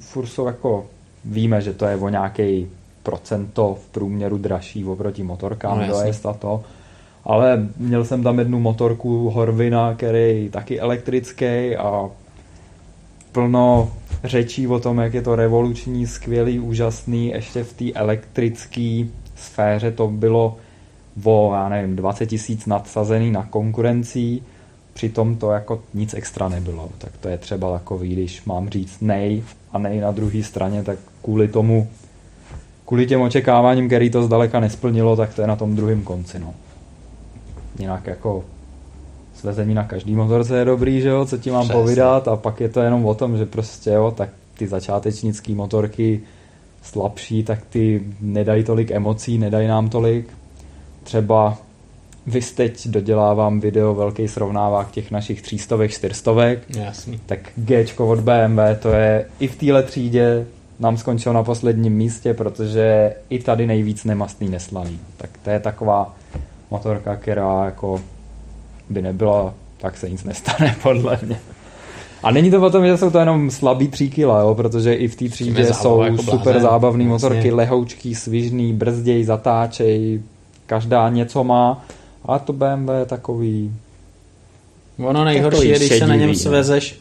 furt 0.00 0.26
jsou 0.26 0.46
jako, 0.46 0.86
víme, 1.24 1.60
že 1.60 1.72
to 1.72 1.84
je 1.86 1.96
o 1.96 2.08
nějaký 2.08 2.66
procento 3.02 3.78
v 3.84 3.88
průměru 3.88 4.38
dražší 4.38 4.84
oproti 4.84 5.22
motorkám 5.22 5.80
no, 5.80 5.86
dojezd 5.86 6.26
a 6.26 6.32
to. 6.32 6.62
Ale 7.24 7.68
měl 7.76 8.04
jsem 8.04 8.22
tam 8.22 8.38
jednu 8.38 8.60
motorku 8.60 9.30
Horvina, 9.30 9.94
který 9.94 10.44
je 10.44 10.50
taky 10.50 10.80
elektrický 10.80 11.76
a 11.76 12.10
plno 13.32 13.90
řečí 14.24 14.66
o 14.66 14.80
tom, 14.80 14.98
jak 14.98 15.14
je 15.14 15.22
to 15.22 15.36
revoluční, 15.36 16.06
skvělý, 16.06 16.58
úžasný. 16.58 17.28
Ještě 17.28 17.64
v 17.64 17.72
té 17.72 17.92
elektrické 17.92 19.04
sféře 19.36 19.90
to 19.90 20.08
bylo 20.08 20.56
o, 21.24 21.52
já 21.54 21.68
nevím, 21.68 21.96
20 21.96 22.26
tisíc 22.26 22.66
nadsazený 22.66 23.30
na 23.30 23.46
konkurencí, 23.46 24.42
přitom 24.92 25.36
to 25.36 25.50
jako 25.50 25.82
nic 25.94 26.14
extra 26.14 26.48
nebylo. 26.48 26.88
Tak 26.98 27.12
to 27.20 27.28
je 27.28 27.38
třeba 27.38 27.72
takový, 27.78 28.12
když 28.12 28.44
mám 28.44 28.68
říct 28.68 29.00
nej 29.00 29.42
a 29.72 29.78
nej 29.78 30.00
na 30.00 30.10
druhé 30.10 30.42
straně, 30.42 30.82
tak 30.82 30.98
kvůli 31.22 31.48
tomu 31.48 31.88
kvůli 32.90 33.06
těm 33.06 33.20
očekáváním, 33.20 33.86
který 33.86 34.10
to 34.10 34.22
zdaleka 34.22 34.60
nesplnilo, 34.60 35.16
tak 35.16 35.34
to 35.34 35.40
je 35.40 35.46
na 35.46 35.56
tom 35.56 35.76
druhém 35.76 36.02
konci. 36.02 36.38
No. 36.38 36.54
Jinak 37.78 38.06
jako 38.06 38.44
svezení 39.34 39.74
na 39.74 39.84
každý 39.84 40.14
motorce 40.14 40.58
je 40.58 40.64
dobrý, 40.64 41.00
že 41.00 41.08
jo, 41.08 41.26
co 41.26 41.38
ti 41.38 41.50
mám 41.50 41.62
Přesně. 41.62 41.82
povídat 41.82 42.28
a 42.28 42.36
pak 42.36 42.60
je 42.60 42.68
to 42.68 42.80
jenom 42.80 43.06
o 43.06 43.14
tom, 43.14 43.36
že 43.38 43.46
prostě 43.46 43.90
jo, 43.90 44.14
tak 44.16 44.28
ty 44.58 44.66
začátečnické 44.66 45.52
motorky 45.52 46.20
slabší, 46.82 47.44
tak 47.44 47.58
ty 47.70 48.02
nedají 48.20 48.64
tolik 48.64 48.90
emocí, 48.90 49.38
nedají 49.38 49.68
nám 49.68 49.88
tolik. 49.88 50.28
Třeba 51.02 51.58
vy 52.26 52.40
teď 52.40 52.88
dodělávám 52.88 53.60
video 53.60 53.94
velký 53.94 54.28
srovnávák 54.28 54.90
těch 54.90 55.10
našich 55.10 55.42
třístovek, 55.42 55.90
čtyřstovek. 55.90 56.76
Jasný. 56.76 57.20
Tak 57.26 57.38
G 57.56 57.86
od 57.98 58.20
BMW, 58.20 58.60
to 58.82 58.88
je 58.88 59.26
i 59.40 59.48
v 59.48 59.56
téhle 59.56 59.82
třídě 59.82 60.46
nám 60.80 60.96
skončil 60.96 61.32
na 61.32 61.42
posledním 61.42 61.92
místě, 61.92 62.34
protože 62.34 63.14
i 63.30 63.38
tady 63.38 63.66
nejvíc 63.66 64.04
nemastný 64.04 64.48
neslaný. 64.48 64.98
Tak 65.16 65.30
to 65.44 65.50
je 65.50 65.60
taková 65.60 66.14
motorka, 66.70 67.16
která 67.16 67.64
jako 67.64 68.00
by 68.90 69.02
nebyla, 69.02 69.54
tak 69.78 69.96
se 69.96 70.10
nic 70.10 70.24
nestane 70.24 70.76
podle 70.82 71.18
mě. 71.22 71.40
A 72.22 72.30
není 72.30 72.50
to 72.50 72.62
o 72.62 72.70
tom, 72.70 72.86
že 72.86 72.96
jsou 72.96 73.10
to 73.10 73.18
jenom 73.18 73.50
slabý 73.50 73.88
3 73.88 74.08
kg, 74.10 74.18
jo, 74.18 74.54
protože 74.56 74.94
i 74.94 75.08
v 75.08 75.16
té 75.16 75.28
třídě 75.28 75.74
jsou 75.74 76.02
jako 76.02 76.22
super 76.22 76.60
zábavné 76.60 77.04
motorky, 77.04 77.52
lehoučký, 77.52 78.14
svižný, 78.14 78.72
brzděj, 78.72 79.24
zatáčej, 79.24 80.22
každá 80.66 81.08
něco 81.08 81.44
má. 81.44 81.84
A 82.24 82.38
to 82.38 82.52
BMW 82.52 82.90
je 82.98 83.06
takový... 83.06 83.72
Ono 84.98 85.24
nejhorší 85.24 85.68
je, 85.68 85.76
když 85.76 85.98
se 85.98 86.06
na 86.06 86.14
něm 86.14 86.28
no. 86.28 86.34
svezeš 86.34 87.00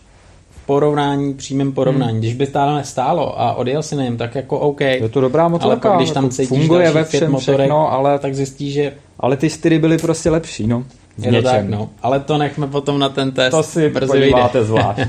porovnání, 0.70 1.34
přímém 1.34 1.72
porovnání. 1.72 2.11
Hmm. 2.11 2.20
Když 2.20 2.34
by 2.34 2.45
stále 2.45 2.84
stálo 2.84 3.41
a 3.41 3.53
odjel 3.53 3.84
si 3.84 3.95
na 3.95 4.03
něm, 4.03 4.17
tak 4.17 4.36
jako 4.36 4.59
OK. 4.59 4.82
Je 4.82 5.09
to 5.09 5.22
dobrá 5.22 5.47
motorka, 5.47 5.89
ale 5.89 5.97
pak, 5.97 5.97
když 5.97 6.11
tam 6.11 6.30
cítíš 6.30 6.47
funguje 6.47 6.91
ve 6.91 7.03
všem 7.03 7.32
motorek, 7.32 7.59
všechno, 7.59 7.91
ale 7.91 8.20
tak 8.20 8.36
zjistíš, 8.36 8.74
že... 8.74 8.93
Ale 9.20 9.38
ty 9.38 9.49
čtyři 9.49 9.80
byly 9.80 9.97
prostě 9.97 10.30
lepší, 10.30 10.67
no. 10.67 10.84
Je 11.17 11.32
to 11.32 11.41
tak, 11.41 11.70
no. 11.70 11.89
Ale 12.01 12.20
to 12.20 12.38
nechme 12.38 12.67
potom 12.67 12.99
na 12.99 13.09
ten 13.09 13.32
test. 13.32 13.51
To 13.51 13.63
si 13.63 13.89
brzy 13.89 14.07
podíváte 14.07 14.63
zvlášť. 14.63 14.99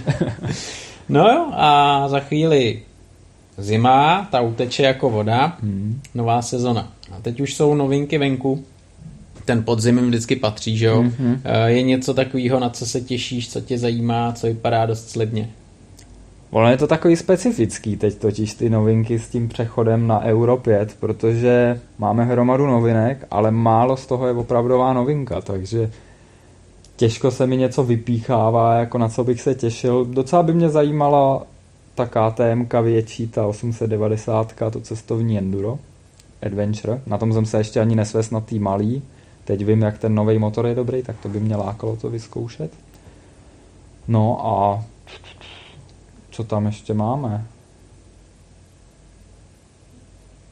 no 1.09 1.29
jo, 1.29 1.47
a 1.53 2.05
za 2.09 2.21
chvíli 2.21 2.83
zima, 3.59 4.29
ta 4.31 4.41
uteče 4.41 4.83
jako 4.83 5.11
voda, 5.11 5.57
hmm. 5.63 6.01
nová 6.15 6.43
sezona. 6.43 6.89
A 7.13 7.21
teď 7.23 7.41
už 7.41 7.55
jsou 7.55 7.75
novinky 7.75 8.19
venku, 8.19 8.65
ten 9.51 9.63
podzim 9.65 9.99
jim 9.99 10.09
vždycky 10.09 10.37
patří, 10.37 10.79
že 10.79 10.87
jo? 10.87 11.03
Mm-hmm. 11.03 11.41
Je 11.67 11.83
něco 11.83 12.15
takového, 12.15 12.61
na 12.61 12.71
co 12.71 12.87
se 12.87 13.01
těšíš, 13.01 13.53
co 13.53 13.61
tě 13.61 13.79
zajímá, 13.79 14.33
co 14.33 14.47
vypadá 14.47 14.87
dost 14.87 15.11
slibně? 15.11 15.51
Ono 16.51 16.71
je 16.71 16.77
to 16.77 16.87
takový 16.87 17.17
specifický 17.17 17.97
teď 17.97 18.15
totiž 18.15 18.55
ty 18.55 18.71
novinky 18.71 19.19
s 19.19 19.29
tím 19.29 19.49
přechodem 19.49 20.07
na 20.07 20.21
Euro 20.25 20.57
5, 20.57 20.97
protože 21.01 21.81
máme 21.99 22.25
hromadu 22.25 22.67
novinek, 22.67 23.27
ale 23.31 23.51
málo 23.51 23.97
z 23.97 24.07
toho 24.07 24.27
je 24.27 24.33
opravdová 24.33 24.93
novinka, 24.93 25.41
takže 25.41 25.91
těžko 26.97 27.31
se 27.31 27.47
mi 27.47 27.57
něco 27.57 27.85
vypíchává, 27.85 28.75
jako 28.75 28.99
na 28.99 29.09
co 29.09 29.25
bych 29.25 29.41
se 29.41 29.55
těšil. 29.55 30.05
Docela 30.05 30.43
by 30.43 30.55
mě 30.55 30.69
zajímala 30.69 31.43
ta 31.95 32.07
KTM 32.07 32.67
větší, 32.83 33.29
ta 33.29 33.47
890, 33.47 34.55
to 34.73 34.81
cestovní 34.81 35.39
enduro, 35.39 35.79
adventure. 36.43 37.01
Na 37.07 37.19
tom 37.19 37.33
jsem 37.33 37.47
se 37.47 37.59
ještě 37.59 37.81
ani 37.81 37.97
nesves 37.97 38.31
na 38.31 38.41
tý 38.41 38.59
malý. 38.59 39.03
Teď 39.45 39.65
vím, 39.65 39.83
jak 39.83 39.99
ten 39.99 40.15
nový 40.15 40.39
motor 40.39 40.67
je 40.67 40.75
dobrý, 40.75 41.03
tak 41.03 41.17
to 41.23 41.29
by 41.29 41.41
mě 41.41 41.57
lákalo 41.57 41.97
to 41.97 42.11
vyzkoušet. 42.11 42.73
No 44.09 44.47
a 44.47 44.85
co 46.31 46.45
tam 46.45 46.67
ještě 46.67 46.95
máme? 46.95 47.47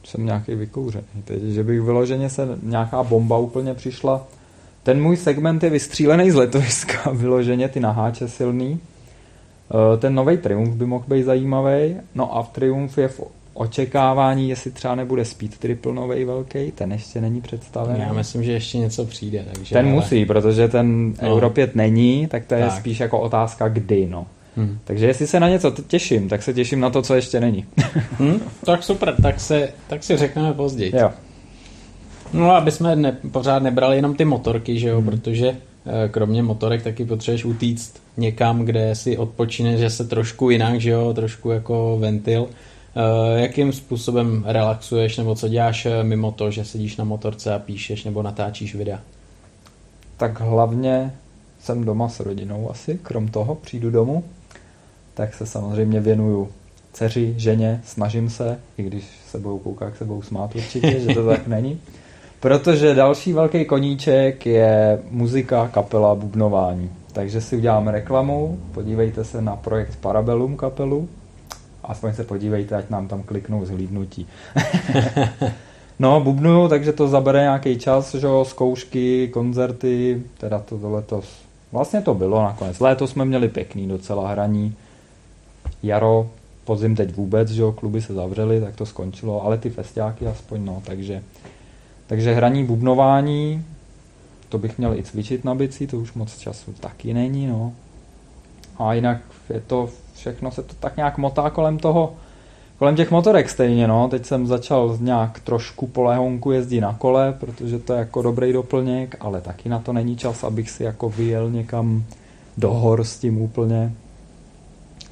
Jsem 0.03 0.25
nějaký 0.25 0.55
vykouřený 0.55 1.23
teď, 1.25 1.41
že 1.41 1.63
bych 1.63 1.81
vyloženě 1.81 2.29
se 2.29 2.47
nějaká 2.63 3.03
bomba 3.03 3.37
úplně 3.37 3.73
přišla. 3.73 4.27
Ten 4.83 5.01
můj 5.01 5.17
segment 5.17 5.63
je 5.63 5.69
vystřílený 5.69 6.31
z 6.31 6.35
letoviska, 6.35 7.11
vyloženě 7.13 7.69
ty 7.69 7.79
naháče 7.79 8.27
silný. 8.27 8.79
Eh, 9.71 9.97
ten 9.97 10.15
nový 10.15 10.37
Triumph 10.37 10.75
by 10.75 10.85
mohl 10.85 11.05
být 11.07 11.23
zajímavý. 11.23 11.95
No 12.15 12.37
a 12.37 12.43
v 12.43 12.49
Triumph 12.49 12.97
je 12.97 13.07
v 13.07 13.19
očekávání, 13.59 14.49
jestli 14.49 14.71
třeba 14.71 14.95
nebude 14.95 15.25
Speed 15.25 15.57
Triple 15.57 15.93
nový 15.93 16.25
velký, 16.25 16.71
ten 16.71 16.91
ještě 16.91 17.21
není 17.21 17.41
představený. 17.41 17.99
Já 17.99 18.13
myslím, 18.13 18.43
že 18.43 18.51
ještě 18.51 18.77
něco 18.77 19.05
přijde. 19.05 19.45
Takže 19.53 19.75
ten 19.75 19.85
ale... 19.85 19.95
musí, 19.95 20.25
protože 20.25 20.67
ten 20.67 21.13
no. 21.21 21.35
Euro 21.35 21.49
5 21.49 21.75
není, 21.75 22.27
tak 22.27 22.45
to 22.45 22.55
je 22.55 22.61
tak. 22.61 22.79
spíš 22.79 22.99
jako 22.99 23.19
otázka 23.19 23.67
kdy, 23.67 24.07
no. 24.09 24.27
Hmm. 24.57 24.79
Takže 24.83 25.07
jestli 25.07 25.27
se 25.27 25.39
na 25.39 25.49
něco 25.49 25.71
těším, 25.87 26.29
tak 26.29 26.43
se 26.43 26.53
těším 26.53 26.79
na 26.79 26.89
to, 26.89 27.01
co 27.01 27.15
ještě 27.15 27.39
není. 27.39 27.65
hmm, 28.17 28.39
tak 28.65 28.83
super, 28.83 29.15
tak, 29.21 29.39
se, 29.39 29.69
tak 29.87 30.03
si 30.03 30.17
řekneme 30.17 30.53
později. 30.53 30.95
Jo. 30.95 31.11
No 32.33 32.51
aby 32.51 32.71
jsme 32.71 32.95
ne, 32.95 33.17
pořád 33.31 33.63
nebrali 33.63 33.95
jenom 33.95 34.15
ty 34.15 34.25
motorky, 34.25 34.79
že 34.79 34.89
jo, 34.89 35.01
hmm. 35.01 35.05
protože 35.05 35.47
eh, 35.49 36.09
kromě 36.09 36.43
motorek 36.43 36.83
taky 36.83 37.05
potřebuješ 37.05 37.45
utíct 37.45 38.01
někam, 38.17 38.65
kde 38.65 38.95
si 38.95 39.17
odpočíneš, 39.17 39.79
že 39.79 39.89
se 39.89 40.03
trošku 40.03 40.49
jinak, 40.49 40.81
že 40.81 40.89
jo, 40.89 41.13
trošku 41.13 41.49
jako 41.49 41.97
ventil. 41.99 42.47
Eh, 42.95 43.41
jakým 43.41 43.73
způsobem 43.73 44.43
relaxuješ 44.47 45.17
nebo 45.17 45.35
co 45.35 45.47
děláš 45.47 45.85
eh, 45.85 46.03
mimo 46.03 46.31
to, 46.31 46.51
že 46.51 46.65
sedíš 46.65 46.97
na 46.97 47.05
motorce 47.05 47.53
a 47.53 47.59
píšeš 47.59 48.03
nebo 48.03 48.23
natáčíš 48.23 48.75
videa? 48.75 48.99
Tak 50.17 50.39
hlavně 50.39 51.13
jsem 51.61 51.83
doma 51.83 52.09
s 52.09 52.19
rodinou 52.19 52.71
asi, 52.71 52.99
krom 53.03 53.27
toho 53.27 53.55
přijdu 53.55 53.91
domů, 53.91 54.23
tak 55.13 55.33
se 55.33 55.45
samozřejmě 55.45 55.99
věnuju 55.99 56.49
dceři, 56.93 57.33
ženě, 57.37 57.81
snažím 57.85 58.29
se, 58.29 58.59
i 58.77 58.83
když 58.83 59.03
se 59.27 59.39
budou 59.39 59.59
koukat, 59.59 59.85
jak 59.87 59.97
se 59.97 60.05
budou 60.05 60.21
smát 60.21 60.55
určitě, 60.55 60.99
že 60.99 61.13
to 61.13 61.25
tak 61.25 61.47
není. 61.47 61.81
Protože 62.39 62.93
další 62.93 63.33
velký 63.33 63.65
koníček 63.65 64.45
je 64.45 64.99
muzika, 65.11 65.67
kapela, 65.67 66.15
bubnování. 66.15 66.89
Takže 67.13 67.41
si 67.41 67.55
uděláme 67.55 67.91
reklamu, 67.91 68.59
podívejte 68.71 69.23
se 69.23 69.41
na 69.41 69.55
projekt 69.55 69.95
Parabellum 69.95 70.57
kapelu, 70.57 71.09
aspoň 71.89 72.13
se 72.13 72.23
podívejte, 72.23 72.75
ať 72.75 72.89
nám 72.89 73.07
tam 73.07 73.23
kliknou 73.23 73.65
zhlídnutí. 73.65 74.27
no, 75.99 76.21
bubnuju, 76.21 76.67
takže 76.67 76.93
to 76.93 77.07
zabere 77.07 77.41
nějaký 77.41 77.79
čas, 77.79 78.15
že 78.15 78.27
jo, 78.27 78.45
zkoušky, 78.45 79.27
koncerty, 79.27 80.23
teda 80.37 80.59
to 80.59 80.79
letos, 80.81 81.41
vlastně 81.71 82.01
to 82.01 82.13
bylo 82.13 82.43
nakonec. 82.43 82.79
Léto 82.79 83.07
jsme 83.07 83.25
měli 83.25 83.49
pěkný 83.49 83.87
docela 83.87 84.31
hraní, 84.31 84.75
jaro, 85.83 86.29
podzim 86.65 86.95
teď 86.95 87.15
vůbec, 87.15 87.49
že 87.49 87.61
jo, 87.61 87.71
kluby 87.71 88.01
se 88.01 88.13
zavřely, 88.13 88.61
tak 88.61 88.75
to 88.75 88.85
skončilo, 88.85 89.45
ale 89.45 89.57
ty 89.57 89.69
festiáky 89.69 90.27
aspoň, 90.27 90.65
no, 90.65 90.81
takže, 90.85 91.23
takže 92.07 92.33
hraní, 92.33 92.65
bubnování, 92.65 93.65
to 94.49 94.57
bych 94.57 94.77
měl 94.77 94.93
i 94.93 95.03
cvičit 95.03 95.45
na 95.45 95.55
bici, 95.55 95.87
to 95.87 95.97
už 95.97 96.13
moc 96.13 96.37
času 96.37 96.73
taky 96.79 97.13
není, 97.13 97.47
no. 97.47 97.73
A 98.77 98.93
jinak 98.93 99.21
je 99.49 99.61
to, 99.67 99.89
všechno 100.19 100.51
se 100.51 100.63
to 100.63 100.73
tak 100.79 100.97
nějak 100.97 101.17
motá 101.17 101.49
kolem 101.49 101.77
toho, 101.77 102.13
kolem 102.77 102.95
těch 102.95 103.11
motorek 103.11 103.49
stejně, 103.49 103.87
no. 103.87 104.07
Teď 104.07 104.25
jsem 104.25 104.47
začal 104.47 104.97
nějak 105.01 105.39
trošku 105.39 105.87
po 105.87 106.03
lehonku 106.03 106.51
jezdit 106.51 106.81
na 106.81 106.93
kole, 106.93 107.33
protože 107.39 107.79
to 107.79 107.93
je 107.93 107.99
jako 107.99 108.21
dobrý 108.21 108.53
doplněk, 108.53 109.15
ale 109.19 109.41
taky 109.41 109.69
na 109.69 109.79
to 109.79 109.93
není 109.93 110.17
čas, 110.17 110.43
abych 110.43 110.69
si 110.69 110.83
jako 110.83 111.09
vyjel 111.09 111.51
někam 111.51 112.03
do 112.57 112.69
hor 112.69 113.03
s 113.03 113.19
tím 113.19 113.41
úplně. 113.41 113.91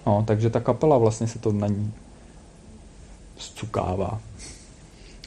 No, 0.06 0.24
takže 0.28 0.50
ta 0.50 0.60
kapela 0.60 0.98
vlastně 0.98 1.28
se 1.28 1.40
to 1.40 1.52
na 1.52 1.68
ní 1.68 1.94
zcukává. 3.38 4.20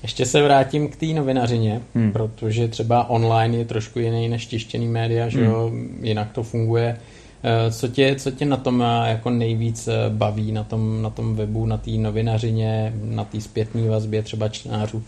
Ještě 0.03 0.26
se 0.26 0.43
vrátím 0.43 0.89
k 0.89 0.97
té 0.97 1.07
novinařině, 1.07 1.81
hmm. 1.95 2.12
protože 2.12 2.68
třeba 2.68 3.11
online 3.11 3.57
je 3.57 3.64
trošku 3.64 3.99
jiný 3.99 4.28
než 4.28 4.47
tištěný 4.47 4.89
média, 4.89 5.28
že 5.28 5.39
hmm. 5.39 5.51
jo, 5.51 5.70
jinak 6.01 6.33
to 6.33 6.43
funguje. 6.43 6.97
Eh, 7.43 7.72
co 7.72 7.88
tě, 7.88 8.14
co 8.18 8.30
tě 8.30 8.45
na 8.45 8.57
tom 8.57 8.82
eh, 8.82 9.11
jako 9.11 9.30
nejvíc 9.30 9.88
eh, 9.88 9.95
baví, 10.09 10.53
na 10.53 10.64
tom, 10.64 11.03
na 11.03 11.11
tom 11.11 11.36
webu, 11.36 11.66
na 11.66 11.76
té 11.76 11.91
novinařině, 11.91 12.93
na 13.05 13.24
té 13.24 13.41
zpětné 13.41 13.88
vazbě 13.88 14.22
třeba 14.22 14.49
čtenářů? 14.49 15.03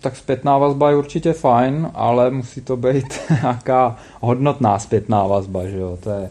Tak 0.00 0.16
zpětná 0.16 0.58
vazba 0.58 0.90
je 0.90 0.96
určitě 0.96 1.32
fajn, 1.32 1.90
ale 1.94 2.30
musí 2.30 2.60
to 2.60 2.76
být 2.76 3.20
nějaká 3.42 3.96
hodnotná 4.20 4.78
zpětná 4.78 5.26
vazba, 5.26 5.66
že 5.66 5.78
jo, 5.78 5.98
to 6.02 6.10
je 6.10 6.30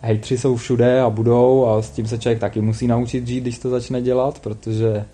hejtři 0.00 0.38
jsou 0.38 0.56
všude 0.56 1.00
a 1.00 1.10
budou 1.10 1.66
a 1.66 1.82
s 1.82 1.90
tím 1.90 2.06
se 2.06 2.18
člověk 2.18 2.38
taky 2.38 2.60
musí 2.60 2.86
naučit 2.86 3.26
žít, 3.26 3.40
když 3.40 3.58
to 3.58 3.70
začne 3.70 4.02
dělat, 4.02 4.38
protože 4.38 5.04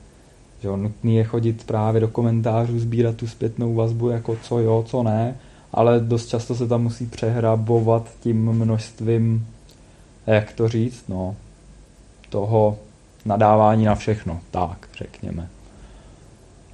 že 0.60 0.68
jo, 0.68 0.76
nutný 0.76 1.16
je 1.16 1.24
chodit 1.24 1.64
právě 1.66 2.00
do 2.00 2.08
komentářů, 2.08 2.78
sbírat 2.78 3.16
tu 3.16 3.26
zpětnou 3.26 3.74
vazbu, 3.74 4.08
jako 4.08 4.36
co 4.42 4.58
jo, 4.58 4.84
co 4.86 5.02
ne, 5.02 5.36
ale 5.72 6.00
dost 6.00 6.26
často 6.26 6.54
se 6.54 6.68
tam 6.68 6.82
musí 6.82 7.06
přehrabovat 7.06 8.10
tím 8.20 8.52
množstvím, 8.52 9.46
jak 10.26 10.52
to 10.52 10.68
říct, 10.68 11.04
no, 11.08 11.36
toho 12.28 12.78
nadávání 13.24 13.84
na 13.84 13.94
všechno, 13.94 14.40
tak 14.50 14.88
řekněme. 14.96 15.48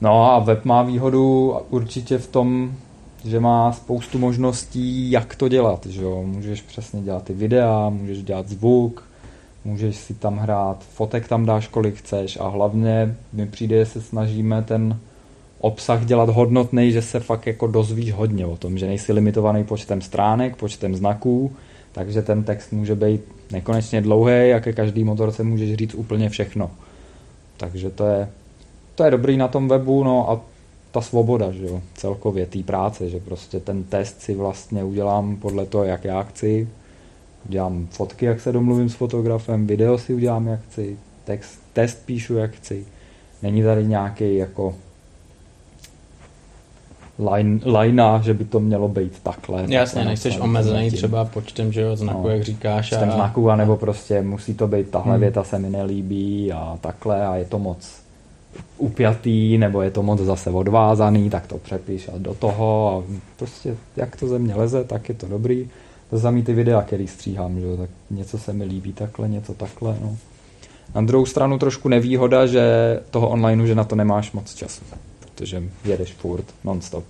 No 0.00 0.32
a 0.32 0.38
web 0.38 0.64
má 0.64 0.82
výhodu 0.82 1.56
určitě 1.70 2.18
v 2.18 2.26
tom, 2.26 2.72
že 3.24 3.40
má 3.40 3.72
spoustu 3.72 4.18
možností, 4.18 5.10
jak 5.10 5.34
to 5.34 5.48
dělat. 5.48 5.86
Že 5.86 6.02
jo? 6.02 6.22
Můžeš 6.22 6.62
přesně 6.62 7.02
dělat 7.02 7.24
ty 7.24 7.32
videa, 7.32 7.88
můžeš 7.88 8.22
dělat 8.22 8.48
zvuk, 8.48 9.04
můžeš 9.64 9.96
si 9.96 10.14
tam 10.14 10.38
hrát, 10.38 10.84
fotek 10.84 11.28
tam 11.28 11.46
dáš 11.46 11.68
kolik 11.68 11.96
chceš 11.96 12.38
a 12.40 12.48
hlavně 12.48 13.16
mi 13.32 13.46
přijde, 13.46 13.78
že 13.78 13.86
se 13.86 14.02
snažíme 14.02 14.62
ten 14.62 14.98
obsah 15.60 16.04
dělat 16.04 16.28
hodnotný, 16.28 16.92
že 16.92 17.02
se 17.02 17.20
fakt 17.20 17.46
jako 17.46 17.66
dozvíš 17.66 18.12
hodně 18.12 18.46
o 18.46 18.56
tom, 18.56 18.78
že 18.78 18.86
nejsi 18.86 19.12
limitovaný 19.12 19.64
počtem 19.64 20.00
stránek, 20.00 20.56
počtem 20.56 20.96
znaků, 20.96 21.52
takže 21.92 22.22
ten 22.22 22.44
text 22.44 22.72
může 22.72 22.94
být 22.94 23.20
nekonečně 23.52 24.00
dlouhý 24.00 24.52
a 24.52 24.60
ke 24.60 24.72
každý 24.72 25.04
motorce 25.04 25.42
můžeš 25.42 25.74
říct 25.74 25.94
úplně 25.94 26.28
všechno. 26.28 26.70
Takže 27.56 27.90
to 27.90 28.06
je, 28.06 28.28
to 28.94 29.04
je 29.04 29.10
dobrý 29.10 29.36
na 29.36 29.48
tom 29.48 29.68
webu, 29.68 30.04
no 30.04 30.30
a 30.30 30.40
ta 30.90 31.00
svoboda, 31.00 31.52
že 31.52 31.66
jo, 31.66 31.80
celkově 31.94 32.46
té 32.46 32.62
práce, 32.62 33.10
že 33.10 33.20
prostě 33.20 33.60
ten 33.60 33.84
test 33.84 34.20
si 34.20 34.34
vlastně 34.34 34.84
udělám 34.84 35.36
podle 35.36 35.66
toho, 35.66 35.84
jak 35.84 36.04
já 36.04 36.22
chci, 36.22 36.68
udělám 37.48 37.86
fotky, 37.90 38.26
jak 38.26 38.40
se 38.40 38.52
domluvím 38.52 38.88
s 38.88 38.94
fotografem, 38.94 39.66
video 39.66 39.98
si 39.98 40.14
udělám, 40.14 40.46
jak 40.46 40.60
chci, 40.62 40.96
text, 41.24 41.60
test 41.72 42.06
píšu, 42.06 42.34
jak 42.34 42.50
chci. 42.50 42.86
Není 43.42 43.62
tady 43.62 43.86
nějaký 43.86 44.36
jako 44.36 44.74
line, 47.18 47.60
linea, 47.64 48.20
že 48.24 48.34
by 48.34 48.44
to 48.44 48.60
mělo 48.60 48.88
být 48.88 49.20
takhle. 49.22 49.64
Jasně, 49.68 50.04
nejsi 50.04 50.40
omezený 50.40 50.90
třeba 50.90 51.24
počtem 51.24 51.72
že 51.72 51.80
jo, 51.80 51.96
znaků, 51.96 52.22
no, 52.22 52.28
jak 52.28 52.42
říkáš. 52.42 52.90
Počtem 52.90 53.10
a... 53.10 53.14
znaků, 53.14 53.50
anebo 53.50 53.76
prostě 53.76 54.22
musí 54.22 54.54
to 54.54 54.66
být 54.66 54.90
tahle 54.90 55.12
hmm. 55.12 55.20
věta 55.20 55.44
se 55.44 55.58
mi 55.58 55.70
nelíbí 55.70 56.52
a 56.52 56.78
takhle 56.80 57.26
a 57.26 57.36
je 57.36 57.44
to 57.44 57.58
moc 57.58 57.88
upjatý, 58.78 59.58
nebo 59.58 59.82
je 59.82 59.90
to 59.90 60.02
moc 60.02 60.20
zase 60.20 60.50
odvázaný, 60.50 61.30
tak 61.30 61.46
to 61.46 61.58
přepíš 61.58 62.08
a 62.08 62.18
do 62.18 62.34
toho 62.34 62.90
a 62.90 63.12
prostě 63.36 63.76
jak 63.96 64.16
to 64.16 64.28
ze 64.28 64.38
mě 64.38 64.54
leze, 64.54 64.84
tak 64.84 65.08
je 65.08 65.14
to 65.14 65.26
dobrý. 65.26 65.68
To 66.10 66.18
samý 66.18 66.42
ty 66.42 66.54
videa, 66.54 66.82
který 66.82 67.06
stříhám, 67.06 67.60
že? 67.60 67.76
tak 67.76 67.90
něco 68.10 68.38
se 68.38 68.52
mi 68.52 68.64
líbí 68.64 68.92
takhle, 68.92 69.28
něco 69.28 69.54
takhle. 69.54 69.96
No. 70.02 70.16
Na 70.94 71.02
druhou 71.02 71.26
stranu 71.26 71.58
trošku 71.58 71.88
nevýhoda, 71.88 72.46
že 72.46 72.62
toho 73.10 73.28
onlineu, 73.28 73.66
že 73.66 73.74
na 73.74 73.84
to 73.84 73.96
nemáš 73.96 74.32
moc 74.32 74.54
času, 74.54 74.84
protože 75.38 75.62
jedeš 75.84 76.12
furt, 76.12 76.44
non-stop. 76.64 77.04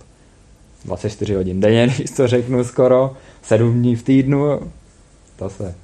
24 0.85 1.33
hodin 1.33 1.59
denně, 1.59 1.87
když 1.95 2.11
to 2.11 2.27
řeknu 2.27 2.63
skoro, 2.63 3.13
7 3.41 3.73
dní 3.73 3.95
v 3.95 4.03
týdnu, 4.03 4.59
to 5.35 5.49
se 5.49 5.75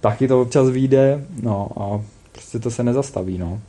taky 0.00 0.28
to 0.28 0.42
občas 0.42 0.68
vyjde, 0.68 1.24
no 1.42 1.68
a 1.76 2.02
prostě 2.32 2.58
to 2.58 2.70
se 2.70 2.82
nezastaví, 2.82 3.38
no. 3.38 3.60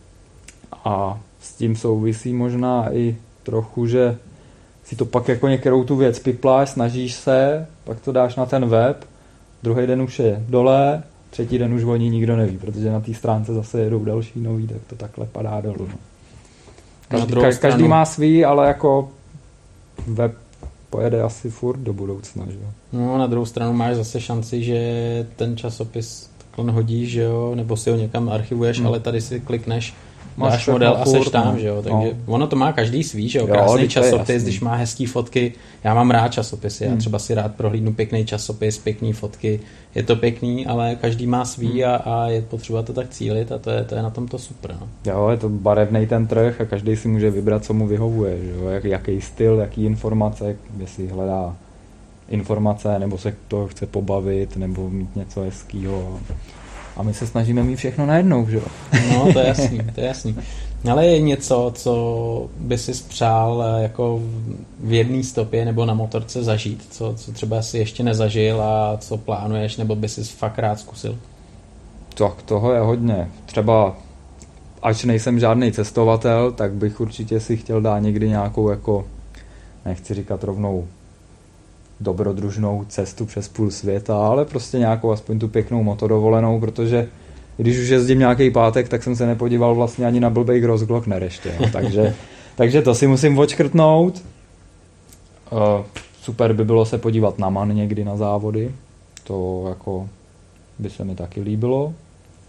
A 0.86 1.20
s 1.42 1.54
tím 1.54 1.76
souvisí 1.76 2.34
možná 2.34 2.94
i 2.94 3.18
trochu, 3.44 3.88
že 3.88 4.18
si 4.84 4.96
to 4.96 5.06
pak 5.06 5.28
jako 5.28 5.48
některou 5.48 5.84
tu 5.84 5.96
věc 5.96 6.20
pipláš, 6.20 6.70
snažíš 6.70 7.14
se, 7.14 7.68
pak 7.84 8.00
to 8.00 8.12
dáš 8.12 8.36
na 8.36 8.46
ten 8.46 8.66
web, 8.66 9.06
druhý 9.64 9.88
den 9.88 10.02
už 10.02 10.20
je 10.20 10.46
dole, 10.50 11.04
třetí 11.30 11.58
den 11.58 11.74
už 11.74 11.84
o 11.84 11.96
ní 11.96 12.10
nikdo 12.10 12.36
neví, 12.36 12.58
protože 12.58 12.92
na 12.92 13.00
té 13.00 13.14
stránce 13.14 13.54
zase 13.54 13.82
jedou 13.82 14.06
další 14.06 14.40
nový, 14.40 14.68
tak 14.68 14.78
to 14.88 14.96
takhle 14.96 15.26
padá 15.26 15.62
dolů. 15.62 15.88
No. 15.88 16.11
Každý, 17.12 17.34
ka, 17.34 17.52
každý 17.52 17.88
má 17.88 18.06
svý, 18.06 18.46
ale 18.46 18.68
jako 18.68 19.10
web 20.08 20.34
pojede 20.90 21.22
asi 21.22 21.50
furt 21.50 21.80
do 21.80 21.94
budoucna. 21.94 22.46
Že? 22.50 22.58
No 22.94 23.18
na 23.18 23.28
druhou 23.28 23.46
stranu 23.46 23.74
máš 23.74 23.96
zase 23.96 24.22
šanci, 24.22 24.64
že 24.64 24.80
ten 25.36 25.58
časopis 25.58 26.30
takhle 26.38 26.72
hodíš, 26.72 27.12
že 27.12 27.22
jo, 27.22 27.56
nebo 27.56 27.78
si 27.78 27.90
ho 27.90 27.96
někam 27.96 28.30
archivuješ, 28.30 28.78
hmm. 28.78 28.88
ale 28.88 29.00
tady 29.00 29.22
si 29.22 29.40
klikneš 29.40 29.94
Máš 30.38 30.52
dáš 30.52 30.68
model 30.68 30.98
a 31.02 31.06
seš 31.06 31.30
tam, 31.30 31.54
no. 31.54 31.60
že 31.60 31.68
jo, 31.68 31.82
takže 31.82 32.18
no. 32.28 32.34
ono 32.34 32.48
to 32.48 32.56
má 32.56 32.72
každý 32.74 33.04
svý, 33.04 33.30
že 33.30 33.40
jo, 33.40 33.48
krásný 33.48 33.82
jo, 33.82 33.88
časopis, 33.88 34.44
když 34.44 34.60
má 34.60 34.76
hezký 34.76 35.06
fotky, 35.06 35.54
já 35.84 35.94
mám 35.94 36.12
rád 36.12 36.28
časopisy, 36.28 36.86
hmm. 36.86 36.94
já 36.94 37.00
třeba 37.00 37.20
si 37.20 37.34
rád 37.34 37.56
prohlídnu 37.56 37.94
pěkný 37.94 38.26
časopis, 38.26 38.78
pěkný 38.78 39.14
fotky, 39.14 39.60
je 39.96 40.04
to 40.04 40.16
pěkný, 40.16 40.66
ale 40.66 40.96
každý 40.96 41.28
má 41.28 41.46
svý 41.46 41.82
hmm. 41.82 41.92
a, 41.92 41.96
a 41.96 42.28
je 42.28 42.42
potřeba 42.42 42.82
to 42.82 42.94
tak 42.94 43.10
cílit 43.10 43.52
a 43.52 43.58
to 43.58 43.70
je, 43.70 43.84
to 43.84 43.96
je 43.96 44.02
na 44.02 44.10
tom 44.10 44.28
to 44.28 44.38
super. 44.40 44.78
No. 44.82 44.88
Jo, 45.12 45.30
je 45.30 45.38
to 45.38 45.50
barevný 45.50 46.08
ten 46.08 46.28
trh 46.28 46.62
a 46.62 46.66
každý 46.66 46.96
si 46.96 47.08
může 47.08 47.32
vybrat, 47.32 47.64
co 47.64 47.74
mu 47.74 47.88
vyhovuje, 47.88 48.38
že 48.44 48.52
jo, 48.52 48.68
Jak, 48.68 48.84
jaký 48.84 49.22
styl, 49.22 49.56
jaký 49.56 49.86
informace, 49.86 50.56
jestli 50.80 51.08
hledá 51.08 51.56
informace, 52.30 53.00
nebo 53.00 53.18
se 53.18 53.36
to 53.48 53.68
chce 53.68 53.86
pobavit, 53.86 54.58
nebo 54.58 54.90
mít 54.90 55.16
něco 55.16 55.42
hezkého. 55.42 56.20
A 57.02 57.04
my 57.04 57.14
se 57.14 57.28
snažíme 57.28 57.64
mít 57.64 57.76
všechno 57.76 58.06
najednou, 58.06 58.50
že 58.50 58.58
jo? 58.58 58.64
No, 59.14 59.34
to 59.34 59.40
je 59.40 59.48
jasný, 59.48 59.80
to 59.96 60.02
je 60.02 60.08
jasný. 60.08 60.36
Ale 60.92 61.06
je 61.06 61.22
něco, 61.22 61.72
co 61.76 62.50
by 62.58 62.78
si 62.78 62.94
spřál 62.94 63.64
eh, 63.64 63.84
jako 63.84 64.22
v 64.80 64.94
jedné 64.94 65.24
stopě 65.24 65.66
nebo 65.66 65.86
na 65.86 65.94
motorce 65.94 66.44
zažít, 66.44 66.88
co, 66.90 67.14
co 67.18 67.32
třeba 67.32 67.62
si 67.62 67.78
ještě 67.78 68.04
nezažil 68.04 68.62
a 68.62 68.98
co 68.98 69.18
plánuješ, 69.18 69.78
nebo 69.78 69.96
by 69.96 70.10
si 70.10 70.24
fakt 70.24 70.60
rád 70.60 70.80
zkusil? 70.80 71.18
Tak 72.14 72.42
toho 72.42 72.74
je 72.74 72.80
hodně. 72.80 73.30
Třeba 73.46 73.96
až 74.82 75.04
nejsem 75.04 75.40
žádný 75.40 75.72
cestovatel, 75.72 76.52
tak 76.52 76.74
bych 76.74 77.02
určitě 77.02 77.40
si 77.40 77.58
chtěl 77.58 77.82
dát 77.82 78.00
někdy 78.00 78.30
nějakou 78.30 78.70
jako, 78.70 79.06
nechci 79.86 80.14
říkat 80.14 80.44
rovnou 80.44 80.88
dobrodružnou 82.02 82.86
cestu 82.90 83.26
přes 83.26 83.48
půl 83.48 83.72
světa, 83.72 84.28
ale 84.28 84.46
prostě 84.46 84.80
nějakou 84.80 85.12
aspoň 85.12 85.40
tu 85.40 85.48
pěknou 85.48 85.84
motodovolenou, 85.84 86.60
protože 86.60 87.08
když 87.58 87.78
už 87.78 87.88
jezdím 87.88 88.20
nějaký 88.20 88.52
pátek, 88.52 88.90
tak 88.90 89.04
jsem 89.04 89.16
se 89.16 89.26
nepodíval 89.26 89.76
vlastně 89.76 90.06
ani 90.06 90.20
na 90.20 90.30
blbej 90.30 90.62
Grossglockner 90.62 91.24
ještě. 91.24 91.56
No. 91.60 91.70
Takže, 91.72 92.16
takže 92.56 92.82
to 92.82 92.96
si 92.96 93.08
musím 93.08 93.38
odškrtnout. 93.38 94.24
Uh, 95.52 95.60
super 96.22 96.54
by 96.54 96.66
bylo 96.66 96.86
se 96.86 96.98
podívat 96.98 97.40
na 97.40 97.50
MAN 97.50 97.76
někdy 97.76 98.06
na 98.06 98.18
závody. 98.18 98.72
To 99.24 99.66
jako 99.70 100.10
by 100.80 100.90
se 100.90 101.04
mi 101.04 101.16
taky 101.16 101.42
líbilo. 101.42 101.94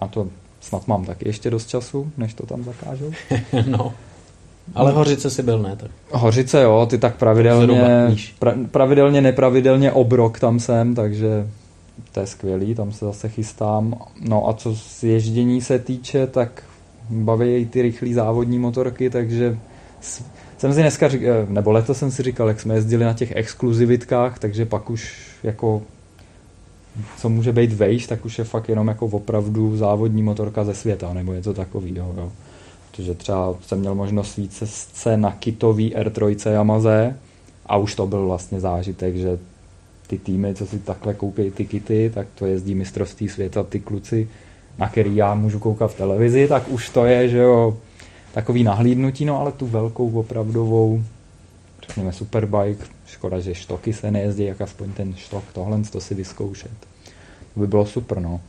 A 0.00 0.08
to 0.08 0.28
snad 0.60 0.88
mám 0.88 1.04
taky 1.04 1.28
ještě 1.28 1.50
dost 1.50 1.66
času, 1.66 2.12
než 2.16 2.34
to 2.34 2.46
tam 2.46 2.64
zakážou. 2.64 3.12
no. 3.66 3.92
Ale 4.74 4.92
Hořice 4.92 5.30
si 5.30 5.42
byl, 5.42 5.58
ne? 5.58 5.76
Tak. 5.76 5.90
Hořice, 6.10 6.62
jo, 6.62 6.86
ty 6.90 6.98
tak 6.98 7.16
pravidelně, 7.16 8.16
pra, 8.38 8.54
pravidelně, 8.70 9.20
nepravidelně 9.20 9.92
obrok 9.92 10.40
tam 10.40 10.60
jsem, 10.60 10.94
takže 10.94 11.46
to 12.12 12.20
je 12.20 12.26
skvělý, 12.26 12.74
tam 12.74 12.92
se 12.92 13.04
zase 13.04 13.28
chystám. 13.28 13.94
No 14.20 14.48
a 14.48 14.52
co 14.52 14.74
z 14.74 15.02
ježdění 15.04 15.60
se 15.60 15.78
týče, 15.78 16.26
tak 16.26 16.62
baví 17.10 17.66
ty 17.66 17.82
rychlé 17.82 18.14
závodní 18.14 18.58
motorky, 18.58 19.10
takže 19.10 19.58
jsem 20.58 20.74
si 20.74 20.80
dneska 20.80 21.08
říkal, 21.08 21.34
eh, 21.34 21.46
nebo 21.48 21.72
letos 21.72 21.98
jsem 21.98 22.10
si 22.10 22.22
říkal, 22.22 22.48
jak 22.48 22.60
jsme 22.60 22.74
jezdili 22.74 23.04
na 23.04 23.12
těch 23.12 23.36
exkluzivitkách, 23.36 24.38
takže 24.38 24.66
pak 24.66 24.90
už 24.90 25.14
jako 25.42 25.82
co 27.18 27.28
může 27.28 27.52
být 27.52 27.72
vejš, 27.72 28.06
tak 28.06 28.24
už 28.24 28.38
je 28.38 28.44
fakt 28.44 28.68
jenom 28.68 28.88
jako 28.88 29.06
opravdu 29.06 29.76
závodní 29.76 30.22
motorka 30.22 30.64
ze 30.64 30.74
světa, 30.74 31.12
nebo 31.12 31.32
je 31.32 31.42
to 31.42 31.54
takový, 31.54 31.96
jo, 31.96 32.14
jo. 32.16 32.32
Protože 32.92 33.14
třeba 33.14 33.54
jsem 33.66 33.78
měl 33.78 33.94
možnost 33.94 34.36
více 34.36 34.66
se 34.66 35.16
na 35.16 35.32
kitový 35.32 35.94
R3 35.96 36.50
Yamaze 36.50 37.16
a 37.66 37.76
už 37.76 37.94
to 37.94 38.06
byl 38.06 38.26
vlastně 38.26 38.60
zážitek, 38.60 39.16
že 39.16 39.38
ty 40.06 40.18
týmy, 40.18 40.54
co 40.54 40.66
si 40.66 40.78
takhle 40.78 41.14
koupí 41.14 41.50
ty 41.50 41.66
kity, 41.66 42.10
tak 42.14 42.26
to 42.34 42.46
jezdí 42.46 42.74
mistrovství 42.74 43.28
světa, 43.28 43.62
ty 43.62 43.80
kluci, 43.80 44.28
na 44.78 44.88
který 44.88 45.16
já 45.16 45.34
můžu 45.34 45.58
koukat 45.58 45.90
v 45.90 45.96
televizi, 45.96 46.48
tak 46.48 46.68
už 46.68 46.88
to 46.88 47.04
je, 47.04 47.28
že 47.28 47.38
jo, 47.38 47.76
takový 48.32 48.64
nahlídnutí, 48.64 49.24
no 49.24 49.40
ale 49.40 49.52
tu 49.52 49.66
velkou 49.66 50.10
opravdovou, 50.10 51.02
řekněme 51.86 52.12
superbike, 52.12 52.84
škoda, 53.06 53.40
že 53.40 53.54
štoky 53.54 53.92
se 53.92 54.10
nejezdí, 54.10 54.44
jak 54.44 54.60
aspoň 54.60 54.92
ten 54.92 55.14
štok, 55.14 55.44
tohle 55.52 55.82
to 55.92 56.00
si 56.00 56.14
vyzkoušet. 56.14 56.70
To 57.54 57.60
by 57.60 57.66
bylo 57.66 57.86
super, 57.86 58.20
no. 58.20 58.40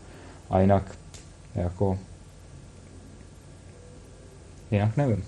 A 0.50 0.60
jinak 0.60 0.96
jako 1.56 1.98
jinak 4.74 4.98
nevím. 4.98 5.24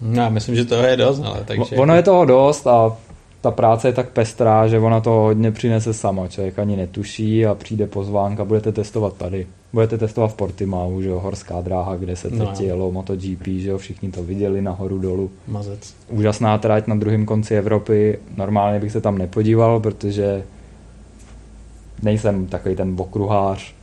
No, 0.00 0.22
já 0.22 0.28
myslím, 0.28 0.56
že 0.56 0.64
toho 0.64 0.82
je 0.82 0.96
dost, 0.96 1.22
ale 1.24 1.44
takže... 1.44 1.76
Ono 1.76 1.94
je 1.94 2.02
toho 2.02 2.24
dost 2.24 2.66
a 2.66 2.96
ta 3.40 3.50
práce 3.50 3.88
je 3.88 3.92
tak 3.92 4.08
pestrá, 4.08 4.68
že 4.68 4.78
ona 4.78 5.00
to 5.00 5.10
hodně 5.10 5.52
přinese 5.52 5.94
sama. 5.94 6.28
Člověk 6.28 6.58
ani 6.58 6.76
netuší 6.76 7.46
a 7.46 7.54
přijde 7.54 7.86
pozvánka, 7.86 8.44
budete 8.44 8.72
testovat 8.72 9.16
tady. 9.16 9.46
Budete 9.72 9.98
testovat 9.98 10.32
v 10.32 10.34
Portimao, 10.34 11.02
že 11.02 11.08
jo, 11.08 11.18
horská 11.18 11.60
dráha, 11.60 11.96
kde 11.96 12.16
se 12.16 12.30
teď 12.30 12.38
no. 12.38 12.54
jelo 12.60 12.92
MotoGP, 12.92 13.46
že 13.46 13.70
jo, 13.70 13.78
všichni 13.78 14.10
to 14.10 14.22
viděli 14.22 14.62
nahoru 14.62 14.98
dolů. 14.98 15.30
Mazec. 15.48 15.94
Úžasná 16.08 16.58
trať 16.58 16.86
na 16.86 16.94
druhém 16.94 17.26
konci 17.26 17.54
Evropy. 17.54 18.18
Normálně 18.36 18.80
bych 18.80 18.92
se 18.92 19.00
tam 19.00 19.18
nepodíval, 19.18 19.80
protože 19.80 20.44
nejsem 22.02 22.46
takový 22.46 22.76
ten 22.76 22.94
okruhář, 22.98 23.73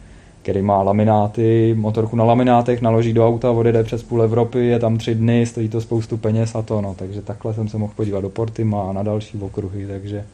který 0.41 0.61
má 0.61 0.81
lamináty, 0.81 1.73
motorku 1.77 2.15
na 2.15 2.23
laminátech, 2.23 2.81
naloží 2.81 3.13
do 3.13 3.27
auta, 3.27 3.51
odjede 3.51 3.83
přes 3.83 4.03
půl 4.03 4.23
Evropy, 4.23 4.65
je 4.65 4.79
tam 4.79 4.97
tři 4.97 5.15
dny, 5.15 5.45
stojí 5.45 5.69
to 5.69 5.81
spoustu 5.81 6.17
peněz 6.17 6.55
a 6.55 6.61
to, 6.61 6.81
no, 6.81 6.95
takže 6.99 7.21
takhle 7.21 7.53
jsem 7.53 7.67
se 7.67 7.77
mohl 7.77 7.93
podívat 7.95 8.21
do 8.21 8.29
Portima 8.29 8.89
a 8.89 8.93
na 8.93 9.03
další 9.03 9.37
okruhy, 9.37 9.87
takže 9.87 10.25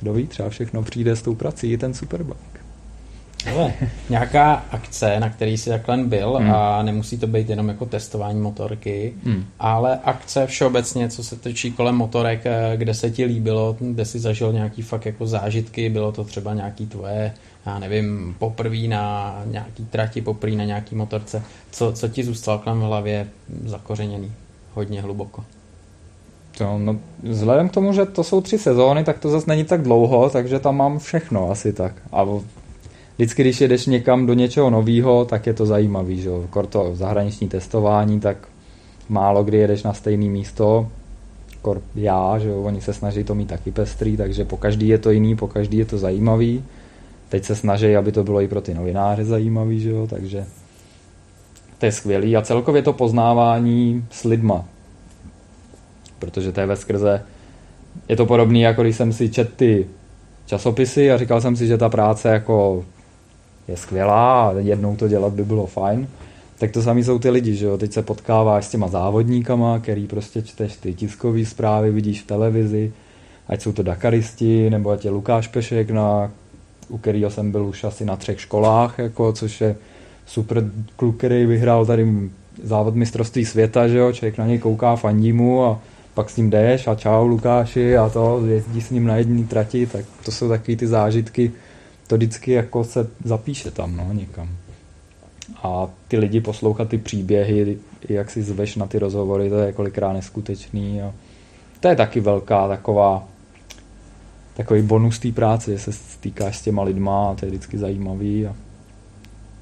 kdo 0.00 0.12
ví, 0.12 0.26
třeba 0.26 0.48
všechno 0.48 0.82
přijde 0.82 1.16
s 1.16 1.22
tou 1.22 1.34
prací, 1.34 1.76
ten 1.76 1.94
Superbike. 1.94 2.58
Ale 3.54 3.72
nějaká 4.10 4.52
akce, 4.52 5.20
na 5.20 5.30
který 5.30 5.58
jsi 5.58 5.70
takhle 5.70 5.96
byl 5.96 6.32
hmm. 6.32 6.50
a 6.50 6.82
nemusí 6.82 7.18
to 7.18 7.26
být 7.26 7.50
jenom 7.50 7.68
jako 7.68 7.86
testování 7.86 8.40
motorky, 8.40 9.14
hmm. 9.24 9.44
ale 9.58 10.00
akce 10.04 10.46
všeobecně, 10.46 11.08
co 11.08 11.24
se 11.24 11.36
točí 11.36 11.72
kolem 11.72 11.94
motorek, 11.94 12.40
eh, 12.44 12.72
kde 12.76 12.94
se 12.94 13.10
ti 13.10 13.24
líbilo, 13.24 13.76
kde 13.80 14.04
jsi 14.04 14.18
zažil 14.18 14.52
nějaký 14.52 14.82
fakt 14.82 15.06
jako 15.06 15.26
zážitky, 15.26 15.90
bylo 15.90 16.12
to 16.12 16.24
třeba 16.24 16.54
nějaký 16.54 16.86
tvoje 16.86 17.32
já 17.68 17.78
nevím, 17.78 18.36
poprvé 18.38 18.78
na 18.88 19.34
nějaký 19.46 19.84
trati, 19.84 20.22
poprvé 20.22 20.56
na 20.56 20.64
nějaký 20.64 20.94
motorce, 20.94 21.42
co, 21.70 21.92
co 21.92 22.08
ti 22.08 22.24
zůstalo 22.24 22.58
kolem 22.58 22.80
v 22.80 22.82
hlavě 22.82 23.28
zakořeněný 23.64 24.32
hodně 24.74 25.02
hluboko? 25.02 25.44
To, 26.58 26.78
no, 26.78 26.96
vzhledem 27.22 27.68
k 27.68 27.72
tomu, 27.72 27.92
že 27.92 28.06
to 28.06 28.24
jsou 28.24 28.40
tři 28.40 28.58
sezóny, 28.58 29.04
tak 29.04 29.18
to 29.18 29.30
zase 29.30 29.46
není 29.48 29.64
tak 29.64 29.82
dlouho, 29.82 30.30
takže 30.30 30.58
tam 30.58 30.76
mám 30.76 30.98
všechno 30.98 31.50
asi 31.50 31.72
tak. 31.72 31.94
A 32.12 32.26
vždycky, 33.16 33.42
když 33.42 33.60
jedeš 33.60 33.86
někam 33.86 34.26
do 34.26 34.34
něčeho 34.34 34.70
nového, 34.70 35.24
tak 35.24 35.46
je 35.46 35.54
to 35.54 35.66
zajímavý, 35.66 36.20
že 36.20 36.30
to 36.68 36.90
zahraniční 36.94 37.48
testování, 37.48 38.20
tak 38.20 38.48
málo 39.08 39.44
kdy 39.44 39.58
jedeš 39.58 39.82
na 39.82 39.92
stejné 39.92 40.24
místo, 40.24 40.88
kor 41.62 41.82
já, 41.94 42.38
že 42.38 42.48
jo, 42.48 42.62
oni 42.62 42.80
se 42.80 42.94
snaží 42.94 43.24
to 43.24 43.34
mít 43.34 43.48
taky 43.48 43.70
pestrý, 43.70 44.16
takže 44.16 44.44
po 44.44 44.56
každý 44.56 44.88
je 44.88 44.98
to 44.98 45.10
jiný, 45.10 45.36
po 45.36 45.46
každý 45.46 45.78
je 45.78 45.84
to 45.84 45.98
zajímavý. 45.98 46.64
Teď 47.28 47.44
se 47.44 47.56
snaží, 47.56 47.96
aby 47.96 48.12
to 48.12 48.24
bylo 48.24 48.40
i 48.40 48.48
pro 48.48 48.60
ty 48.60 48.74
novináře 48.74 49.24
zajímavý, 49.24 49.80
že 49.80 49.90
jo, 49.90 50.06
takže 50.06 50.46
to 51.78 51.86
je 51.86 51.92
skvělý. 51.92 52.36
A 52.36 52.42
celkově 52.42 52.82
to 52.82 52.92
poznávání 52.92 54.04
s 54.10 54.24
lidma, 54.24 54.64
protože 56.18 56.52
to 56.52 56.60
je 56.60 56.66
ve 56.66 56.76
skrze, 56.76 57.22
je 58.08 58.16
to 58.16 58.26
podobné, 58.26 58.58
jako 58.58 58.82
když 58.82 58.96
jsem 58.96 59.12
si 59.12 59.28
čet 59.28 59.54
ty 59.56 59.86
časopisy 60.46 61.12
a 61.12 61.18
říkal 61.18 61.40
jsem 61.40 61.56
si, 61.56 61.66
že 61.66 61.78
ta 61.78 61.88
práce 61.88 62.28
jako 62.28 62.84
je 63.68 63.76
skvělá 63.76 64.48
a 64.48 64.52
jednou 64.52 64.96
to 64.96 65.08
dělat 65.08 65.32
by 65.32 65.44
bylo 65.44 65.66
fajn, 65.66 66.08
tak 66.58 66.70
to 66.70 66.82
sami 66.82 67.04
jsou 67.04 67.18
ty 67.18 67.30
lidi, 67.30 67.54
že 67.54 67.66
jo, 67.66 67.78
teď 67.78 67.92
se 67.92 68.02
potkáváš 68.02 68.64
s 68.64 68.70
těma 68.70 68.88
závodníkama, 68.88 69.78
který 69.78 70.06
prostě 70.06 70.42
čteš 70.42 70.76
ty 70.76 70.94
tiskové 70.94 71.44
zprávy, 71.44 71.90
vidíš 71.90 72.22
v 72.22 72.26
televizi, 72.26 72.92
ať 73.48 73.62
jsou 73.62 73.72
to 73.72 73.82
Dakaristi, 73.82 74.70
nebo 74.70 74.90
ať 74.90 75.04
je 75.04 75.10
Lukáš 75.10 75.48
Pešek 75.48 75.90
na 75.90 76.30
u 76.88 76.98
kterého 76.98 77.30
jsem 77.30 77.52
byl 77.52 77.66
už 77.66 77.84
asi 77.84 78.04
na 78.04 78.16
třech 78.16 78.40
školách, 78.40 78.98
jako, 78.98 79.32
což 79.32 79.60
je 79.60 79.76
super 80.26 80.70
kluk, 80.96 81.16
který 81.16 81.46
vyhrál 81.46 81.86
tady 81.86 82.30
závod 82.62 82.94
mistrovství 82.94 83.44
světa, 83.44 83.88
že 83.88 83.98
jo, 83.98 84.12
člověk 84.12 84.38
na 84.38 84.46
něj 84.46 84.58
kouká, 84.58 84.96
fandí 84.96 85.32
mu 85.32 85.64
a 85.64 85.80
pak 86.14 86.30
s 86.30 86.36
ním 86.36 86.50
jdeš 86.50 86.86
a 86.86 86.94
čau 86.94 87.26
Lukáši 87.26 87.96
a 87.96 88.08
to, 88.08 88.46
jezdí 88.46 88.80
s 88.80 88.90
ním 88.90 89.04
na 89.04 89.16
jedné 89.16 89.44
trati, 89.44 89.86
tak 89.86 90.04
to 90.24 90.32
jsou 90.32 90.48
takové 90.48 90.76
ty 90.76 90.86
zážitky, 90.86 91.52
to 92.06 92.16
vždycky 92.16 92.52
jako 92.52 92.84
se 92.84 93.10
zapíše 93.24 93.70
tam, 93.70 93.96
no, 93.96 94.12
někam. 94.12 94.48
A 95.62 95.88
ty 96.08 96.18
lidi 96.18 96.40
poslouchat 96.40 96.88
ty 96.88 96.98
příběhy, 96.98 97.78
jak 98.08 98.30
si 98.30 98.42
zveš 98.42 98.76
na 98.76 98.86
ty 98.86 98.98
rozhovory, 98.98 99.50
to 99.50 99.58
je 99.58 99.72
kolikrát 99.72 100.12
neskutečný 100.12 101.02
a 101.02 101.12
to 101.80 101.88
je 101.88 101.96
taky 101.96 102.20
velká 102.20 102.68
taková 102.68 103.28
takový 104.58 104.82
bonus 104.82 105.18
té 105.18 105.32
práce, 105.32 105.72
že 105.72 105.78
se 105.78 105.92
stýkáš 105.92 106.58
s 106.58 106.62
těma 106.62 106.82
lidma 106.82 107.30
a 107.30 107.34
to 107.34 107.44
je 107.44 107.50
vždycky 107.50 107.78
zajímavý 107.78 108.46
a 108.46 108.54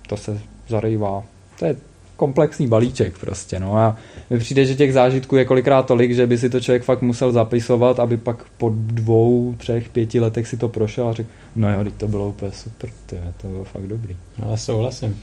to 0.09 0.16
se 0.16 0.40
zarývá. 0.68 1.24
To 1.59 1.64
je 1.64 1.76
komplexní 2.16 2.66
balíček 2.68 3.18
prostě, 3.18 3.61
no 3.61 3.76
a 3.76 3.97
mi 4.30 4.38
přijde, 4.38 4.64
že 4.64 4.74
těch 4.74 4.92
zážitků 4.92 5.36
je 5.36 5.44
kolikrát 5.44 5.86
tolik, 5.86 6.14
že 6.14 6.26
by 6.26 6.38
si 6.38 6.51
to 6.51 6.61
člověk 6.61 6.82
fakt 6.82 7.03
musel 7.03 7.32
zapisovat, 7.32 8.01
aby 8.01 8.16
pak 8.16 8.44
po 8.59 8.72
dvou, 8.74 9.55
třech, 9.59 9.88
pěti 9.88 10.20
letech 10.20 10.49
si 10.49 10.57
to 10.57 10.68
prošel 10.68 11.09
a 11.09 11.12
řekl, 11.12 11.30
no 11.57 11.72
jo, 11.72 11.84
teď 11.84 11.94
to 11.94 12.09
bylo 12.09 12.28
úplně 12.28 12.53
super, 12.53 12.90
to, 13.07 13.14
je, 13.14 13.32
to 13.42 13.49
bylo 13.49 13.64
fakt 13.64 13.86
dobrý. 13.86 14.16
Ale 14.42 14.59
souhlasím. 14.59 15.20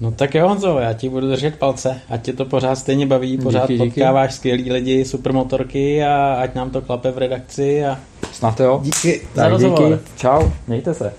No 0.00 0.12
tak 0.12 0.34
jo 0.34 0.48
Honzo, 0.48 0.78
já 0.78 0.92
ti 0.92 1.08
budu 1.08 1.28
držet 1.28 1.58
palce, 1.58 2.00
ať 2.08 2.22
tě 2.22 2.32
to 2.32 2.44
pořád 2.44 2.76
stejně 2.76 3.06
baví, 3.06 3.38
pořád 3.38 3.70
díky, 3.70 3.84
potkáváš 3.84 4.30
díky. 4.30 4.36
skvělý 4.36 4.72
lidi, 4.72 5.04
supermotorky 5.04 6.04
a 6.04 6.38
ať 6.42 6.54
nám 6.54 6.70
to 6.70 6.82
klape 6.82 7.10
v 7.10 7.18
redakci 7.18 7.84
a... 7.84 7.98
Snad 8.32 8.60
jo. 8.60 8.80
Díky 8.82 9.20
tak 9.34 9.44
za 9.44 9.48
rozhovor. 9.48 9.88
Díky. 9.88 10.00
Čau, 10.16 10.50
mějte 10.66 10.94
se. 10.94 11.12